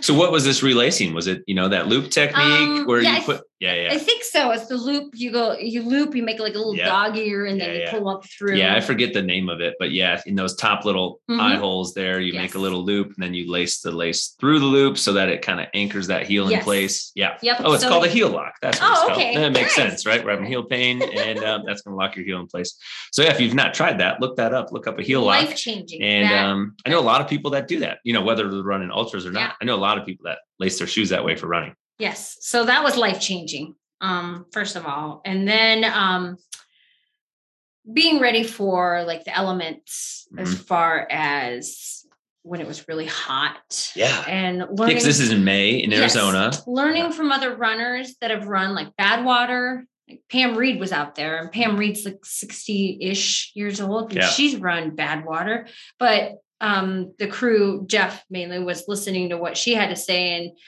So, 0.00 0.14
what 0.14 0.32
was 0.32 0.44
this 0.44 0.62
relacing? 0.62 1.14
Was 1.14 1.26
it, 1.26 1.42
you 1.46 1.54
know, 1.54 1.68
that 1.68 1.88
loop 1.88 2.10
technique 2.10 2.44
Um, 2.44 2.84
where 2.86 3.00
yeah, 3.00 3.18
you 3.18 3.24
put, 3.24 3.42
yeah, 3.60 3.88
I 3.90 3.98
think 3.98 4.24
so. 4.24 4.50
It's 4.50 4.66
the 4.66 4.76
loop. 4.76 5.12
You 5.14 5.30
go, 5.32 5.56
you 5.58 5.82
loop, 5.82 6.14
you 6.14 6.22
make 6.22 6.38
like 6.38 6.54
a 6.54 6.58
little 6.58 6.76
Yeah. 6.76 6.86
dog 6.86 7.16
ear, 7.16 7.46
and 7.46 7.60
then 7.60 7.68
Yeah, 7.70 7.74
you 7.76 7.80
yeah. 7.82 7.90
pull 7.92 8.08
up 8.08 8.24
through. 8.26 8.56
Yeah, 8.56 8.74
I 8.74 8.80
forget 8.80 9.12
the 9.14 9.22
name 9.22 9.48
of 9.48 9.60
it, 9.60 9.74
but 9.78 9.90
yeah, 9.92 10.20
in 10.26 10.34
those 10.34 10.54
top 10.56 10.84
little 10.84 11.20
Mhm. 11.30 11.40
eye 11.40 11.56
holes 11.56 11.94
there, 11.94 12.20
you 12.20 12.34
make 12.34 12.54
a 12.54 12.58
little 12.58 12.84
loop 12.84 13.06
and 13.14 13.16
then 13.24 13.32
you 13.34 13.50
lace 13.50 13.80
the 13.80 13.90
lace 13.92 14.34
through 14.40 14.58
the 14.58 14.64
loop 14.66 14.98
so 14.98 15.12
that 15.14 15.28
it 15.28 15.40
kind 15.42 15.60
of 15.60 15.66
anchors 15.74 16.08
that 16.08 16.26
heel 16.26 16.44
in 16.46 16.50
Yes. 16.52 16.64
place. 16.64 17.12
Yeah. 17.14 17.38
Yep. 17.42 17.60
Oh, 17.64 17.72
it's 17.72 17.82
so 17.82 17.88
called 17.88 18.04
a 18.04 18.08
heel 18.08 18.28
lock. 18.28 18.54
That's 18.60 18.80
what 18.80 18.88
Oh, 18.88 18.92
it's 18.92 19.00
called. 19.02 19.12
okay. 19.12 19.34
That 19.36 19.52
makes 19.52 19.76
Nice. 19.78 19.88
sense, 19.88 20.06
right? 20.06 20.24
We're 20.24 20.32
having 20.32 20.46
heel 20.46 20.64
pain, 20.64 21.00
and 21.02 21.38
um, 21.44 21.62
that's 21.66 21.82
going 21.82 21.92
to 21.94 21.96
lock 21.98 22.16
your 22.16 22.24
heel 22.24 22.40
in 22.40 22.46
place. 22.46 22.76
So 23.12 23.22
yeah, 23.22 23.30
if 23.30 23.40
you've 23.40 23.54
not 23.54 23.72
tried 23.74 23.98
that, 23.98 24.20
look 24.20 24.36
that 24.36 24.52
up. 24.52 24.72
Look 24.72 24.86
up 24.86 24.98
a 24.98 25.02
heel 25.02 25.22
lock. 25.22 25.40
Life 25.42 25.56
changing. 25.56 26.02
And 26.02 26.32
um, 26.34 26.74
I 26.86 26.90
know 26.90 26.98
a 26.98 27.02
lot 27.02 27.20
of 27.20 27.28
people 27.28 27.52
that 27.52 27.68
do 27.68 27.78
that. 27.80 27.98
You 28.04 28.12
know, 28.12 28.22
whether 28.22 28.48
they're 28.50 28.62
running 28.62 28.90
ultras 28.90 29.24
or 29.26 29.30
not. 29.30 29.40
Yeah. 29.40 29.52
I 29.60 29.64
know 29.64 29.74
a 29.74 29.76
lot 29.76 29.96
of 29.98 30.04
people 30.06 30.24
that 30.24 30.38
lace 30.58 30.78
their 30.78 30.86
shoes 30.88 31.08
that 31.10 31.24
way 31.24 31.36
for 31.36 31.46
running. 31.46 31.74
Yes. 31.98 32.36
So 32.40 32.64
that 32.64 32.82
was 32.84 32.96
life 32.96 33.20
changing. 33.20 33.74
Um, 34.00 34.46
first 34.52 34.76
of 34.76 34.84
all, 34.86 35.22
and 35.24 35.48
then 35.48 35.84
um, 35.84 36.36
being 37.90 38.20
ready 38.20 38.42
for 38.44 39.02
like 39.06 39.24
the 39.24 39.34
elements 39.36 40.26
as 40.38 40.54
Mhm. 40.54 40.66
far 40.66 41.06
as 41.10 42.04
when 42.42 42.60
it 42.60 42.66
was 42.66 42.86
really 42.88 43.06
hot. 43.06 43.92
Yeah. 43.96 44.22
And 44.28 44.58
learning. 44.58 44.86
Because 44.88 45.04
this 45.04 45.20
is 45.20 45.30
in 45.30 45.44
May 45.44 45.70
in 45.76 45.90
Yes. 45.90 46.00
Arizona. 46.16 46.50
learning 46.66 47.04
Yeah. 47.04 47.10
from 47.12 47.32
other 47.32 47.54
runners 47.56 48.16
that 48.20 48.30
have 48.30 48.46
run 48.46 48.74
like 48.74 48.88
Badwater. 49.00 49.84
Like 50.08 50.20
Pam 50.30 50.54
Reed 50.54 50.78
was 50.78 50.92
out 50.92 51.14
there, 51.14 51.38
and 51.38 51.50
Pam 51.50 51.78
Reed's 51.78 52.04
like 52.04 52.18
60-ish 52.26 53.52
years 53.54 53.80
old, 53.80 54.10
and 54.12 54.20
Yeah. 54.20 54.28
she's 54.28 54.56
run 54.56 54.94
Badwater. 54.94 55.66
But 55.98 56.32
um, 56.60 57.14
the 57.18 57.26
crew, 57.26 57.84
Jeff 57.86 58.22
mainly, 58.30 58.58
was 58.58 58.84
listening 58.88 59.30
to 59.30 59.36
what 59.38 59.56
she 59.56 59.74
had 59.74 59.88
to 59.90 59.96
say, 59.96 60.34
and 60.36 60.58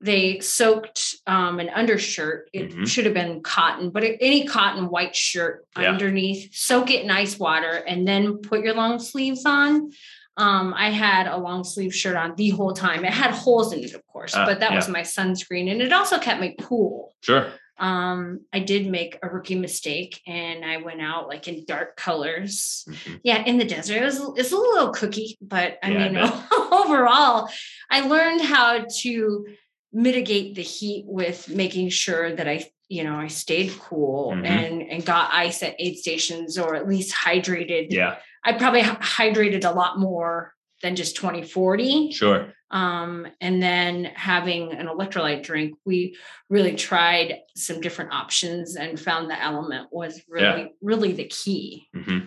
they 0.00 0.38
soaked 0.40 1.16
um, 1.26 1.58
an 1.58 1.68
undershirt. 1.70 2.48
It 2.52 2.70
Mhm. 2.70 2.86
should 2.88 3.04
have 3.04 3.14
been 3.14 3.42
cotton, 3.42 3.90
but 3.90 4.04
any 4.04 4.46
cotton 4.46 4.88
white 4.90 5.16
shirt 5.16 5.66
Yeah. 5.78 5.90
underneath, 5.90 6.54
soak 6.54 6.90
it 6.90 7.02
in 7.02 7.10
ice 7.10 7.38
water, 7.38 7.82
and 7.86 8.06
then 8.06 8.38
put 8.38 8.62
your 8.64 8.74
long 8.74 8.98
sleeves 9.00 9.44
on. 9.44 9.90
Um, 10.36 10.72
I 10.76 10.90
had 10.90 11.26
a 11.26 11.36
long 11.36 11.64
sleeve 11.64 11.92
shirt 11.92 12.14
on 12.14 12.36
the 12.36 12.50
whole 12.50 12.72
time. 12.72 13.04
It 13.04 13.12
had 13.12 13.32
holes 13.32 13.72
in 13.72 13.82
it, 13.82 13.92
of 13.94 14.06
course, 14.06 14.34
Ah, 14.36 14.44
but 14.46 14.60
that 14.60 14.72
was 14.72 14.88
my 14.88 15.00
sunscreen, 15.00 15.68
and 15.70 15.82
it 15.82 15.92
also 15.92 16.18
kept 16.18 16.40
me 16.40 16.54
cool. 16.60 17.12
Sure. 17.22 17.48
Um, 17.76 18.40
I 18.52 18.60
did 18.60 18.86
make 18.86 19.18
a 19.22 19.28
rookie 19.28 19.54
mistake, 19.56 20.20
and 20.28 20.64
I 20.64 20.76
went 20.78 21.00
out 21.00 21.26
like 21.28 21.48
in 21.48 21.64
dark 21.64 21.96
colors. 21.96 22.84
Mhm. 22.88 23.20
Yeah, 23.24 23.44
in 23.44 23.58
the 23.58 23.64
desert, 23.64 23.96
it 23.96 24.04
was 24.04 24.20
it's 24.36 24.52
a 24.52 24.56
little 24.56 24.90
cookie, 24.90 25.36
but 25.40 25.78
I 25.82 25.90
Yeah, 25.90 25.98
mean, 26.04 26.14
bet. 26.14 26.32
overall, 26.72 27.48
I 27.90 28.00
learned 28.00 28.42
how 28.42 28.84
to 29.02 29.46
mitigate 29.92 30.54
the 30.54 30.62
heat 30.62 31.04
with 31.06 31.48
making 31.48 31.88
sure 31.88 32.34
that 32.34 32.46
I, 32.48 32.68
you 32.88 33.04
know, 33.04 33.16
I 33.16 33.28
stayed 33.28 33.72
cool 33.78 34.32
Mhm. 34.32 34.46
and 34.46 34.82
and 34.82 35.04
got 35.04 35.32
ice 35.32 35.62
at 35.62 35.74
aid 35.78 35.96
stations 35.98 36.58
or 36.58 36.74
at 36.74 36.88
least 36.88 37.14
hydrated. 37.14 37.88
Yeah. 37.90 38.16
I 38.44 38.52
probably 38.52 38.82
hydrated 38.82 39.64
a 39.64 39.70
lot 39.72 39.98
more 39.98 40.54
than 40.82 40.94
just 40.94 41.16
2040 41.16 42.12
Sure. 42.12 42.54
um, 42.70 43.26
and 43.40 43.60
then 43.60 44.04
having 44.14 44.72
an 44.72 44.86
electrolyte 44.86 45.42
drink 45.42 45.74
we 45.84 46.16
really 46.48 46.76
tried 46.76 47.40
some 47.56 47.80
different 47.80 48.12
options 48.12 48.76
and 48.76 48.98
found 49.00 49.28
the 49.28 49.34
LMNT 49.34 49.86
was 49.90 50.22
really 50.28 50.72
really 50.80 51.12
the 51.12 51.24
key 51.24 51.88
hmm 51.92 52.18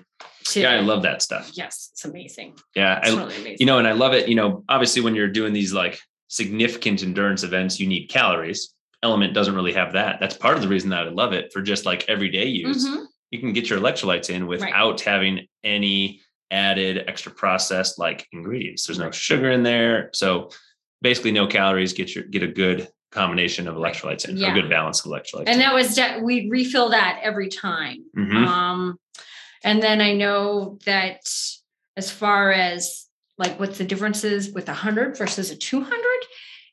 to 0.45 0.59
Yeah, 0.59 0.71
I 0.73 0.81
love 0.81 1.03
that 1.03 1.21
stuff. 1.21 1.49
yes 1.53 1.91
it's 1.93 2.03
amazing 2.03 2.55
Yeah. 2.75 2.99
it's 2.99 3.11
I, 3.11 3.15
really 3.17 3.35
amazing 3.35 3.57
you 3.61 3.65
know, 3.67 3.77
and 3.77 3.87
I 3.87 3.93
love 3.93 4.13
it. 4.13 4.27
You 4.27 4.35
know, 4.35 4.65
obviously, 4.67 5.01
when 5.01 5.15
you're 5.15 5.29
doing 5.29 5.53
these 5.53 5.71
like 5.71 6.01
significant 6.31 7.03
endurance 7.03 7.43
events, 7.43 7.77
you 7.79 7.85
need 7.87 8.07
calories. 8.07 8.73
LMNT 9.03 9.33
doesn't 9.33 9.53
really 9.55 9.73
have 9.73 9.91
that. 9.93 10.19
That's 10.21 10.35
part 10.37 10.55
of 10.55 10.61
the 10.63 10.69
reason 10.69 10.89
that 10.91 11.07
I 11.07 11.09
love 11.09 11.33
it 11.33 11.51
for 11.51 11.61
just 11.61 11.85
like 11.85 12.07
everyday 12.07 12.45
use. 12.47 12.87
Mhm. 12.87 13.05
You 13.31 13.39
can 13.39 13.51
get 13.51 13.69
your 13.69 13.79
electrolytes 13.79 14.29
in 14.29 14.47
without 14.47 15.01
having 15.01 15.47
any 15.63 16.21
added 16.49 17.03
extra 17.07 17.31
processed 17.33 17.99
like 17.99 18.27
ingredients. 18.31 18.85
There's 18.85 18.97
no 18.99 19.05
Right. 19.05 19.15
sugar 19.15 19.51
in 19.51 19.63
there. 19.63 20.09
So 20.13 20.51
basically 21.01 21.31
no 21.31 21.47
calories, 21.47 21.91
get 21.93 22.15
your 22.15 22.23
get 22.25 22.43
a 22.43 22.47
good 22.47 22.87
combination 23.11 23.67
of 23.67 23.75
Right. 23.75 23.93
electrolytes 23.93 24.27
in, 24.29 24.37
Yeah. 24.37 24.51
a 24.51 24.53
good 24.53 24.69
balance 24.69 25.03
of 25.05 25.11
electrolytes. 25.11 25.43
and 25.47 25.59
that 25.59 25.73
was 25.73 25.95
de- 25.95 26.19
we 26.21 26.47
refill 26.49 26.89
that 26.89 27.19
every 27.21 27.49
time 27.49 28.05
Mhm. 28.17 28.47
um 28.47 28.97
and 29.65 29.83
then 29.83 29.99
i 29.99 30.13
know 30.13 30.77
that 30.85 31.19
as 31.97 32.09
far 32.09 32.51
as 32.53 33.07
like 33.37 33.59
what's 33.59 33.77
the 33.77 33.83
differences 33.85 34.51
with 34.51 34.67
a 34.67 34.71
100 34.71 35.17
versus 35.17 35.49
a 35.51 35.55
200 35.55 35.97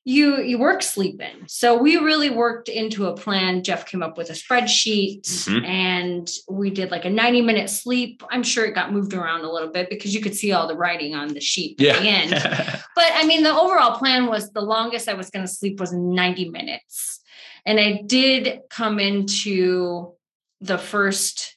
you 0.04 0.40
you 0.40 0.58
work 0.58 0.82
sleep 0.82 1.20
in 1.20 1.46
so 1.48 1.76
we 1.76 1.96
really 1.96 2.30
worked 2.30 2.68
into 2.68 3.06
a 3.06 3.16
plan 3.16 3.62
jeff 3.62 3.84
came 3.84 4.02
up 4.02 4.16
with 4.16 4.30
a 4.30 4.32
spreadsheet 4.32 5.22
Mhm. 5.22 5.64
and 5.66 6.30
we 6.48 6.70
did 6.70 6.90
like 6.90 7.04
a 7.04 7.10
90 7.10 7.42
minute 7.42 7.68
sleep 7.68 8.22
i'm 8.30 8.42
sure 8.42 8.64
it 8.64 8.74
got 8.74 8.92
moved 8.92 9.12
around 9.12 9.44
a 9.44 9.50
little 9.50 9.70
bit 9.70 9.90
because 9.90 10.14
you 10.14 10.20
could 10.20 10.34
see 10.34 10.52
all 10.52 10.66
the 10.68 10.76
writing 10.76 11.14
on 11.14 11.28
the 11.34 11.40
sheet 11.40 11.80
at 11.82 12.00
the 12.00 12.08
end 12.08 12.30
yeah. 12.30 12.80
but 12.94 13.12
I 13.14 13.26
mean, 13.26 13.44
the 13.44 13.54
overall 13.54 13.96
plan 13.96 14.26
was 14.26 14.50
the 14.50 14.60
longest 14.60 15.08
I 15.08 15.14
was 15.14 15.30
going 15.30 15.46
to 15.46 15.52
sleep 15.52 15.78
was 15.78 15.92
90 15.92 16.48
minutes. 16.50 17.20
And 17.64 17.78
I 17.78 18.02
did 18.04 18.62
come 18.70 18.98
into 18.98 20.14
the 20.60 20.78
first 20.78 21.56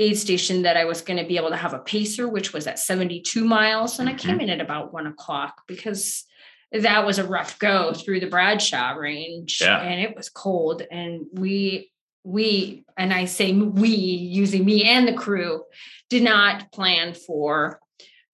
aid 0.00 0.18
station 0.18 0.62
that 0.62 0.76
I 0.76 0.84
was 0.84 1.02
going 1.02 1.18
to 1.18 1.26
be 1.26 1.36
able 1.36 1.50
to 1.50 1.56
have 1.56 1.74
a 1.74 1.78
pacer, 1.78 2.28
which 2.28 2.52
was 2.52 2.66
at 2.66 2.78
72 2.78 3.44
miles. 3.44 3.98
And 3.98 4.08
I 4.08 4.14
came 4.14 4.32
mm-hmm. 4.32 4.40
in 4.40 4.50
at 4.50 4.60
about 4.60 4.92
one 4.92 5.06
o'clock 5.06 5.62
because 5.66 6.24
that 6.72 7.04
was 7.04 7.18
a 7.18 7.26
rough 7.26 7.58
go 7.58 7.92
through 7.92 8.20
the 8.20 8.28
Bradshaw 8.28 8.92
range 8.92 9.60
Yeah. 9.60 9.80
and 9.80 10.00
it 10.00 10.16
was 10.16 10.28
cold. 10.28 10.82
And 10.90 11.26
we, 11.32 11.90
we, 12.24 12.84
and 12.96 13.12
I 13.12 13.24
say 13.24 13.52
we 13.52 13.88
using 13.88 14.64
me 14.64 14.84
and 14.84 15.06
the 15.06 15.14
crew 15.14 15.64
did 16.08 16.22
not 16.22 16.70
plan 16.72 17.14
for 17.14 17.80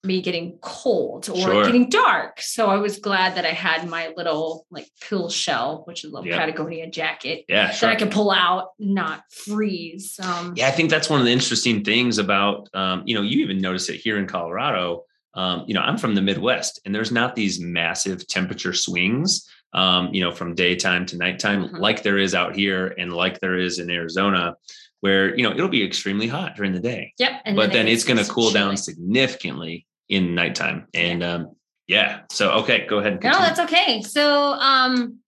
me 0.04 0.22
getting 0.22 0.58
cold 0.60 1.28
or 1.28 1.36
Sure. 1.36 1.64
getting 1.64 1.88
dark. 1.88 2.40
So 2.40 2.68
I 2.68 2.76
was 2.76 2.98
glad 2.98 3.34
that 3.36 3.44
I 3.44 3.50
had 3.50 3.88
my 3.88 4.12
little 4.16 4.66
like 4.70 4.86
pill 5.00 5.28
shell, 5.28 5.82
which 5.86 6.04
is 6.04 6.10
a 6.10 6.14
little 6.14 6.28
Yeah. 6.28 6.38
Patagonia 6.38 6.88
jacket 6.88 7.44
yeah, 7.48 7.70
sure. 7.70 7.88
that 7.88 7.96
I 7.96 7.98
could 7.98 8.12
pull 8.12 8.30
out, 8.30 8.68
not 8.78 9.22
freeze. 9.30 10.18
Um, 10.22 10.54
Yeah, 10.56 10.68
I 10.68 10.70
think 10.70 10.90
that's 10.90 11.10
one 11.10 11.18
of 11.20 11.26
the 11.26 11.32
interesting 11.32 11.82
things 11.82 12.18
about, 12.18 12.68
um, 12.74 13.02
you 13.04 13.14
know, 13.16 13.22
you 13.22 13.42
even 13.42 13.58
notice 13.60 13.88
it 13.88 13.96
here 13.96 14.18
in 14.18 14.26
Colorado. 14.26 15.04
um, 15.34 15.64
you 15.66 15.74
know, 15.74 15.82
I'm 15.82 15.98
from 15.98 16.14
the 16.14 16.22
Midwest 16.22 16.80
and 16.86 16.94
there's 16.94 17.12
not 17.12 17.36
these 17.36 17.60
massive 17.60 18.26
temperature 18.26 18.72
swings, 18.72 19.46
um, 19.74 20.08
you 20.10 20.22
know, 20.22 20.30
from 20.30 20.54
daytime 20.54 21.04
to 21.04 21.18
nighttime 21.18 21.68
Mhm. 21.68 21.78
like 21.78 22.02
there 22.02 22.16
is 22.16 22.34
out 22.34 22.56
here 22.56 22.94
and 22.96 23.12
like 23.12 23.38
there 23.40 23.58
is 23.58 23.78
in 23.78 23.90
Arizona, 23.90 24.54
where, 25.00 25.36
you 25.36 25.42
know, 25.42 25.50
it'll 25.50 25.68
be 25.68 25.84
extremely 25.84 26.26
hot 26.26 26.56
during 26.56 26.72
the 26.72 26.80
day, 26.80 27.12
Yep. 27.18 27.42
And 27.44 27.56
but 27.56 27.72
then 27.72 27.86
it 27.86 27.92
it's 27.92 28.04
going 28.04 28.22
to 28.22 28.30
cool 28.30 28.50
down 28.50 28.76
significantly 28.76 29.86
in 30.08 30.34
nighttime. 30.34 30.86
And 30.94 31.22
um, 31.22 31.56
yeah, 31.86 32.22
so, 32.30 32.50
okay, 32.62 32.86
go 32.88 32.98
ahead. 32.98 33.14
And 33.14 33.22
No, 33.22 33.32
that's 33.38 33.60
okay. 33.60 34.02
So 34.02 34.52
um 34.52 35.18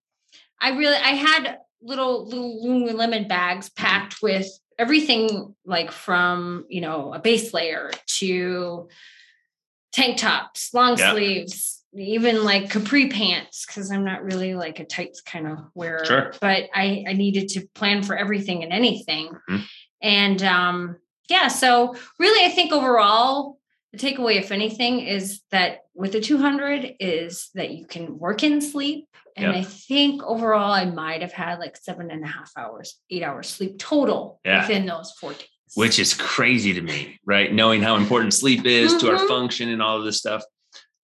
I 0.60 0.70
really 0.70 0.96
I 0.96 1.10
had 1.10 1.58
little 1.80 2.26
little 2.26 2.64
Lululemon 2.64 3.28
bags 3.28 3.68
Mm-hmm. 3.68 3.84
packed 3.84 4.22
with 4.22 4.46
everything 4.78 5.54
like 5.64 5.90
from 5.92 6.64
you 6.68 6.80
know 6.80 7.12
a 7.14 7.18
base 7.18 7.52
layer 7.52 7.90
to 8.06 8.88
tank 9.92 10.18
tops, 10.18 10.72
long 10.74 10.96
Yeah. 10.98 11.12
sleeves, 11.12 11.77
even 11.94 12.44
like 12.44 12.70
capri 12.70 13.08
pants, 13.08 13.64
because 13.66 13.90
I'm 13.90 14.04
not 14.04 14.22
really 14.22 14.54
like 14.54 14.78
a 14.78 14.84
tights 14.84 15.20
kind 15.20 15.46
of 15.46 15.58
wearer. 15.74 16.04
Sure. 16.04 16.32
But 16.40 16.64
I, 16.74 17.04
I 17.08 17.12
needed 17.14 17.48
to 17.50 17.66
plan 17.74 18.02
for 18.02 18.16
everything 18.16 18.62
and 18.62 18.72
anything. 18.72 19.30
Mhm. 19.48 19.62
And 20.02 20.42
um 20.42 20.96
yeah, 21.28 21.48
so 21.48 21.94
really 22.18 22.44
I 22.44 22.50
think 22.50 22.72
overall 22.72 23.58
the 23.92 23.98
takeaway, 23.98 24.36
if 24.36 24.52
anything, 24.52 25.00
is 25.00 25.40
that 25.50 25.80
with 25.94 26.12
the 26.12 26.20
200 26.20 26.96
is 27.00 27.48
that 27.54 27.70
you 27.70 27.86
can 27.86 28.18
work 28.18 28.42
in 28.44 28.60
sleep. 28.60 29.06
And 29.34 29.52
Yeah. 29.52 29.60
I 29.60 29.62
think 29.64 30.22
overall 30.22 30.72
I 30.72 30.84
might 30.84 31.22
have 31.22 31.32
had 31.32 31.58
like 31.58 31.76
seven 31.76 32.10
and 32.10 32.22
a 32.22 32.26
half 32.26 32.52
hours, 32.56 32.98
eight 33.10 33.22
hours 33.22 33.48
sleep 33.48 33.78
total 33.78 34.40
Yeah. 34.44 34.60
within 34.60 34.84
those 34.86 35.12
four 35.12 35.32
days. 35.32 35.48
which 35.74 35.98
is 35.98 36.14
crazy 36.14 36.72
to 36.72 36.80
me, 36.80 37.18
right? 37.26 37.52
Knowing 37.52 37.82
how 37.82 37.96
important 37.96 38.32
sleep 38.32 38.64
is 38.64 38.96
to 38.96 39.10
our 39.10 39.18
Mhm. 39.18 39.28
function 39.28 39.68
and 39.68 39.82
all 39.82 39.98
of 39.98 40.04
this 40.04 40.16
stuff. 40.16 40.42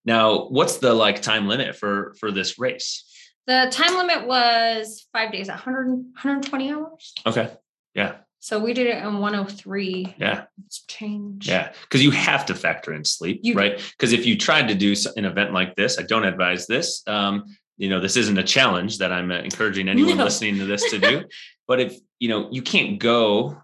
Now, 0.05 0.47
what's 0.49 0.79
the 0.79 0.93
like 0.93 1.23
time 1.23 1.47
limit 1.49 1.77
for 1.77 2.15
for 2.21 2.31
this 2.31 2.59
race? 2.59 3.05
The 3.47 3.69
time 3.71 3.97
limit 3.97 4.27
was 4.27 5.07
five 5.13 5.31
days, 5.33 5.49
100, 5.49 5.87
120 5.89 6.73
hours. 6.73 7.13
Okay. 7.27 7.51
Yeah. 7.95 8.17
So 8.41 8.59
we 8.59 8.73
did 8.75 8.87
it 8.87 9.03
in 9.03 9.19
103. 9.19 10.17
Yeah. 10.19 10.45
It's 10.67 10.83
changed. 10.87 11.49
Yeah. 11.49 11.73
Because 11.83 12.03
you 12.03 12.11
have 12.11 12.47
to 12.47 12.55
factor 12.55 12.93
in 12.93 13.05
sleep, 13.05 13.41
You- 13.43 13.55
right? 13.55 13.79
Because 13.99 14.13
if 14.13 14.27
you 14.27 14.37
tried 14.39 14.69
to 14.69 14.75
do 14.75 14.95
an 15.17 15.25
event 15.25 15.53
like 15.53 15.77
this, 15.77 15.99
I 15.99 16.03
don't 16.03 16.25
advise 16.25 16.67
this. 16.67 17.03
Um, 17.07 17.45
you 17.77 17.89
know, 17.89 18.01
this 18.01 18.17
isn't 18.17 18.39
a 18.39 18.45
challenge 18.45 18.99
that 18.99 19.13
I'm 19.13 19.31
uh, 19.31 19.39
encouraging 19.39 19.89
anyone 19.89 20.17
No. 20.19 20.25
listening 20.25 20.59
to 20.59 20.65
this 20.67 20.91
to 20.91 20.99
do. 20.99 21.25
but 21.69 21.81
if 21.81 21.99
you 22.19 22.29
know, 22.29 22.49
you 22.51 22.63
can't 22.63 22.99
go 22.99 23.59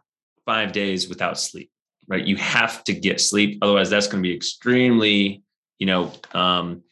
five 0.47 0.73
days 0.73 1.09
without 1.09 1.39
sleep, 1.39 1.71
right? 2.09 2.27
You 2.27 2.37
have 2.37 2.83
to 2.85 2.93
get 2.93 3.21
sleep. 3.21 3.59
Otherwise, 3.63 3.89
that's 3.91 4.07
going 4.09 4.23
to 4.23 4.29
be 4.29 4.35
extremely, 4.35 5.43
you 5.81 5.87
know, 5.87 6.13
um, 6.35 6.83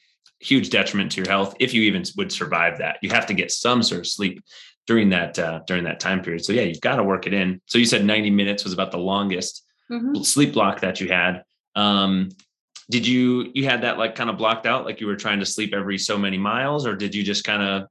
huge 0.41 0.71
detriment 0.71 1.13
to 1.13 1.21
your 1.21 1.29
health 1.29 1.55
if 1.61 1.73
you 1.75 1.83
even 1.83 2.03
would 2.17 2.33
survive 2.33 2.79
that. 2.79 2.99
You 3.03 3.11
have 3.11 3.27
to 3.27 3.35
get 3.35 3.51
some 3.53 3.83
sort 3.83 4.01
of 4.01 4.07
sleep 4.07 4.43
during 4.87 5.11
that 5.11 5.39
uh, 5.39 5.61
during 5.67 5.85
that 5.85 6.01
time 6.01 6.23
period. 6.23 6.45
So 6.45 6.53
yeah, 6.53 6.63
you've 6.63 6.81
got 6.81 6.97
to 6.97 7.05
work 7.05 7.27
it 7.27 7.35
in. 7.35 7.61
So 7.67 7.79
you 7.79 7.85
said 7.85 8.05
90 8.05 8.31
minutes 8.31 8.65
was 8.65 8.73
about 8.73 8.91
the 8.91 8.99
longest 8.99 9.65
Mhm. 9.91 10.25
sleep 10.27 10.53
block 10.53 10.81
that 10.81 11.01
you 11.01 11.09
had. 11.09 11.45
Um, 11.75 12.29
did 12.91 13.07
you 13.07 13.51
you 13.55 13.65
had 13.65 13.83
that 13.83 13.99
like 13.99 14.15
kind 14.15 14.31
of 14.31 14.37
blocked 14.39 14.67
out, 14.67 14.85
like 14.85 15.01
you 15.01 15.07
were 15.07 15.17
trying 15.17 15.41
to 15.41 15.47
sleep 15.47 15.73
every 15.75 15.99
so 15.99 16.19
many 16.19 16.39
miles, 16.39 16.87
or 16.87 16.95
did 16.97 17.15
you 17.15 17.23
just 17.23 17.45
kind 17.45 17.63
of 17.63 17.89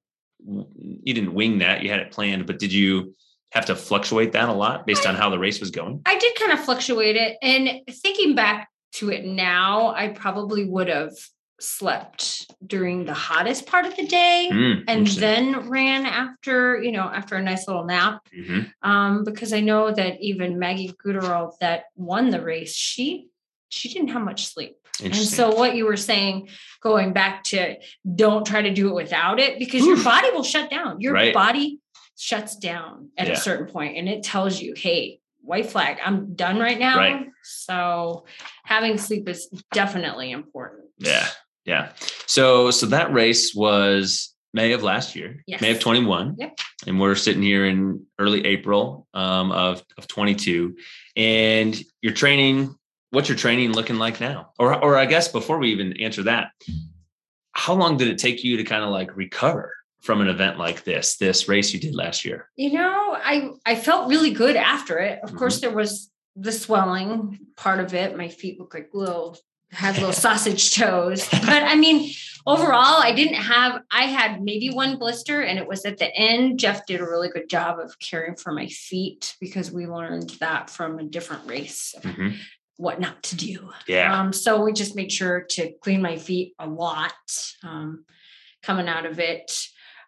you 1.03 1.13
didn't 1.13 1.33
wing 1.33 1.59
that? 1.59 1.83
You 1.83 1.89
had 1.89 1.99
it 1.99 2.11
planned, 2.11 2.45
but 2.47 2.59
did 2.59 2.71
you 2.73 3.15
have 3.51 3.65
to 3.65 3.75
fluctuate 3.75 4.31
that 4.33 4.49
a 4.49 4.53
lot 4.53 4.85
based 4.85 5.05
on 5.05 5.15
how 5.15 5.29
the 5.29 5.39
race 5.39 5.59
was 5.59 5.71
going? 5.71 6.01
I 6.05 6.17
did 6.17 6.35
kind 6.35 6.51
of 6.51 6.63
fluctuate 6.63 7.15
it. 7.15 7.37
And 7.41 7.81
thinking 7.89 8.35
back 8.35 8.69
to 8.93 9.09
it 9.11 9.25
now, 9.25 9.93
I 9.95 10.09
probably 10.09 10.65
would 10.65 10.87
have 10.87 11.13
slept 11.59 12.51
during 12.65 13.05
the 13.05 13.13
hottest 13.13 13.65
part 13.65 13.85
of 13.85 13.95
the 13.95 14.05
day. 14.05 14.49
Mm, 14.51 14.83
And 14.87 15.07
then 15.07 15.69
ran 15.69 16.05
after, 16.05 16.81
you 16.81 16.91
know, 16.91 17.01
after 17.03 17.35
a 17.35 17.41
nice 17.41 17.67
little 17.67 17.85
nap. 17.85 18.21
Mhm. 18.37 18.71
Um, 18.83 19.23
because 19.23 19.53
I 19.53 19.61
know 19.61 19.91
that 19.91 20.21
even 20.21 20.59
Maggie 20.59 20.93
Guterl 21.03 21.57
that 21.59 21.85
won 21.95 22.29
the 22.29 22.41
race, 22.41 22.75
she 22.75 23.27
she 23.69 23.89
didn't 23.89 24.09
have 24.09 24.21
much 24.21 24.45
sleep. 24.47 24.77
And 25.03 25.13
so 25.13 25.53
what 25.53 25.75
you 25.75 25.85
were 25.85 25.97
saying, 25.97 26.47
going 26.81 27.11
back 27.11 27.43
to 27.45 27.75
don't 28.15 28.45
try 28.47 28.61
to 28.61 28.73
do 28.73 28.87
it 28.89 28.93
without 28.95 29.41
it, 29.41 29.59
because 29.59 29.85
your 29.85 30.01
body 30.03 30.29
will 30.31 30.41
shut 30.43 30.69
down. 30.69 31.01
Your 31.01 31.13
Right. 31.13 31.33
body 31.33 31.79
shuts 32.17 32.55
down 32.55 33.09
at 33.17 33.27
Yeah. 33.27 33.33
a 33.33 33.35
certain 33.35 33.67
point 33.67 33.97
and 33.97 34.07
it 34.07 34.23
tells 34.23 34.61
you, 34.61 34.73
hey, 34.75 35.19
white 35.47 35.67
flag, 35.67 35.97
I'm 36.03 36.35
done 36.35 36.59
right 36.59 36.77
now. 36.77 36.97
Right. 36.97 37.27
So 37.43 38.25
having 38.65 38.97
sleep 38.97 39.27
is 39.29 39.49
definitely 39.71 40.31
important. 40.31 40.85
yeah, 40.99 41.27
yeah. 41.65 41.91
So 42.25 42.71
so 42.71 42.85
that 42.87 43.11
race 43.13 43.55
was 43.55 44.33
May 44.53 44.71
of 44.73 44.83
last 44.83 45.15
year, 45.15 45.43
Yes. 45.45 45.61
May 45.61 45.71
of 45.71 45.79
21. 45.79 46.35
Yep. 46.39 46.59
And 46.87 46.99
we're 46.99 47.15
sitting 47.15 47.41
here 47.43 47.65
in 47.65 48.05
early 48.17 48.45
April 48.45 49.07
um, 49.13 49.51
of, 49.51 49.83
of 49.97 50.07
22. 50.07 50.75
And 51.15 51.79
you're 52.01 52.13
training, 52.13 52.73
what's 53.11 53.29
your 53.29 53.37
training 53.37 53.73
looking 53.73 53.97
like 53.97 54.19
now? 54.19 54.51
Or, 54.57 54.73
or 54.83 54.95
I 54.97 55.05
guess 55.05 55.27
before 55.27 55.57
we 55.59 55.71
even 55.71 55.93
answer 56.01 56.23
that, 56.23 56.51
how 57.51 57.73
long 57.73 57.97
did 57.97 58.07
it 58.07 58.17
take 58.17 58.43
you 58.43 58.57
to 58.57 58.63
kind 58.63 58.83
of 58.83 58.89
like 58.89 59.15
recover 59.15 59.73
from 60.01 60.21
an 60.21 60.27
event 60.27 60.57
like 60.57 60.83
this, 60.83 61.17
this 61.17 61.47
race 61.49 61.73
you 61.73 61.79
did 61.79 61.95
last 61.95 62.23
year? 62.25 62.49
You 62.55 62.73
know, 62.73 63.17
I 63.23 63.49
I 63.65 63.75
felt 63.75 64.09
really 64.09 64.31
good 64.31 64.55
after 64.55 64.99
it. 64.99 65.19
Of 65.23 65.29
Mm-hmm. 65.29 65.37
course, 65.37 65.59
there 65.61 65.71
was 65.75 66.11
the 66.35 66.51
swelling 66.51 67.39
part 67.55 67.79
of 67.79 67.93
it. 67.93 68.15
My 68.15 68.27
feet 68.29 68.59
looked 68.59 68.73
like 68.75 68.89
little 68.93 69.37
had 69.71 69.95
little 69.95 70.13
sausage 70.27 70.75
toes. 70.75 71.27
But 71.29 71.63
I 71.63 71.75
mean, 71.75 72.11
overall, 72.45 73.01
I 73.01 73.11
didn't 73.13 73.41
have. 73.41 73.81
I 73.91 74.03
had 74.03 74.41
maybe 74.41 74.69
one 74.69 74.97
blister, 74.97 75.41
and 75.41 75.59
it 75.59 75.67
was 75.67 75.83
at 75.83 75.97
the 75.97 76.13
end. 76.15 76.59
Jeff 76.59 76.85
did 76.85 77.01
a 77.01 77.03
really 77.03 77.29
good 77.29 77.49
job 77.49 77.79
of 77.79 77.97
caring 77.99 78.35
for 78.37 78.53
my 78.53 78.67
feet 78.67 79.35
because 79.41 79.71
we 79.71 79.87
learned 79.87 80.29
that 80.39 80.69
from 80.69 80.99
a 80.99 81.03
different 81.03 81.47
race, 81.49 81.93
Mhm. 82.01 82.37
what 82.77 83.01
not 83.01 83.23
to 83.23 83.35
do. 83.35 83.71
Yeah. 83.87 84.17
Um, 84.17 84.31
so 84.31 84.63
we 84.63 84.71
just 84.71 84.95
made 84.95 85.11
sure 85.11 85.41
to 85.49 85.73
clean 85.81 86.01
my 86.01 86.17
feet 86.17 86.53
a 86.59 86.67
lot 86.67 87.11
um, 87.63 88.05
coming 88.63 88.87
out 88.87 89.05
of 89.07 89.19
it. 89.19 89.67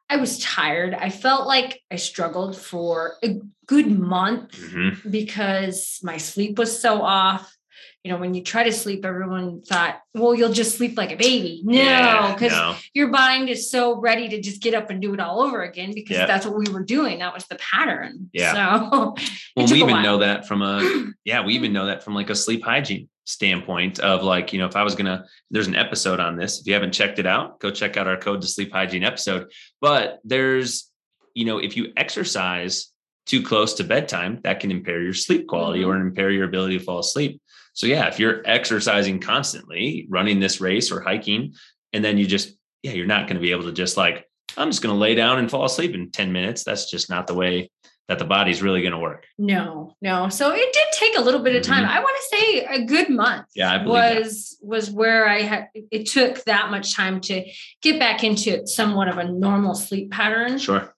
I 0.10 0.18
was 0.18 0.40
tired. 0.40 0.94
I 0.96 1.10
felt 1.10 1.48
like 1.48 1.82
I 1.92 1.98
struggled 1.98 2.58
for 2.58 3.16
a 3.24 3.40
good 3.68 3.88
month 4.00 4.52
Mhm. 4.54 5.12
because 5.12 6.00
my 6.02 6.18
sleep 6.18 6.58
was 6.58 6.82
so 6.82 7.02
off. 7.04 7.56
You 8.04 8.12
know, 8.12 8.18
when 8.18 8.34
you 8.34 8.42
try 8.44 8.64
to 8.64 8.72
sleep, 8.72 9.04
everyone 9.06 9.62
thought, 9.62 10.00
well, 10.16 10.34
you'll 10.34 10.54
just 10.54 10.78
sleep 10.78 10.98
like 10.98 11.12
a 11.12 11.18
baby. 11.18 11.62
No, 11.66 11.74
Yeah, 11.82 12.34
because 12.34 12.54
no. 12.54 12.76
your 12.94 13.10
mind 13.10 13.50
is 13.50 13.70
so 13.70 14.00
ready 14.00 14.30
to 14.30 14.42
just 14.42 14.62
get 14.62 14.74
up 14.74 14.90
and 14.90 15.02
do 15.02 15.14
it 15.14 15.20
all 15.20 15.42
over 15.42 15.62
again 15.64 15.92
because 15.94 16.18
Yeah. 16.18 16.26
that's 16.26 16.46
what 16.46 16.58
we 16.58 16.72
were 16.72 16.84
doing. 16.84 17.20
That 17.20 17.34
was 17.34 17.46
the 17.48 17.56
pattern. 17.58 18.30
Yeah. 18.34 18.54
So 18.90 19.16
Well, 19.56 19.68
we 19.68 19.84
even 19.84 20.02
know 20.02 20.20
that 20.20 20.48
from 20.48 20.62
a 20.62 20.82
yeah, 21.26 21.46
we 21.46 21.54
even 21.56 21.74
know 21.74 21.86
that 21.88 22.02
from 22.04 22.16
like 22.16 22.30
a 22.30 22.36
sleep 22.36 22.64
hygiene 22.64 23.10
standpoint 23.30 24.00
of 24.00 24.24
like, 24.24 24.52
you 24.52 24.60
know, 24.60 24.66
if 24.66 24.76
I 24.76 24.82
was 24.82 24.96
gonna, 24.96 25.26
there's 25.52 25.68
an 25.68 25.76
episode 25.76 26.20
on 26.20 26.36
this. 26.36 26.60
If 26.60 26.68
you 26.68 26.74
haven't 26.74 26.94
checked 26.94 27.20
it 27.20 27.28
out, 27.28 27.60
go 27.60 27.70
check 27.70 27.96
out 27.96 28.08
our 28.08 28.18
code 28.18 28.42
to 28.42 28.48
sleep 28.48 28.72
hygiene 28.72 29.04
episode. 29.04 29.52
But 29.80 30.20
there's, 30.24 30.90
you 31.36 31.46
know, 31.46 31.60
if 31.60 31.78
you 31.78 31.94
exercise 31.96 32.92
too 33.28 33.44
close 33.44 33.76
to 33.76 33.84
bedtime, 33.84 34.40
that 34.44 34.60
can 34.60 34.72
impair 34.72 35.02
your 35.04 35.14
sleep 35.14 35.48
quality 35.48 35.82
mm-hmm. 35.82 35.92
or 35.92 36.02
impair 36.02 36.32
your 36.32 36.46
ability 36.46 36.80
to 36.80 36.84
fall 36.84 37.00
asleep. 37.00 37.40
So 37.74 37.86
yeah, 37.86 38.08
if 38.08 38.20
you're 38.20 38.42
exercising 38.46 39.20
constantly, 39.20 40.08
running 40.10 40.40
this 40.40 40.60
race 40.60 40.92
or 40.92 41.02
hiking, 41.02 41.54
and 41.94 42.04
then 42.04 42.18
you 42.18 42.26
just, 42.26 42.58
yeah, 42.82 42.94
you're 42.94 43.06
not 43.06 43.28
going 43.28 43.36
to 43.36 43.42
be 43.42 43.52
able 43.52 43.66
to 43.66 43.72
just 43.72 43.96
like, 43.96 44.28
I'm 44.58 44.72
just 44.72 44.82
going 44.82 44.96
to 44.96 45.00
lay 45.00 45.14
down 45.14 45.38
and 45.38 45.52
fall 45.52 45.66
asleep 45.66 45.94
in 45.94 46.10
10 46.10 46.32
minutes. 46.32 46.64
That's 46.64 46.90
just 46.90 47.12
not 47.12 47.28
the 47.28 47.36
way 47.36 47.70
that 48.10 48.18
the 48.18 48.26
body's 48.26 48.62
really 48.62 48.82
going 48.82 48.92
to 48.92 48.98
work. 49.00 49.28
No, 49.38 49.96
no. 50.02 50.30
So 50.30 50.52
it 50.52 50.74
did 50.74 50.86
take 50.94 51.16
a 51.18 51.22
little 51.22 51.42
bit 51.42 51.56
of 51.56 51.62
time. 51.62 51.86
I 51.86 52.00
want 52.00 52.18
to 52.18 52.38
say 52.38 52.66
a 52.66 52.84
good 52.84 53.10
month. 53.10 53.44
Mm-hmm. 53.44 53.60
Yeah, 53.60 53.72
I 53.72 53.78
believe 53.78 54.02
that. 54.02 54.20
was 54.20 54.58
was 54.62 54.92
where 54.92 55.30
I 55.30 55.42
had. 55.44 55.68
It 55.74 56.08
took 56.08 56.44
that 56.46 56.72
much 56.72 56.96
time 56.96 57.22
to 57.22 57.46
get 57.82 58.00
back 58.00 58.24
into 58.24 58.66
somewhat 58.66 59.08
of 59.08 59.20
a 59.20 59.26
normal 59.26 59.76
sleep 59.76 60.12
pattern. 60.12 60.58
Sure. 60.58 60.94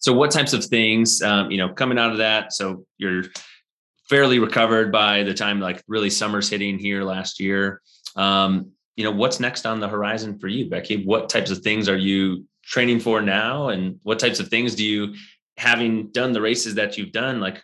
So, 0.00 0.14
what 0.14 0.30
types 0.30 0.54
of 0.54 0.64
things, 0.64 1.20
um, 1.20 1.50
you 1.50 1.58
know, 1.58 1.68
coming 1.68 1.98
out 1.98 2.10
of 2.10 2.18
that? 2.18 2.54
So, 2.54 2.86
you're 2.96 3.24
fairly 4.08 4.38
recovered 4.38 4.90
by 4.90 5.24
the 5.24 5.34
time 5.34 5.60
like 5.60 5.84
really 5.86 6.08
summer's 6.08 6.48
hitting 6.48 6.78
here 6.78 7.04
last 7.04 7.38
year. 7.38 7.82
Um, 8.16 8.72
you 8.96 9.04
know, 9.04 9.12
what's 9.12 9.40
next 9.40 9.66
on 9.66 9.78
the 9.78 9.88
horizon 9.88 10.38
for 10.38 10.48
you, 10.48 10.70
Becki? 10.70 11.04
What 11.04 11.28
types 11.28 11.50
of 11.50 11.58
things 11.58 11.86
are 11.88 11.96
you 11.96 12.46
training 12.64 13.00
for 13.00 13.20
now? 13.20 13.68
And 13.68 14.00
what 14.02 14.18
types 14.18 14.40
of 14.40 14.48
things 14.48 14.74
do 14.74 14.84
you, 14.84 15.14
having 15.58 16.08
done 16.08 16.32
the 16.32 16.40
races 16.40 16.76
that 16.76 16.96
you've 16.96 17.12
done, 17.12 17.40
like 17.40 17.62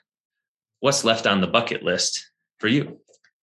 what's 0.80 1.04
left 1.04 1.26
on 1.26 1.40
the 1.40 1.46
bucket 1.46 1.82
list 1.82 2.30
for 2.58 2.68
you? 2.68 2.98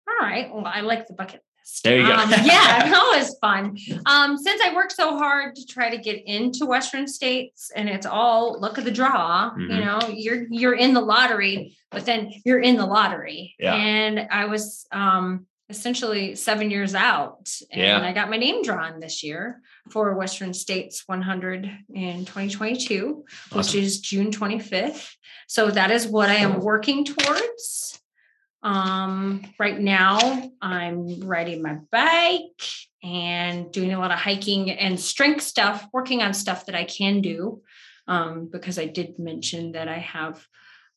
All 0.09 0.17
right. 0.27 0.49
Well, 0.55 0.65
I 0.65 0.81
like 0.81 1.07
the 1.09 1.15
bucket 1.15 1.43
list. 1.61 1.83
There 1.83 1.99
you 1.99 2.07
go. 2.07 2.15
Um, 2.15 2.31
yeah, 2.31 2.37
that 2.45 3.13
was 3.19 3.37
fun. 3.41 3.77
Um, 4.07 4.39
since 4.39 4.63
I 4.63 4.73
worked 4.75 4.93
so 4.93 5.19
hard 5.19 5.57
to 5.57 5.67
try 5.67 5.91
to 5.91 5.99
get 5.99 6.23
into 6.25 6.65
Western 6.65 7.09
states, 7.09 7.73
and 7.75 7.89
it's 7.89 8.07
all 8.07 8.61
luck 8.61 8.79
of 8.79 8.85
the 8.85 8.91
draw. 8.93 9.51
You 9.57 9.67
Mhm. 9.69 9.85
know, 9.85 10.09
you're 10.09 10.47
you're 10.49 10.75
in 10.75 10.95
the 10.95 11.01
lottery, 11.01 11.77
but 11.91 12.07
then 12.07 12.33
you're 12.45 12.61
in 12.61 12.77
the 12.77 12.87
lottery. 12.87 13.57
Yeah. 13.59 13.75
And 13.75 14.29
I 14.31 14.45
was 14.47 14.87
um, 14.93 15.47
essentially 15.69 16.37
seven 16.37 16.71
years 16.71 16.95
out. 16.95 17.51
And 17.73 17.83
Yeah. 17.83 18.01
I 18.01 18.13
got 18.13 18.31
my 18.31 18.37
name 18.37 18.63
drawn 18.63 19.01
this 19.01 19.23
year 19.23 19.63
for 19.91 20.15
Western 20.15 20.55
States 20.55 21.03
100 21.07 21.71
in 21.93 22.25
2022, 22.25 23.25
which 23.53 23.75
is 23.75 24.01
June 24.01 24.31
25th. 24.31 25.17
So 25.49 25.71
that 25.71 25.91
is 25.91 26.07
what 26.07 26.29
I 26.29 26.37
am 26.37 26.61
working 26.61 27.05
towards. 27.05 28.01
Um, 28.63 29.43
right 29.59 29.79
now, 29.79 30.51
I'm 30.61 31.21
riding 31.21 31.63
my 31.63 31.79
bike 31.93 32.63
and 33.03 33.71
doing 33.71 33.93
a 33.93 33.99
lot 33.99 34.11
of 34.11 34.19
hiking 34.19 34.71
and 34.71 34.99
strength 34.99 35.43
stuff, 35.43 35.87
working 35.93 36.23
on 36.23 36.35
stuff 36.35 36.67
that 36.67 36.75
I 36.75 36.85
can 36.85 37.21
do. 37.21 37.63
Um, 38.09 38.49
because 38.53 38.79
I 38.79 38.87
did 38.87 39.19
mention 39.19 39.73
that 39.73 39.89
I 39.89 39.99
have 39.99 40.47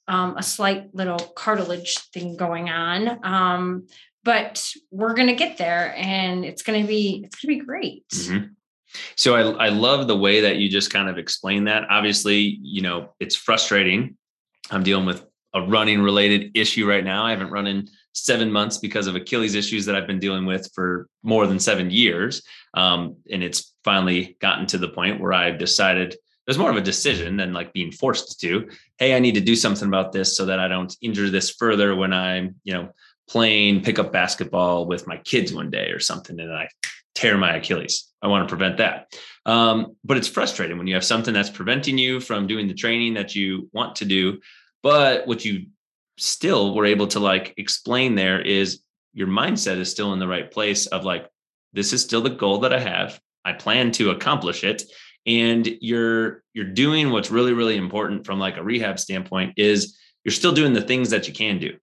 um, 0.07 0.37
a 0.37 0.43
slight 0.43 0.93
little 0.93 1.19
cartilage 1.19 1.97
thing 2.13 2.35
going 2.35 2.69
on. 2.69 3.19
Um, 3.23 3.87
but 4.23 4.73
we're 4.91 5.13
gonna 5.13 5.35
get 5.35 5.57
there 5.57 5.93
and 5.97 6.45
it's 6.45 6.61
gonna 6.61 6.85
be 6.85 7.23
it's 7.25 7.43
gonna 7.43 7.57
be 7.57 7.65
great. 7.65 8.07
Mhm. 8.09 8.51
So 9.15 9.35
I, 9.35 9.67
I 9.67 9.69
love 9.69 10.07
the 10.07 10.17
way 10.17 10.41
that 10.41 10.57
you 10.57 10.69
just 10.69 10.91
kind 10.91 11.09
of 11.09 11.17
explain 11.17 11.65
that. 11.65 11.85
Obviously, 11.89 12.59
you 12.61 12.81
know, 12.81 13.13
it's 13.19 13.35
frustrating. 13.35 14.17
I'm 14.71 14.83
dealing 14.83 15.05
with 15.05 15.23
a 15.53 15.61
running 15.61 16.01
related 16.01 16.51
issue 16.55 16.87
right 16.87 17.03
now. 17.03 17.25
I 17.25 17.31
haven't 17.31 17.51
run 17.51 17.67
in 17.67 17.87
seven 18.13 18.51
months 18.51 18.77
because 18.77 19.07
of 19.07 19.15
Achilles 19.15 19.55
issues 19.55 19.85
that 19.85 19.95
I've 19.95 20.07
been 20.07 20.19
dealing 20.19 20.45
with 20.45 20.69
for 20.73 21.07
more 21.23 21.47
than 21.47 21.59
seven 21.59 21.89
years. 21.89 22.41
Um, 22.73 23.17
and 23.31 23.43
it's 23.43 23.73
finally 23.83 24.37
gotten 24.41 24.65
to 24.67 24.77
the 24.77 24.89
point 24.89 25.19
where 25.19 25.33
I've 25.33 25.57
decided 25.57 26.13
it 26.13 26.19
was 26.47 26.57
more 26.57 26.71
of 26.71 26.77
a 26.77 26.81
decision 26.81 27.37
than 27.37 27.53
like 27.53 27.73
being 27.73 27.91
forced 27.91 28.39
to. 28.41 28.69
Hey, 28.97 29.15
I 29.15 29.19
need 29.19 29.35
to 29.35 29.41
do 29.41 29.55
something 29.55 29.87
about 29.87 30.11
this 30.11 30.35
so 30.35 30.45
that 30.45 30.59
I 30.59 30.67
don't 30.67 30.95
injure 31.01 31.29
this 31.29 31.51
further 31.51 31.95
when 31.95 32.11
I'm, 32.13 32.55
you 32.63 32.73
know, 32.73 32.89
playing 33.29 33.81
pickup 33.81 34.11
basketball 34.11 34.87
with 34.87 35.07
my 35.07 35.17
kids 35.17 35.53
one 35.53 35.69
day 35.69 35.91
or 35.91 35.99
something, 35.99 36.39
and 36.39 36.51
I 36.51 36.67
tear 37.15 37.37
my 37.37 37.55
Achilles. 37.55 38.11
I 38.21 38.27
want 38.27 38.47
to 38.47 38.51
prevent 38.51 38.77
that. 38.77 39.13
Um, 39.45 39.95
but 40.03 40.17
it's 40.17 40.27
frustrating 40.27 40.77
when 40.77 40.87
you 40.87 40.95
have 40.95 41.05
something 41.05 41.33
that's 41.33 41.49
preventing 41.49 41.97
you 41.97 42.19
from 42.19 42.47
doing 42.47 42.67
the 42.67 42.73
training 42.73 43.13
that 43.13 43.35
you 43.35 43.69
want 43.71 43.95
to 43.97 44.05
do, 44.05 44.39
but 44.83 45.27
what 45.27 45.45
you 45.45 45.67
still 46.17 46.75
were 46.75 46.85
able 46.85 47.07
to 47.07 47.19
like 47.19 47.53
explain 47.57 48.15
there 48.15 48.41
is 48.41 48.81
your 49.13 49.27
mindset 49.27 49.77
is 49.77 49.89
still 49.89 50.13
in 50.13 50.19
the 50.19 50.27
right 50.27 50.51
place 50.51 50.87
of 50.87 51.05
like, 51.05 51.29
this 51.71 51.93
is 51.93 52.01
still 52.01 52.21
the 52.21 52.29
goal 52.29 52.59
that 52.59 52.73
I 52.73 52.79
have. 52.79 53.19
I 53.45 53.53
plan 53.53 53.91
to 53.93 54.09
accomplish 54.09 54.63
it. 54.63 54.83
And 55.25 55.67
you're 55.81 56.43
you're 56.53 56.65
doing 56.65 57.11
what's 57.11 57.29
really, 57.29 57.53
really 57.53 57.77
important 57.77 58.25
from 58.25 58.39
like 58.39 58.57
a 58.57 58.63
rehab 58.63 58.99
standpoint 58.99 59.53
is 59.57 59.97
you're 60.23 60.31
still 60.31 60.53
doing 60.53 60.73
the 60.73 60.81
things 60.81 61.09
that 61.11 61.27
you 61.27 61.33
can 61.33 61.59
do 61.59 61.77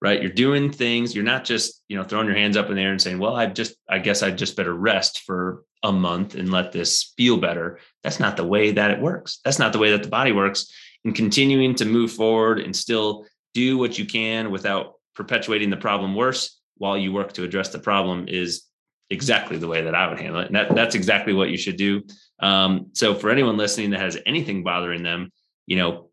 right? 0.00 0.20
You're 0.20 0.32
doing 0.32 0.70
things. 0.70 1.14
You're 1.14 1.24
not 1.24 1.44
just 1.44 1.82
you 1.88 1.96
know 1.96 2.04
throwing 2.04 2.26
your 2.26 2.36
hands 2.36 2.56
up 2.56 2.68
in 2.70 2.76
the 2.76 2.82
air 2.82 2.90
and 2.90 3.00
saying 3.00 3.18
well 3.18 3.36
i 3.36 3.46
just 3.46 3.74
i 3.88 3.98
guess 3.98 4.22
i 4.22 4.30
just 4.30 4.56
better 4.56 4.74
rest 4.74 5.20
for 5.20 5.64
a 5.82 5.92
month 5.92 6.34
and 6.34 6.50
let 6.50 6.72
this 6.72 7.14
feel 7.16 7.38
better. 7.38 7.78
That's 8.02 8.20
not 8.20 8.36
the 8.36 8.46
way 8.46 8.72
that 8.72 8.90
it 8.90 9.00
works. 9.00 9.38
That's 9.44 9.58
not 9.58 9.72
the 9.72 9.78
way 9.78 9.92
that 9.92 10.02
the 10.02 10.08
body 10.08 10.32
works. 10.32 10.70
And 11.04 11.14
continuing 11.14 11.74
to 11.76 11.86
move 11.86 12.12
forward 12.12 12.60
and 12.60 12.76
still 12.76 13.24
do 13.54 13.78
what 13.78 13.98
you 13.98 14.04
can 14.04 14.50
without 14.50 14.94
perpetuating 15.14 15.70
the 15.70 15.78
problem 15.78 16.14
worse 16.14 16.60
while 16.76 16.98
you 16.98 17.12
work 17.12 17.32
to 17.32 17.44
address 17.44 17.70
the 17.70 17.78
problem 17.78 18.26
is 18.28 18.64
exactly 19.08 19.56
the 19.56 19.66
way 19.66 19.82
that 19.82 19.94
i 19.94 20.06
would 20.06 20.20
handle 20.20 20.40
it. 20.40 20.48
And 20.48 20.56
that, 20.56 20.74
that's 20.74 20.94
exactly 20.94 21.32
what 21.32 21.48
you 21.48 21.56
should 21.56 21.76
do. 21.76 22.02
Um, 22.40 22.90
so 22.92 23.14
for 23.14 23.30
anyone 23.30 23.56
listening 23.56 23.90
that 23.90 24.00
has 24.00 24.18
anything 24.26 24.62
bothering 24.62 25.02
them 25.02 25.32
you 25.70 25.76
know 25.76 26.09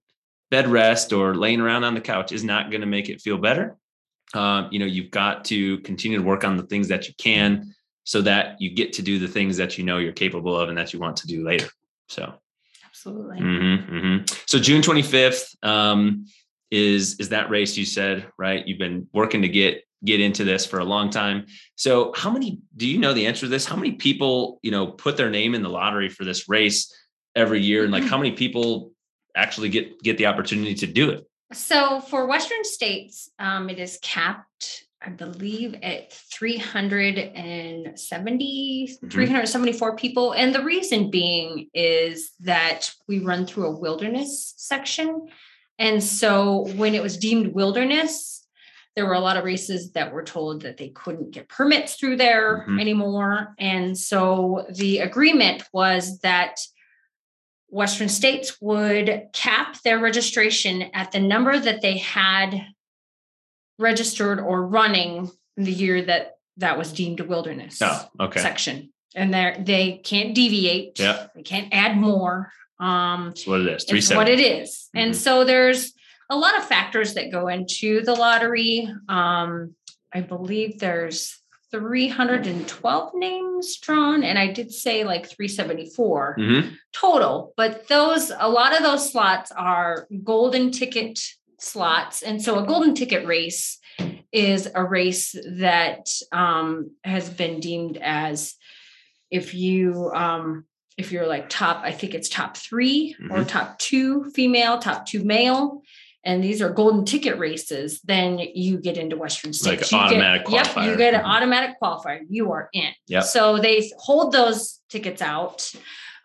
bed 0.49 0.67
rest 0.67 1.13
or 1.13 1.35
laying 1.35 1.61
around 1.61 1.83
on 1.83 1.93
the 1.93 2.01
couch 2.01 2.31
is 2.31 2.43
not 2.43 2.71
going 2.71 2.81
to 2.81 2.87
make 2.87 3.09
it 3.09 3.21
feel 3.21 3.37
better. 3.37 3.77
Um, 4.33 4.69
you 4.71 4.79
know, 4.79 4.85
you've 4.85 5.11
got 5.11 5.45
to 5.45 5.79
continue 5.79 6.17
to 6.17 6.23
work 6.23 6.43
on 6.43 6.57
the 6.57 6.63
things 6.63 6.87
that 6.89 7.07
you 7.07 7.13
can 7.17 7.73
so 8.03 8.21
that 8.21 8.61
you 8.61 8.69
get 8.69 8.93
to 8.93 9.01
do 9.01 9.19
the 9.19 9.27
things 9.27 9.57
that 9.57 9.77
you 9.77 9.83
know 9.83 9.97
you're 9.97 10.13
capable 10.13 10.57
of 10.57 10.69
and 10.69 10.77
that 10.77 10.93
you 10.93 10.99
want 10.99 11.17
to 11.17 11.27
do 11.27 11.45
later. 11.45 11.67
So, 12.07 12.33
Absolutely. 12.85 13.39
mhm, 13.39 13.89
mhm. 13.89 14.49
so 14.49 14.59
June 14.59 14.81
25th 14.81 15.55
um, 15.63 16.25
is 16.71 17.15
is 17.19 17.29
that 17.29 17.49
race 17.49 17.77
you 17.77 17.85
said, 17.85 18.27
right? 18.37 18.65
You've 18.67 18.79
been 18.79 19.07
working 19.13 19.41
to 19.41 19.49
get 19.49 19.83
get 20.05 20.21
into 20.21 20.43
this 20.43 20.65
for 20.65 20.79
a 20.79 20.85
long 20.85 21.09
time. 21.09 21.45
So, 21.75 22.13
how 22.15 22.29
many 22.29 22.59
do 22.75 22.87
you 22.87 22.97
know 22.97 23.13
the 23.13 23.27
answer 23.27 23.41
to 23.41 23.49
this? 23.49 23.65
How 23.65 23.75
many 23.75 23.93
people, 23.93 24.59
you 24.61 24.71
know, 24.71 24.87
put 24.87 25.17
their 25.17 25.29
name 25.29 25.55
in 25.55 25.61
the 25.61 25.69
lottery 25.69 26.09
for 26.09 26.23
this 26.23 26.47
race 26.47 26.93
every 27.35 27.61
year 27.61 27.83
and 27.83 27.91
like 27.91 28.03
how 28.03 28.17
many 28.17 28.31
people 28.31 28.91
actually 29.37 29.69
get 29.69 30.01
get 30.01 30.17
the 30.17 30.25
opportunity 30.25 30.73
to 30.75 30.87
do 30.87 31.11
it. 31.11 31.23
So 31.53 32.01
for 32.01 32.27
Western 32.27 32.65
states, 32.65 33.29
um, 33.39 33.69
it 33.69 33.79
is 33.79 33.97
capped, 34.01 34.83
I 35.01 35.11
believe, 35.11 35.75
at 35.81 36.11
370, 36.11 38.97
Mhm. 39.01 39.11
374 39.11 39.95
people. 39.95 40.33
And 40.33 40.53
the 40.53 40.63
reason 40.63 41.09
being 41.09 41.69
is 41.73 42.31
that 42.41 42.91
we 43.07 43.19
run 43.19 43.45
through 43.45 43.67
a 43.67 43.79
wilderness 43.79 44.53
section. 44.57 45.29
And 45.79 46.03
so 46.03 46.67
when 46.75 46.95
it 46.95 47.03
was 47.03 47.17
deemed 47.17 47.53
wilderness, 47.53 48.45
there 48.95 49.05
were 49.05 49.13
a 49.13 49.19
lot 49.19 49.37
of 49.37 49.43
races 49.45 49.91
that 49.91 50.11
were 50.11 50.23
told 50.23 50.63
that 50.63 50.77
they 50.77 50.89
couldn't 50.89 51.29
get 51.31 51.47
permits 51.47 51.95
through 51.95 52.17
there 52.17 52.65
Mhm. 52.67 52.81
anymore. 52.81 53.53
And 53.59 53.95
so 53.97 54.65
the 54.71 54.99
agreement 54.99 55.63
was 55.71 56.19
that 56.21 56.59
Western 57.69 58.09
states 58.09 58.57
would 58.61 59.27
cap 59.33 59.81
their 59.83 59.99
registration 59.99 60.83
at 60.93 61.11
the 61.11 61.19
number 61.19 61.57
that 61.59 61.81
they 61.81 61.97
had 61.97 62.65
registered 63.79 64.39
or 64.39 64.65
running 64.65 65.29
in 65.57 65.63
the 65.63 65.71
year 65.71 66.01
that 66.03 66.37
that 66.57 66.77
was 66.77 66.91
deemed 66.91 67.19
a 67.19 67.23
wilderness 67.23 67.79
Oh, 67.81 68.07
okay. 68.19 68.39
section. 68.41 68.91
And 69.15 69.33
they 69.33 69.55
they 69.59 70.01
can't 70.03 70.33
deviate. 70.33 70.99
Yeah. 70.99 71.27
They 71.35 71.43
can't 71.43 71.73
add 71.73 71.97
more. 71.97 72.51
Um, 72.79 73.27
That's 73.27 73.47
what 73.47 73.61
it 73.61 73.67
is. 73.67 73.85
it's 73.87 74.13
what 74.13 74.29
it 74.29 74.39
is. 74.39 74.89
And 74.95 75.11
Mhm. 75.13 75.15
so 75.15 75.43
there's 75.43 75.93
a 76.29 76.35
lot 76.37 76.57
of 76.57 76.65
factors 76.65 77.13
that 77.15 77.31
go 77.31 77.47
into 77.47 78.01
the 78.01 78.13
lottery. 78.13 78.87
Um, 79.09 79.75
I 80.13 80.21
believe 80.21 80.79
there's 80.79 81.36
312 81.71 83.11
names 83.15 83.77
drawn, 83.77 84.23
and 84.23 84.37
I 84.39 84.47
did 84.47 84.71
say 84.71 85.03
like 85.03 85.25
374 85.27 86.35
Mhm. 86.39 86.77
total, 86.93 87.53
but 87.57 87.87
those 87.87 88.31
a 88.37 88.49
lot 88.49 88.75
of 88.75 88.83
those 88.83 89.11
slots 89.11 89.51
are 89.51 90.07
golden 90.23 90.71
ticket 90.71 91.19
slots. 91.59 92.21
And 92.21 92.41
so 92.41 92.59
a 92.59 92.65
golden 92.67 92.93
ticket 92.93 93.25
race 93.25 93.79
is 94.31 94.69
a 94.73 94.83
race 94.83 95.35
that 95.57 96.09
um, 96.31 96.91
has 97.03 97.29
been 97.29 97.59
deemed 97.59 97.97
as 98.01 98.55
if 99.31 99.53
you 99.53 100.11
um, 100.13 100.65
if 100.97 101.11
you're 101.11 101.27
like 101.27 101.47
top, 101.49 101.81
I 101.83 101.91
think 101.91 102.15
it's 102.15 102.27
top 102.29 102.57
3 102.57 103.15
or 103.29 103.43
top 103.43 103.77
two 103.77 104.31
female, 104.31 104.79
top 104.79 105.05
two 105.05 105.23
male, 105.23 105.81
and 106.23 106.43
these 106.43 106.61
are 106.61 106.69
golden 106.69 107.05
ticket 107.05 107.37
races, 107.37 108.01
then 108.03 108.39
you 108.39 108.77
get 108.77 108.97
into 108.97 109.15
Western 109.17 109.49
Like 109.51 109.55
States. 109.55 109.91
You 109.91 109.97
automatic 109.97 110.45
get, 110.47 110.75
Yep, 110.75 110.85
you 110.85 110.97
get 110.97 111.13
an 111.13 111.21
Mhm. 111.21 111.25
automatic 111.35 111.75
qualifier. 111.81 112.19
You 112.29 112.51
are 112.51 112.69
in. 112.73 112.91
Yep. 113.07 113.23
So 113.23 113.57
they 113.59 113.91
hold 113.99 114.33
those 114.33 114.79
tickets 114.89 115.21
out. 115.21 115.71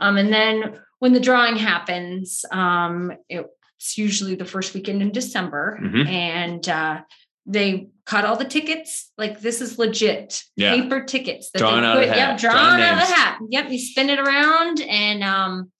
Um, 0.00 0.16
and 0.16 0.32
then 0.32 0.80
when 0.98 1.12
the 1.12 1.20
drawing 1.20 1.56
happens, 1.56 2.44
um, 2.50 3.12
it's 3.28 3.96
usually 3.98 4.34
the 4.34 4.44
first 4.44 4.74
weekend 4.74 5.02
in 5.02 5.12
December. 5.12 5.78
Mhm. 5.82 6.08
And 6.08 6.68
uh, 6.68 7.00
they 7.46 7.88
cut 8.04 8.24
all 8.24 8.36
the 8.36 8.44
tickets. 8.44 9.10
Like 9.18 9.40
this 9.40 9.60
is 9.60 9.78
legit 9.78 10.42
Yeah. 10.56 10.74
paper 10.74 11.04
tickets 11.04 11.50
that 11.50 11.58
Drawn 11.60 11.80
they 11.82 11.86
out 11.86 11.96
of 11.96 12.02
put, 12.02 12.08
the 12.08 12.12
hat. 12.14 12.30
Yep, 12.30 12.40
Drawn 12.40 12.54
drawn 12.54 12.80
out 12.80 12.92
of 13.02 13.08
the 13.08 13.14
hat. 13.14 13.38
Yep, 13.50 13.70
you 13.70 13.78
spin 13.78 14.10
it 14.10 14.18
around 14.18 14.80
and 14.80 15.22
um 15.22 15.72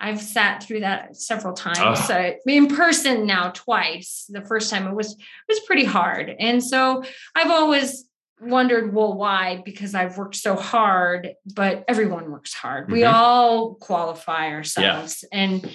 I've 0.00 0.20
sat 0.20 0.62
through 0.62 0.80
that 0.80 1.16
several 1.16 1.54
times. 1.54 1.78
Oh. 1.80 1.94
So 1.94 2.34
in 2.46 2.66
person 2.68 3.26
now 3.26 3.50
twice. 3.50 4.26
The 4.28 4.42
first 4.42 4.70
time 4.70 4.86
it 4.86 4.94
was 4.94 5.12
it 5.12 5.18
was 5.48 5.60
pretty 5.60 5.84
hard. 5.84 6.34
And 6.38 6.62
so 6.62 7.02
I've 7.34 7.50
always 7.50 8.04
wondered, 8.40 8.92
well, 8.92 9.14
why? 9.14 9.62
Because 9.64 9.94
I've 9.94 10.18
worked 10.18 10.36
so 10.36 10.56
hard, 10.56 11.30
but 11.54 11.84
everyone 11.88 12.30
works 12.30 12.52
hard. 12.52 12.90
We 12.90 13.00
Mhm. 13.00 13.12
all 13.12 13.74
qualify 13.76 14.50
ourselves. 14.50 15.24
And 15.32 15.68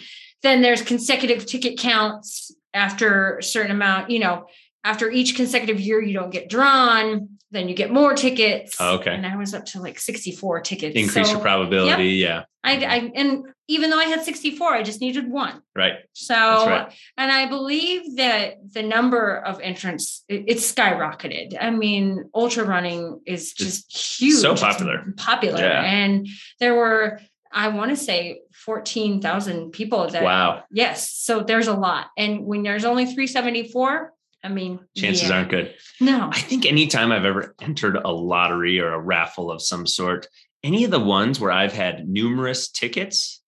then 0.43 0.61
there's 0.61 0.81
consecutive 0.81 1.45
ticket 1.45 1.79
counts 1.79 2.51
after 2.73 3.37
a 3.37 3.43
certain 3.43 3.71
amount, 3.71 4.09
you 4.09 4.19
know, 4.19 4.45
after 4.83 5.09
each 5.09 5.35
consecutive 5.35 5.79
year 5.79 6.01
you 6.01 6.13
don't 6.13 6.29
get 6.31 6.49
drawn, 6.49 7.29
then 7.51 7.67
you 7.67 7.75
get 7.75 7.91
more 7.91 8.13
tickets. 8.13 8.77
Oh, 8.79 8.95
okay. 8.95 9.13
And 9.13 9.25
I 9.25 9.35
was 9.35 9.53
up 9.53 9.65
to 9.67 9.81
like 9.81 9.99
64 9.99 10.61
tickets. 10.61 10.95
Increase 10.95 11.27
So 11.27 11.33
your 11.33 11.41
probability. 11.41 12.09
Yeah. 12.11 12.43
I, 12.63 12.73
I 12.85 13.11
and 13.15 13.45
even 13.67 13.89
though 13.89 13.99
I 13.99 14.05
had 14.05 14.23
64, 14.23 14.73
I 14.73 14.83
just 14.83 14.99
needed 15.01 15.29
one. 15.29 15.61
Right. 15.75 15.93
So, 16.13 16.35
right. 16.35 16.93
and 17.17 17.31
I 17.31 17.47
believe 17.47 18.17
that 18.17 18.55
the 18.73 18.83
number 18.83 19.37
of 19.37 19.59
entrants 19.61 20.23
it, 20.27 20.45
it's 20.47 20.71
skyrocketed. 20.71 21.55
I 21.59 21.69
mean, 21.69 22.29
ultra 22.33 22.65
running 22.65 23.21
is 23.25 23.53
just 23.53 24.19
huge, 24.19 24.35
so 24.41 24.53
It's 24.53 24.61
popular. 24.61 25.03
popular, 25.17 25.59
Yeah. 25.59 25.81
and 25.83 26.27
there 26.59 26.75
were 26.75 27.19
I 27.51 27.69
want 27.69 27.89
to 27.89 27.95
say 27.97 28.41
14,000 28.53 29.71
people 29.71 30.07
that. 30.09 30.21
Wow. 30.23 30.63
Yes, 30.69 31.11
so 31.11 31.41
there's 31.41 31.67
a 31.67 31.73
lot, 31.73 32.07
and 32.17 32.45
when 32.45 32.63
there's 32.63 32.85
only 32.85 33.05
374, 33.05 34.13
I 34.43 34.47
mean, 34.49 34.79
chances 34.95 35.29
yeah. 35.29 35.37
aren't 35.37 35.49
good. 35.49 35.75
No. 35.99 36.29
I 36.31 36.39
think 36.39 36.65
anytime 36.65 37.11
I've 37.11 37.25
ever 37.25 37.53
entered 37.61 37.97
a 37.97 38.09
lottery 38.11 38.79
or 38.79 38.93
a 38.93 38.99
raffle 38.99 39.51
of 39.51 39.61
some 39.61 39.85
sort, 39.85 40.27
any 40.63 40.83
of 40.85 40.91
the 40.91 40.99
ones 40.99 41.39
where 41.39 41.51
I've 41.51 41.73
had 41.73 42.07
numerous 42.07 42.69
tickets, 42.69 43.41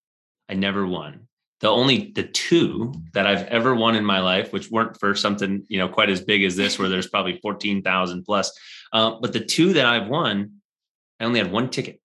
I 0.50 0.54
never 0.56 0.86
won. 0.86 1.28
The 1.62 1.70
only 1.70 2.12
the 2.14 2.24
two 2.24 2.94
that 3.14 3.28
I've 3.28 3.44
ever 3.48 3.76
won 3.76 3.96
in 3.96 4.04
my 4.04 4.20
life, 4.20 4.52
which 4.52 4.70
weren't 4.72 5.00
for 5.00 5.14
something 5.16 5.64
you 5.70 5.78
know 5.78 5.88
quite 5.88 6.10
as 6.10 6.20
big 6.20 6.44
as 6.44 6.56
this, 6.56 6.80
where 6.80 6.90
there's 6.90 7.08
probably 7.08 7.40
fourteen 7.40 7.84
thousand 7.84 8.24
plus, 8.24 8.52
uh, 8.92 9.16
but 9.22 9.32
the 9.32 9.40
two 9.46 9.74
that 9.74 9.86
I've 9.86 10.08
won, 10.08 10.62
I 11.20 11.26
only 11.26 11.40
had 11.40 11.52
one 11.52 11.70
ticket, 11.70 12.02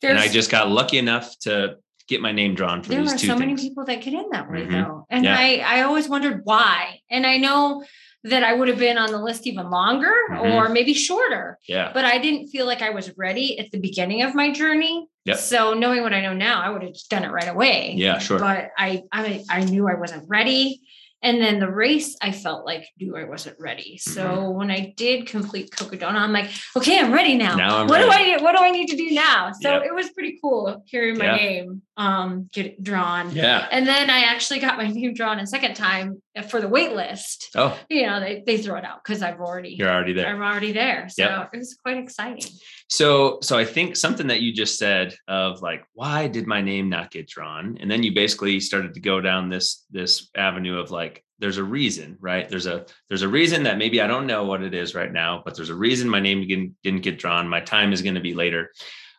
There's, 0.00 0.12
and 0.12 0.18
I 0.18 0.26
just 0.28 0.50
got 0.50 0.70
lucky 0.70 0.96
enough 0.98 1.38
to 1.40 1.76
get 2.08 2.22
my 2.22 2.32
name 2.32 2.54
drawn 2.54 2.82
for 2.82 2.88
there 2.88 3.02
these 3.02 3.12
are 3.12 3.18
two 3.18 3.26
so 3.26 3.38
things. 3.38 3.40
many 3.40 3.68
people 3.68 3.84
that 3.84 4.00
get 4.00 4.14
in 4.14 4.30
that 4.32 4.50
way 4.50 4.64
Mhm. 4.64 4.70
though. 4.70 5.06
And 5.10 5.24
Yeah. 5.26 5.36
I, 5.38 5.62
I 5.66 5.82
always 5.82 6.08
wondered 6.08 6.40
why. 6.44 7.00
And 7.10 7.26
I 7.26 7.36
know 7.36 7.84
that 8.24 8.42
I 8.42 8.52
would 8.52 8.68
have 8.68 8.78
been 8.78 8.98
on 8.98 9.12
the 9.12 9.18
list 9.22 9.46
even 9.46 9.70
longer 9.70 10.12
Mhm. 10.30 10.52
or 10.54 10.68
maybe 10.68 10.92
shorter, 10.94 11.58
yeah, 11.68 11.90
but 11.94 12.04
I 12.04 12.18
didn't 12.18 12.48
feel 12.48 12.66
like 12.66 12.82
I 12.82 12.90
was 12.90 13.16
ready 13.16 13.58
at 13.58 13.70
the 13.70 13.78
beginning 13.78 14.22
of 14.22 14.34
my 14.34 14.50
journey. 14.52 15.06
Yep. 15.24 15.36
So 15.38 15.74
knowing 15.74 16.02
what 16.02 16.12
I 16.12 16.20
know 16.22 16.32
now, 16.34 16.60
I 16.60 16.70
would 16.70 16.82
have 16.82 16.92
just 16.94 17.10
done 17.10 17.24
it 17.24 17.30
right 17.30 17.48
away. 17.48 17.94
yeah, 17.96 18.18
sure. 18.18 18.38
But 18.38 18.70
I, 18.76 19.02
I 19.12 19.44
I 19.48 19.64
knew 19.64 19.88
I 19.88 19.94
wasn't 19.94 20.24
ready. 20.28 20.80
And 21.20 21.40
then 21.40 21.58
the 21.58 21.68
race, 21.68 22.16
I 22.22 22.30
felt 22.30 22.64
like 22.64 22.86
knew 23.00 23.16
I 23.16 23.24
wasn't 23.24 23.56
ready. 23.58 23.98
So 23.98 24.22
Mm-hmm. 24.24 24.56
when 24.56 24.70
I 24.70 24.94
did 24.96 25.26
complete 25.26 25.70
Cocodona, 25.72 26.14
I'm 26.14 26.32
like, 26.32 26.48
okay, 26.76 26.96
I'm 27.00 27.12
ready 27.12 27.34
now. 27.36 27.56
Now 27.56 27.78
I'm 27.78 27.88
what 27.88 27.98
do 28.00 28.08
ready. 28.08 28.34
I 28.34 28.36
what 28.42 28.56
do 28.56 28.62
I 28.62 28.70
need 28.70 28.86
to 28.88 28.96
do 28.96 29.10
now? 29.10 29.50
So 29.60 29.68
Yep. 29.74 29.82
it 29.86 29.94
was 29.94 30.10
pretty 30.10 30.38
cool 30.40 30.82
hearing 30.86 31.18
my 31.18 31.24
Yeah. 31.26 31.36
name 31.36 31.82
um 31.98 32.48
get 32.52 32.80
drawn. 32.82 33.30
yeah. 33.32 33.66
And 33.72 33.86
then 33.86 34.08
I 34.08 34.20
actually 34.20 34.60
got 34.60 34.78
my 34.78 34.86
name 34.88 35.12
drawn 35.14 35.38
a 35.40 35.46
second 35.46 35.74
time 35.74 36.22
for 36.48 36.60
the 36.60 36.68
wait 36.68 36.92
list. 36.92 37.50
Oh, 37.56 37.76
You 37.90 38.06
know, 38.06 38.20
they, 38.20 38.44
they 38.46 38.56
throw 38.58 38.76
it 38.76 38.84
out 38.84 39.02
because 39.04 39.20
I've 39.20 39.40
already 39.40 39.70
you're 39.70 39.90
already 39.90 40.12
there. 40.12 40.28
I'm 40.28 40.40
already 40.40 40.70
there. 40.72 41.08
So 41.08 41.24
Yep. 41.24 41.50
it 41.52 41.58
was 41.58 41.76
quite 41.82 41.98
exciting. 41.98 42.44
So, 42.88 43.40
so 43.42 43.58
I 43.58 43.64
think 43.64 43.96
something 43.96 44.28
that 44.28 44.40
you 44.40 44.52
just 44.52 44.78
said 44.78 45.14
of 45.26 45.60
like, 45.60 45.84
why 45.92 46.28
did 46.28 46.46
my 46.46 46.62
name 46.62 46.88
not 46.88 47.10
get 47.10 47.26
drawn? 47.28 47.76
And 47.80 47.90
then 47.90 48.02
you 48.04 48.14
basically 48.14 48.60
started 48.60 48.94
to 48.94 49.00
go 49.00 49.20
down 49.20 49.48
this 49.48 49.84
this 49.90 50.30
avenue 50.36 50.78
of 50.78 50.92
like, 50.92 51.24
there's 51.40 51.58
a 51.58 51.64
reason, 51.64 52.16
right? 52.20 52.48
There's 52.48 52.66
a 52.66 52.86
there's 53.08 53.22
a 53.22 53.28
reason 53.28 53.64
that 53.64 53.76
maybe 53.76 54.00
I 54.00 54.06
don't 54.06 54.26
know 54.28 54.44
what 54.44 54.62
it 54.62 54.72
is 54.72 54.94
right 54.94 55.12
now, 55.12 55.42
but 55.44 55.56
there's 55.56 55.70
a 55.70 55.74
reason 55.74 56.08
my 56.08 56.20
name 56.20 56.46
didn't, 56.46 56.76
didn't 56.84 57.02
get 57.02 57.18
drawn. 57.18 57.48
My 57.48 57.60
time 57.60 57.92
is 57.92 58.02
going 58.02 58.14
to 58.14 58.20
be 58.20 58.34
later. 58.34 58.70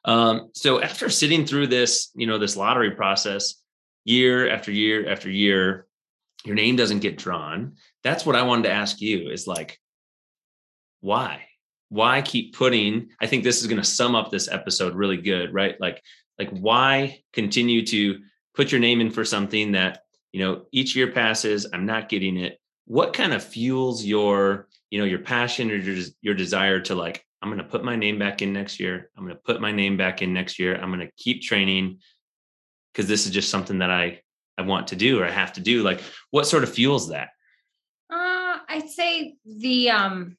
Um, 0.06 0.50
so 0.54 0.82
after 0.82 1.10
sitting 1.10 1.46
through 1.46 1.68
this, 1.68 2.12
you 2.16 2.28
know, 2.28 2.38
this 2.38 2.58
lottery 2.58 2.92
process, 2.92 3.56
year 4.06 4.50
after 4.50 4.72
year 4.72 5.10
after 5.10 5.30
year, 5.30 5.86
your 6.46 6.56
name 6.56 6.76
doesn't 6.76 7.00
get 7.00 7.18
drawn. 7.18 7.76
That's 8.04 8.26
what 8.26 8.36
I 8.36 8.44
wanted 8.44 8.64
to 8.64 8.72
ask 8.72 9.02
you 9.02 9.30
is 9.30 9.46
like, 9.46 9.78
why? 11.02 11.50
why 11.90 12.22
keep 12.22 12.56
putting 12.56 13.10
i 13.20 13.28
think 13.28 13.44
this 13.44 13.60
is 13.60 13.68
going 13.68 13.82
to 13.82 13.88
sum 13.88 14.16
up 14.16 14.32
this 14.32 14.48
episode 14.48 14.96
really 14.96 15.18
good 15.18 15.54
right 15.54 15.76
like 15.82 16.02
like 16.38 16.50
why 16.52 17.20
continue 17.34 17.86
to 17.86 18.20
put 18.56 18.72
your 18.72 18.80
name 18.80 19.02
in 19.02 19.12
for 19.12 19.26
something 19.26 19.74
that 19.74 20.04
you 20.32 20.40
know 20.40 20.66
each 20.72 20.96
year 20.96 21.12
passes 21.12 21.68
i'm 21.74 21.86
not 21.86 22.08
getting 22.08 22.38
it 22.38 22.60
what 22.86 23.14
kind 23.14 23.34
of 23.34 23.44
fuels 23.44 24.06
your 24.06 24.68
you 24.90 25.00
know 25.00 25.06
your 25.06 25.20
passion 25.20 25.70
or 25.70 25.76
your, 25.76 26.06
your 26.22 26.36
desire 26.36 26.80
to 26.80 26.96
like 26.96 27.26
i'm 27.42 27.50
going 27.50 27.58
to 27.64 27.70
put 27.70 27.84
my 27.84 27.96
name 27.96 28.20
back 28.20 28.42
in 28.42 28.52
next 28.54 28.80
year 28.80 29.10
i'm 29.18 29.24
going 29.24 29.36
to 29.36 29.42
put 29.42 29.62
my 29.62 29.72
name 29.72 29.98
back 29.98 30.22
in 30.22 30.34
next 30.34 30.60
year 30.60 30.76
i'm 30.76 30.90
going 30.94 31.06
to 31.06 31.12
keep 31.18 31.42
training 31.42 32.00
because 32.94 33.08
this 33.08 33.26
is 33.26 33.32
just 33.32 33.50
something 33.50 33.80
that 33.80 33.92
i 33.92 34.20
i 34.58 34.62
want 34.62 34.88
to 34.88 34.96
do 34.96 35.20
or 35.20 35.26
i 35.26 35.32
have 35.32 35.54
to 35.54 35.62
do 35.62 35.84
like 35.84 36.02
what 36.32 36.46
sort 36.48 36.64
of 36.64 36.74
fuels 36.74 37.10
that 37.10 37.30
Uh, 38.12 38.58
I'd 38.68 38.90
say 38.90 39.36
the 39.46 39.90
um, 39.92 40.38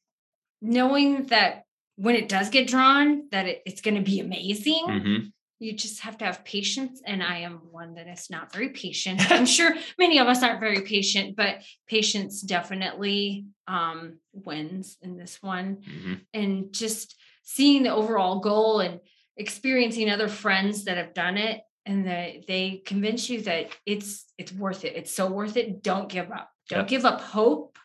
knowing 0.61 1.27
that 1.27 1.65
when 1.97 2.15
it 2.17 2.29
does 2.29 2.49
get 2.51 2.67
drawn, 2.67 3.29
that 3.31 3.47
it, 3.47 3.63
it's 3.67 3.81
going 3.81 3.95
to 3.97 4.03
be 4.03 4.21
amazing. 4.21 4.85
Mhm. 4.89 5.33
You 5.61 5.75
just 5.75 6.01
have 6.01 6.17
to 6.19 6.25
have 6.25 6.43
patience, 6.43 7.03
and 7.07 7.23
I 7.23 7.41
am 7.41 7.61
one 7.71 7.95
that 7.95 8.09
is 8.09 8.31
not 8.31 8.51
very 8.51 8.71
patient. 8.71 9.21
I'm 9.31 9.45
sure 9.45 9.75
many 9.99 10.19
of 10.19 10.27
us 10.27 10.43
aren't 10.43 10.59
very 10.59 10.81
patient, 10.81 11.37
but 11.37 11.63
patience 11.87 12.41
definitely 12.41 13.45
um, 13.69 14.19
wins 14.33 14.97
in 15.03 15.19
this 15.19 15.43
one. 15.43 15.83
Mhm. 15.87 16.21
And 16.33 16.73
just 16.73 17.15
seeing 17.43 17.83
the 17.83 17.95
overall 17.95 18.41
goal 18.41 18.81
and 18.81 19.01
experiencing 19.37 20.09
other 20.11 20.29
friends 20.29 20.85
that 20.85 20.97
have 20.97 21.13
done 21.13 21.37
it 21.37 21.61
and 21.85 22.07
that 22.07 22.47
they 22.47 22.83
convince 22.87 23.29
you 23.29 23.43
that 23.43 23.69
it's 23.85 24.25
it's 24.39 24.53
worth 24.53 24.85
it. 24.87 24.97
It's 24.97 25.15
so 25.15 25.31
worth 25.31 25.59
it. 25.59 25.83
Don't 25.83 26.09
give 26.09 26.31
up. 26.33 26.51
Don't 26.71 26.81
Yep. 26.81 26.89
give 26.89 27.05
up 27.05 27.21
hope. 27.21 27.77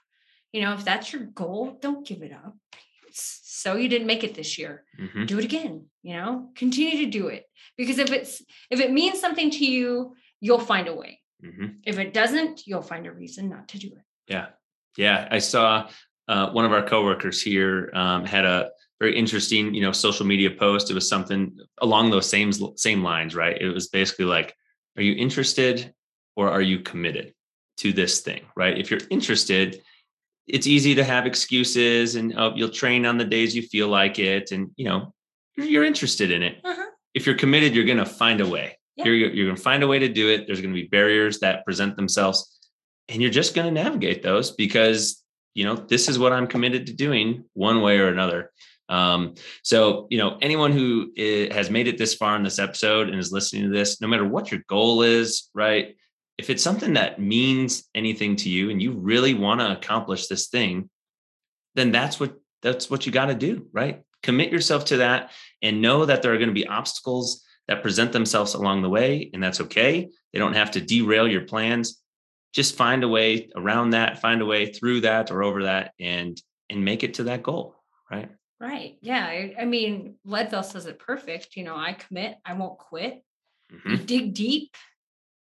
You 0.54 0.62
know, 0.62 0.74
if 0.74 0.86
that's 0.86 1.12
your 1.12 1.24
goal, 1.24 1.78
don't 1.82 2.08
give 2.08 2.22
it 2.22 2.32
up. 2.32 2.56
So 3.56 3.76
you 3.76 3.88
didn't 3.88 4.08
make 4.08 4.24
it 4.24 4.36
this 4.36 4.58
year. 4.58 4.84
Mhm. 5.00 5.28
Do 5.28 5.40
it 5.40 5.46
again. 5.46 5.86
You 6.04 6.16
know, 6.18 6.52
continue 6.56 7.06
to 7.06 7.12
do 7.20 7.28
it 7.28 7.46
because 7.78 8.00
if 8.00 8.12
it's 8.12 8.42
if 8.70 8.80
it 8.80 8.92
means 8.92 9.20
something 9.20 9.50
to 9.52 9.66
you, 9.66 10.16
you'll 10.42 10.60
find 10.60 10.88
a 10.88 10.96
way. 10.96 11.22
Mhm. 11.44 11.78
If 11.84 11.98
it 11.98 12.14
doesn't, 12.14 12.68
you'll 12.68 12.82
find 12.82 13.08
a 13.08 13.12
reason 13.12 13.50
not 13.50 13.70
to 13.70 13.80
do 13.80 13.88
it. 13.88 14.04
Yeah. 14.28 14.48
Yeah. 14.98 15.28
I 15.32 15.40
saw 15.40 15.90
uh, 16.28 16.50
one 16.52 16.66
of 16.66 16.74
our 16.74 16.84
coworkers 16.84 17.42
here 17.42 17.92
um, 17.94 18.26
had 18.26 18.46
a 18.46 18.72
very 19.00 19.16
interesting, 19.16 19.74
you 19.74 19.82
know, 19.82 19.92
social 19.92 20.26
media 20.26 20.50
post. 20.50 20.90
It 20.90 20.94
was 20.94 21.08
something 21.08 21.58
along 21.80 22.10
those 22.10 22.30
same 22.30 22.52
same 22.76 23.04
lines, 23.04 23.36
right? 23.36 23.62
It 23.62 23.70
was 23.70 23.88
basically 23.88 24.26
like, 24.26 24.56
are 24.98 25.04
you 25.04 25.14
interested 25.14 25.94
or 26.36 26.50
are 26.50 26.62
you 26.62 26.80
committed 26.80 27.34
to 27.78 27.94
this 27.94 28.22
thing, 28.22 28.42
right? 28.56 28.78
If 28.78 28.90
you're 28.90 29.02
interested, 29.10 29.82
it's 30.48 30.68
easy 30.68 30.96
to 30.96 31.04
have 31.04 31.26
excuses 31.26 32.16
and 32.16 32.34
oh, 32.38 32.54
you'll 32.56 32.70
train 32.70 33.06
on 33.06 33.18
the 33.18 33.26
days 33.26 33.56
you 33.56 33.62
feel 33.64 33.88
like 33.88 34.20
it, 34.20 34.52
and 34.52 34.72
you 34.76 34.86
know, 34.86 35.14
you're, 35.56 35.68
you're 35.68 35.84
interested 35.84 36.32
in 36.32 36.44
it. 36.44 36.58
Uh-huh. 36.64 36.86
If 37.14 37.26
you're 37.26 37.36
committed, 37.36 37.74
you're 37.74 37.86
going 37.86 37.98
to 37.98 38.06
find 38.06 38.42
a 38.42 38.48
way. 38.48 38.78
Yeah. 38.96 39.06
You're 39.06 39.16
you're 39.16 39.46
going 39.46 39.58
to 39.58 39.62
find 39.62 39.84
a 39.84 39.88
way 39.88 40.00
to 40.00 40.10
do 40.10 40.30
it. 40.30 40.46
There's 40.48 40.62
going 40.62 40.74
to 40.74 40.82
be 40.82 40.88
barriers 40.88 41.40
that 41.40 41.66
present 41.66 41.96
themselves 41.96 42.56
and 43.10 43.22
you're 43.22 43.32
just 43.32 43.56
going 43.56 43.74
to 43.74 43.84
navigate 43.84 44.24
those 44.24 44.52
because 44.52 45.24
you 45.54 45.64
know 45.64 45.76
this 45.76 46.10
is 46.10 46.20
what 46.20 46.34
i'm 46.34 46.48
committed 46.48 46.88
to 46.88 46.94
doing 46.94 47.44
one 47.54 47.82
way 47.82 48.00
or 48.00 48.08
another 48.08 48.52
um, 48.88 49.34
so 49.64 50.06
you 50.12 50.20
know 50.20 50.38
anyone 50.42 50.72
who 50.72 51.12
has 51.52 51.72
made 51.72 51.88
it 51.88 51.98
this 51.98 52.14
far 52.14 52.36
in 52.36 52.44
this 52.44 52.60
episode 52.60 53.10
and 53.10 53.18
is 53.18 53.32
listening 53.32 53.64
to 53.64 53.70
this 53.70 54.00
no 54.00 54.08
matter 54.08 54.28
what 54.28 54.52
your 54.52 54.62
goal 54.68 55.02
is 55.02 55.50
right 55.54 55.96
if 56.38 56.50
it's 56.50 56.64
something 56.64 56.94
that 56.94 57.20
means 57.20 57.90
anything 57.96 58.36
to 58.36 58.50
you 58.50 58.70
and 58.70 58.82
you 58.82 58.92
really 58.92 59.34
want 59.34 59.62
to 59.62 59.72
accomplish 59.72 60.28
this 60.28 60.48
thing 60.48 60.90
then 61.76 61.92
that's 61.92 62.20
what 62.20 62.36
that's 62.62 62.90
what 62.90 63.06
you 63.06 63.12
got 63.12 63.28
to 63.28 63.36
do 63.36 63.68
right 63.74 64.04
commit 64.24 64.52
yourself 64.52 64.86
to 64.86 64.98
that 64.98 65.32
and 65.62 65.82
know 65.82 66.06
that 66.06 66.22
there 66.22 66.34
are 66.34 66.38
going 66.38 66.50
to 66.50 66.54
be 66.54 66.68
obstacles 66.68 67.44
that 67.68 67.82
present 67.82 68.12
themselves 68.12 68.54
along 68.54 68.82
the 68.82 68.90
way 68.90 69.30
and 69.34 69.42
that's 69.42 69.62
okay 69.62 70.10
they 70.34 70.40
don't 70.40 70.54
have 70.54 70.72
to 70.72 70.82
derail 70.82 71.28
your 71.28 71.46
plans 71.46 72.02
just 72.54 72.76
find 72.76 73.04
a 73.04 73.08
way 73.08 73.50
around 73.56 73.92
that 73.92 74.22
find 74.22 74.42
a 74.42 74.46
way 74.46 74.72
through 74.72 75.02
that 75.02 75.32
or 75.32 75.44
over 75.44 75.64
that 75.64 75.94
and 76.00 76.42
and 76.70 76.84
make 76.84 77.04
it 77.04 77.16
to 77.16 77.24
that 77.24 77.44
goal 77.44 77.76
right 78.10 78.30
Right. 78.60 78.98
Yeah. 79.02 79.26
I, 79.26 79.54
I 79.60 79.66
mean, 79.66 80.16
Leadville 80.24 80.64
says 80.64 80.86
it 80.86 81.00
perfect. 81.00 81.56
You 81.56 81.64
know, 81.64 81.76
I 81.76 81.94
commit, 81.94 82.38
I 82.46 82.54
won't 82.54 82.78
quit. 82.78 83.24
Mhm. 83.74 84.06
dig 84.06 84.34
deep, 84.34 84.76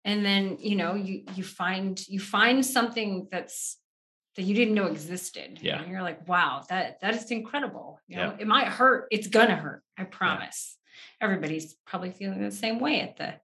and 0.04 0.24
then 0.24 0.56
you 0.60 0.76
know 0.76 0.94
you 0.94 1.22
you 1.34 1.44
find 1.44 2.00
you 2.08 2.20
find 2.20 2.64
something 2.64 3.28
that's 3.30 3.78
that 4.36 4.42
you 4.42 4.54
didn't 4.54 4.74
know 4.74 4.86
existed. 4.86 5.58
Yeah. 5.60 5.78
And 5.82 5.90
you're 5.90 6.00
like, 6.02 6.26
wow, 6.26 6.62
that 6.70 7.00
that 7.02 7.14
is 7.14 7.30
incredible. 7.30 8.00
You 8.08 8.16
know, 8.16 8.22
Yeah. 8.32 8.36
it 8.40 8.46
might 8.46 8.68
hurt. 8.68 9.08
It's 9.10 9.26
gonna 9.26 9.56
hurt. 9.56 9.82
I 9.98 10.04
promise. 10.04 10.78
Everybody's 11.20 11.74
probably 11.86 12.10
feeling 12.12 12.40
the 12.42 12.50
same 12.50 12.78
way 12.80 13.00
at 13.02 13.16
the 13.18 13.34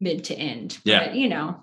mid 0.00 0.24
to 0.24 0.34
end. 0.34 0.78
Yeah. 0.84 1.06
But 1.06 1.14
you 1.16 1.28
know, 1.30 1.62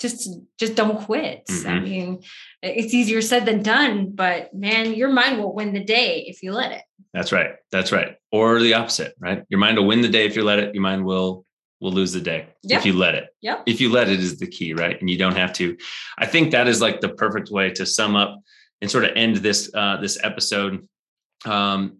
just 0.00 0.28
just 0.58 0.74
don't 0.74 1.00
quit. 1.04 1.44
I 1.48 1.52
Mhm. 1.52 1.82
mean, 1.84 2.22
it's 2.62 2.92
easier 2.92 3.22
said 3.22 3.46
than 3.46 3.62
done, 3.62 4.10
but 4.14 4.52
man, 4.52 4.94
your 4.94 5.08
mind 5.10 5.38
will 5.38 5.54
win 5.54 5.72
the 5.72 5.84
day 5.84 6.24
if 6.26 6.42
you 6.42 6.52
let 6.52 6.72
it. 6.72 6.82
that's 7.14 7.30
right 7.30 7.56
that's 7.70 7.92
right 7.92 8.16
or 8.30 8.58
the 8.62 8.72
opposite 8.72 9.12
right 9.20 9.42
your 9.50 9.60
mind 9.60 9.76
will 9.76 9.86
win 9.86 10.00
the 10.00 10.08
day 10.08 10.24
if 10.24 10.34
you 10.34 10.42
let 10.42 10.58
it 10.58 10.74
your 10.74 10.80
mind 10.82 11.04
will 11.04 11.44
will 11.82 11.92
lose 11.92 12.12
the 12.12 12.20
day 12.20 12.46
Yep. 12.62 12.78
if 12.78 12.86
you 12.86 12.92
let 12.94 13.14
it 13.16 13.26
Yep. 13.42 13.64
if 13.66 13.80
you 13.80 13.90
let 13.90 14.08
it 14.08 14.20
is 14.20 14.38
the 14.38 14.46
key 14.46 14.72
right 14.72 14.98
and 15.00 15.10
you 15.10 15.18
don't 15.18 15.36
have 15.36 15.52
to 15.54 15.76
i 16.16 16.24
think 16.26 16.52
that 16.52 16.68
is 16.68 16.80
like 16.80 17.00
the 17.00 17.08
perfect 17.10 17.50
way 17.50 17.70
to 17.72 17.84
sum 17.84 18.14
up 18.16 18.40
and 18.80 18.90
sort 18.90 19.04
of 19.04 19.10
end 19.16 19.36
this 19.36 19.70
uh 19.74 19.96
this 20.00 20.18
episode 20.22 20.86
um 21.44 21.98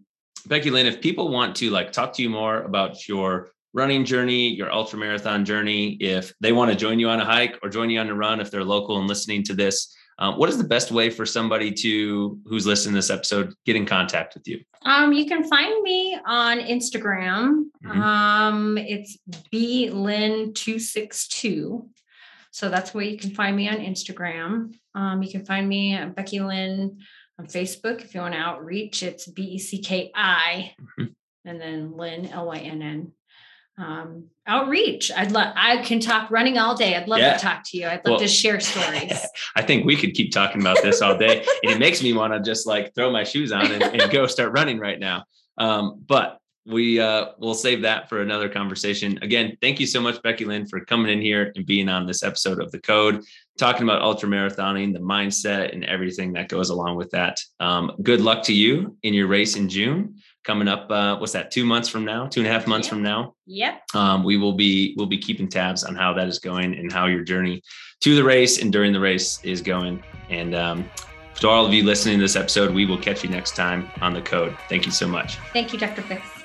becki 0.48 0.70
lynn 0.70 0.86
if 0.86 1.00
people 1.00 1.28
want 1.30 1.56
to 1.56 1.68
like 1.70 1.90
talk 1.92 2.12
to 2.14 2.22
you 2.22 2.30
more 2.30 2.62
about 2.62 3.08
your 3.08 3.50
running 3.74 4.04
journey 4.04 4.48
your 4.48 4.70
ultra 4.72 4.98
marathon 4.98 5.44
journey 5.44 5.94
if 6.00 6.32
they 6.40 6.52
want 6.52 6.70
to 6.70 6.76
join 6.76 6.98
you 7.00 7.08
on 7.08 7.20
a 7.20 7.24
hike 7.24 7.58
or 7.62 7.68
join 7.68 7.90
you 7.90 7.98
on 7.98 8.08
a 8.08 8.14
run 8.14 8.38
if 8.40 8.50
they're 8.50 8.64
local 8.64 8.98
and 8.98 9.08
listening 9.08 9.42
to 9.42 9.54
this 9.54 9.94
um, 10.22 10.38
what 10.38 10.48
is 10.48 10.56
the 10.56 10.64
best 10.64 10.92
way 10.92 11.10
for 11.10 11.26
somebody 11.26 11.72
to 11.72 12.38
who's 12.46 12.66
listening 12.66 12.94
to 12.94 12.98
this 12.98 13.10
episode 13.10 13.54
get 13.66 13.74
in 13.74 13.84
contact 13.84 14.34
with 14.34 14.46
you 14.46 14.60
Um, 14.84 15.12
you 15.12 15.26
can 15.26 15.42
find 15.44 15.82
me 15.82 16.16
on 16.24 16.60
Instagram. 16.60 17.64
Mhm. 17.84 17.96
Um, 17.96 18.78
it's 18.78 19.18
blyn262. 19.52 21.88
So 22.52 22.68
that's 22.68 22.94
where 22.94 23.04
you 23.04 23.18
can 23.18 23.30
find 23.30 23.56
me 23.56 23.68
on 23.68 23.78
Instagram. 23.78 24.74
Um, 24.94 25.22
you 25.22 25.30
can 25.30 25.44
find 25.44 25.68
me 25.68 25.94
at 25.94 26.14
Becki 26.14 26.46
Lynn 26.46 27.00
on 27.38 27.46
Facebook 27.46 28.02
if 28.02 28.14
you 28.14 28.20
want 28.20 28.34
to 28.34 28.40
outreach. 28.40 29.02
It's 29.02 29.26
B 29.26 29.42
E 29.42 29.58
C 29.58 29.78
K 29.78 30.12
I 30.14 30.74
mm-hmm. 30.80 31.06
and 31.46 31.60
then 31.60 31.96
Lynn 31.96 32.26
L 32.26 32.46
Y 32.46 32.58
N 32.58 32.82
N. 32.82 33.12
Um, 33.78 34.28
outreach. 34.46 35.10
I'd 35.16 35.32
love. 35.32 35.52
I 35.56 35.78
can 35.78 35.98
talk 35.98 36.30
running 36.30 36.58
all 36.58 36.76
day. 36.76 36.94
I'd 36.94 37.08
love 37.08 37.20
yeah. 37.20 37.34
to 37.34 37.38
talk 37.38 37.62
to 37.66 37.78
you. 37.78 37.86
I'd 37.86 38.04
love 38.04 38.12
well, 38.12 38.18
to 38.18 38.28
share 38.28 38.60
stories. 38.60 39.26
I 39.56 39.62
think 39.62 39.86
we 39.86 39.96
could 39.96 40.14
keep 40.14 40.32
talking 40.32 40.60
about 40.60 40.82
this 40.82 41.00
all 41.00 41.16
day, 41.16 41.44
and 41.62 41.72
it 41.72 41.78
makes 41.78 42.02
me 42.02 42.12
want 42.12 42.32
to 42.34 42.40
just 42.40 42.66
like 42.66 42.94
throw 42.94 43.10
my 43.10 43.24
shoes 43.24 43.52
on 43.52 43.70
and, 43.70 43.82
and 43.82 44.10
go 44.12 44.26
start 44.26 44.52
running 44.52 44.78
right 44.78 44.98
now. 44.98 45.24
Um, 45.58 46.02
but 46.06 46.38
we 46.64 47.00
uh, 47.00 47.26
will 47.38 47.54
save 47.54 47.82
that 47.82 48.08
for 48.08 48.22
another 48.22 48.48
conversation. 48.48 49.18
Again, 49.22 49.56
thank 49.60 49.80
you 49.80 49.86
so 49.86 50.00
much, 50.00 50.22
Becki 50.22 50.46
Lynn, 50.46 50.66
for 50.66 50.84
coming 50.84 51.12
in 51.12 51.20
here 51.20 51.52
and 51.56 51.66
being 51.66 51.88
on 51.88 52.06
this 52.06 52.22
episode 52.22 52.60
of 52.60 52.70
the 52.70 52.80
Code, 52.80 53.24
talking 53.58 53.82
about 53.82 54.02
ultra 54.02 54.28
marathoning, 54.28 54.92
the 54.92 55.00
mindset, 55.00 55.72
and 55.72 55.84
everything 55.84 56.32
that 56.34 56.48
goes 56.48 56.70
along 56.70 56.96
with 56.96 57.10
that. 57.10 57.40
Um, 57.58 57.92
good 58.02 58.20
luck 58.20 58.44
to 58.44 58.52
you 58.52 58.96
in 59.02 59.12
your 59.12 59.26
race 59.26 59.56
in 59.56 59.68
June. 59.68 60.16
Coming 60.45 60.66
up, 60.66 60.90
uh, 60.90 61.16
what's 61.18 61.32
that? 61.32 61.51
Two 61.51 61.64
months 61.64 61.88
from 61.88 62.05
now, 62.05 62.26
two 62.26 62.40
and 62.40 62.49
a 62.49 62.53
half 62.53 62.66
months 62.66 62.86
yep. 62.86 62.90
from 62.90 63.03
now. 63.03 63.34
Yep. 63.47 63.82
Um, 63.95 64.24
we 64.24 64.36
will 64.36 64.55
be 64.55 64.95
we'll 64.97 65.07
be 65.07 65.18
keeping 65.18 65.49
tabs 65.49 65.84
on 65.84 65.95
how 65.95 66.12
that 66.14 66.26
is 66.26 66.38
going 66.38 66.76
and 66.76 66.90
how 66.93 67.07
your 67.07 67.22
journey 67.22 67.62
to 68.01 68.16
the 68.16 68.24
race 68.24 68.61
and 68.61 68.72
during 68.72 68.93
the 68.93 69.01
race 69.01 69.43
is 69.45 69.62
going. 69.62 70.03
And 70.30 70.55
um, 70.55 70.90
to 71.36 71.49
all 71.49 71.64
of 71.64 71.72
you 71.72 71.84
listening 71.84 72.18
to 72.18 72.24
this 72.24 72.36
episode, 72.36 72.74
we 72.74 72.86
will 72.86 72.99
catch 72.99 73.22
you 73.22 73.30
next 73.30 73.55
time 73.55 73.90
on 74.01 74.12
the 74.12 74.22
Code. 74.22 74.57
Thank 74.68 74.86
you 74.86 74.93
so 74.93 75.07
much. 75.07 75.36
Thank 75.53 75.72
you, 75.72 75.78
Dr. 75.78 76.03
Fix. 76.03 76.41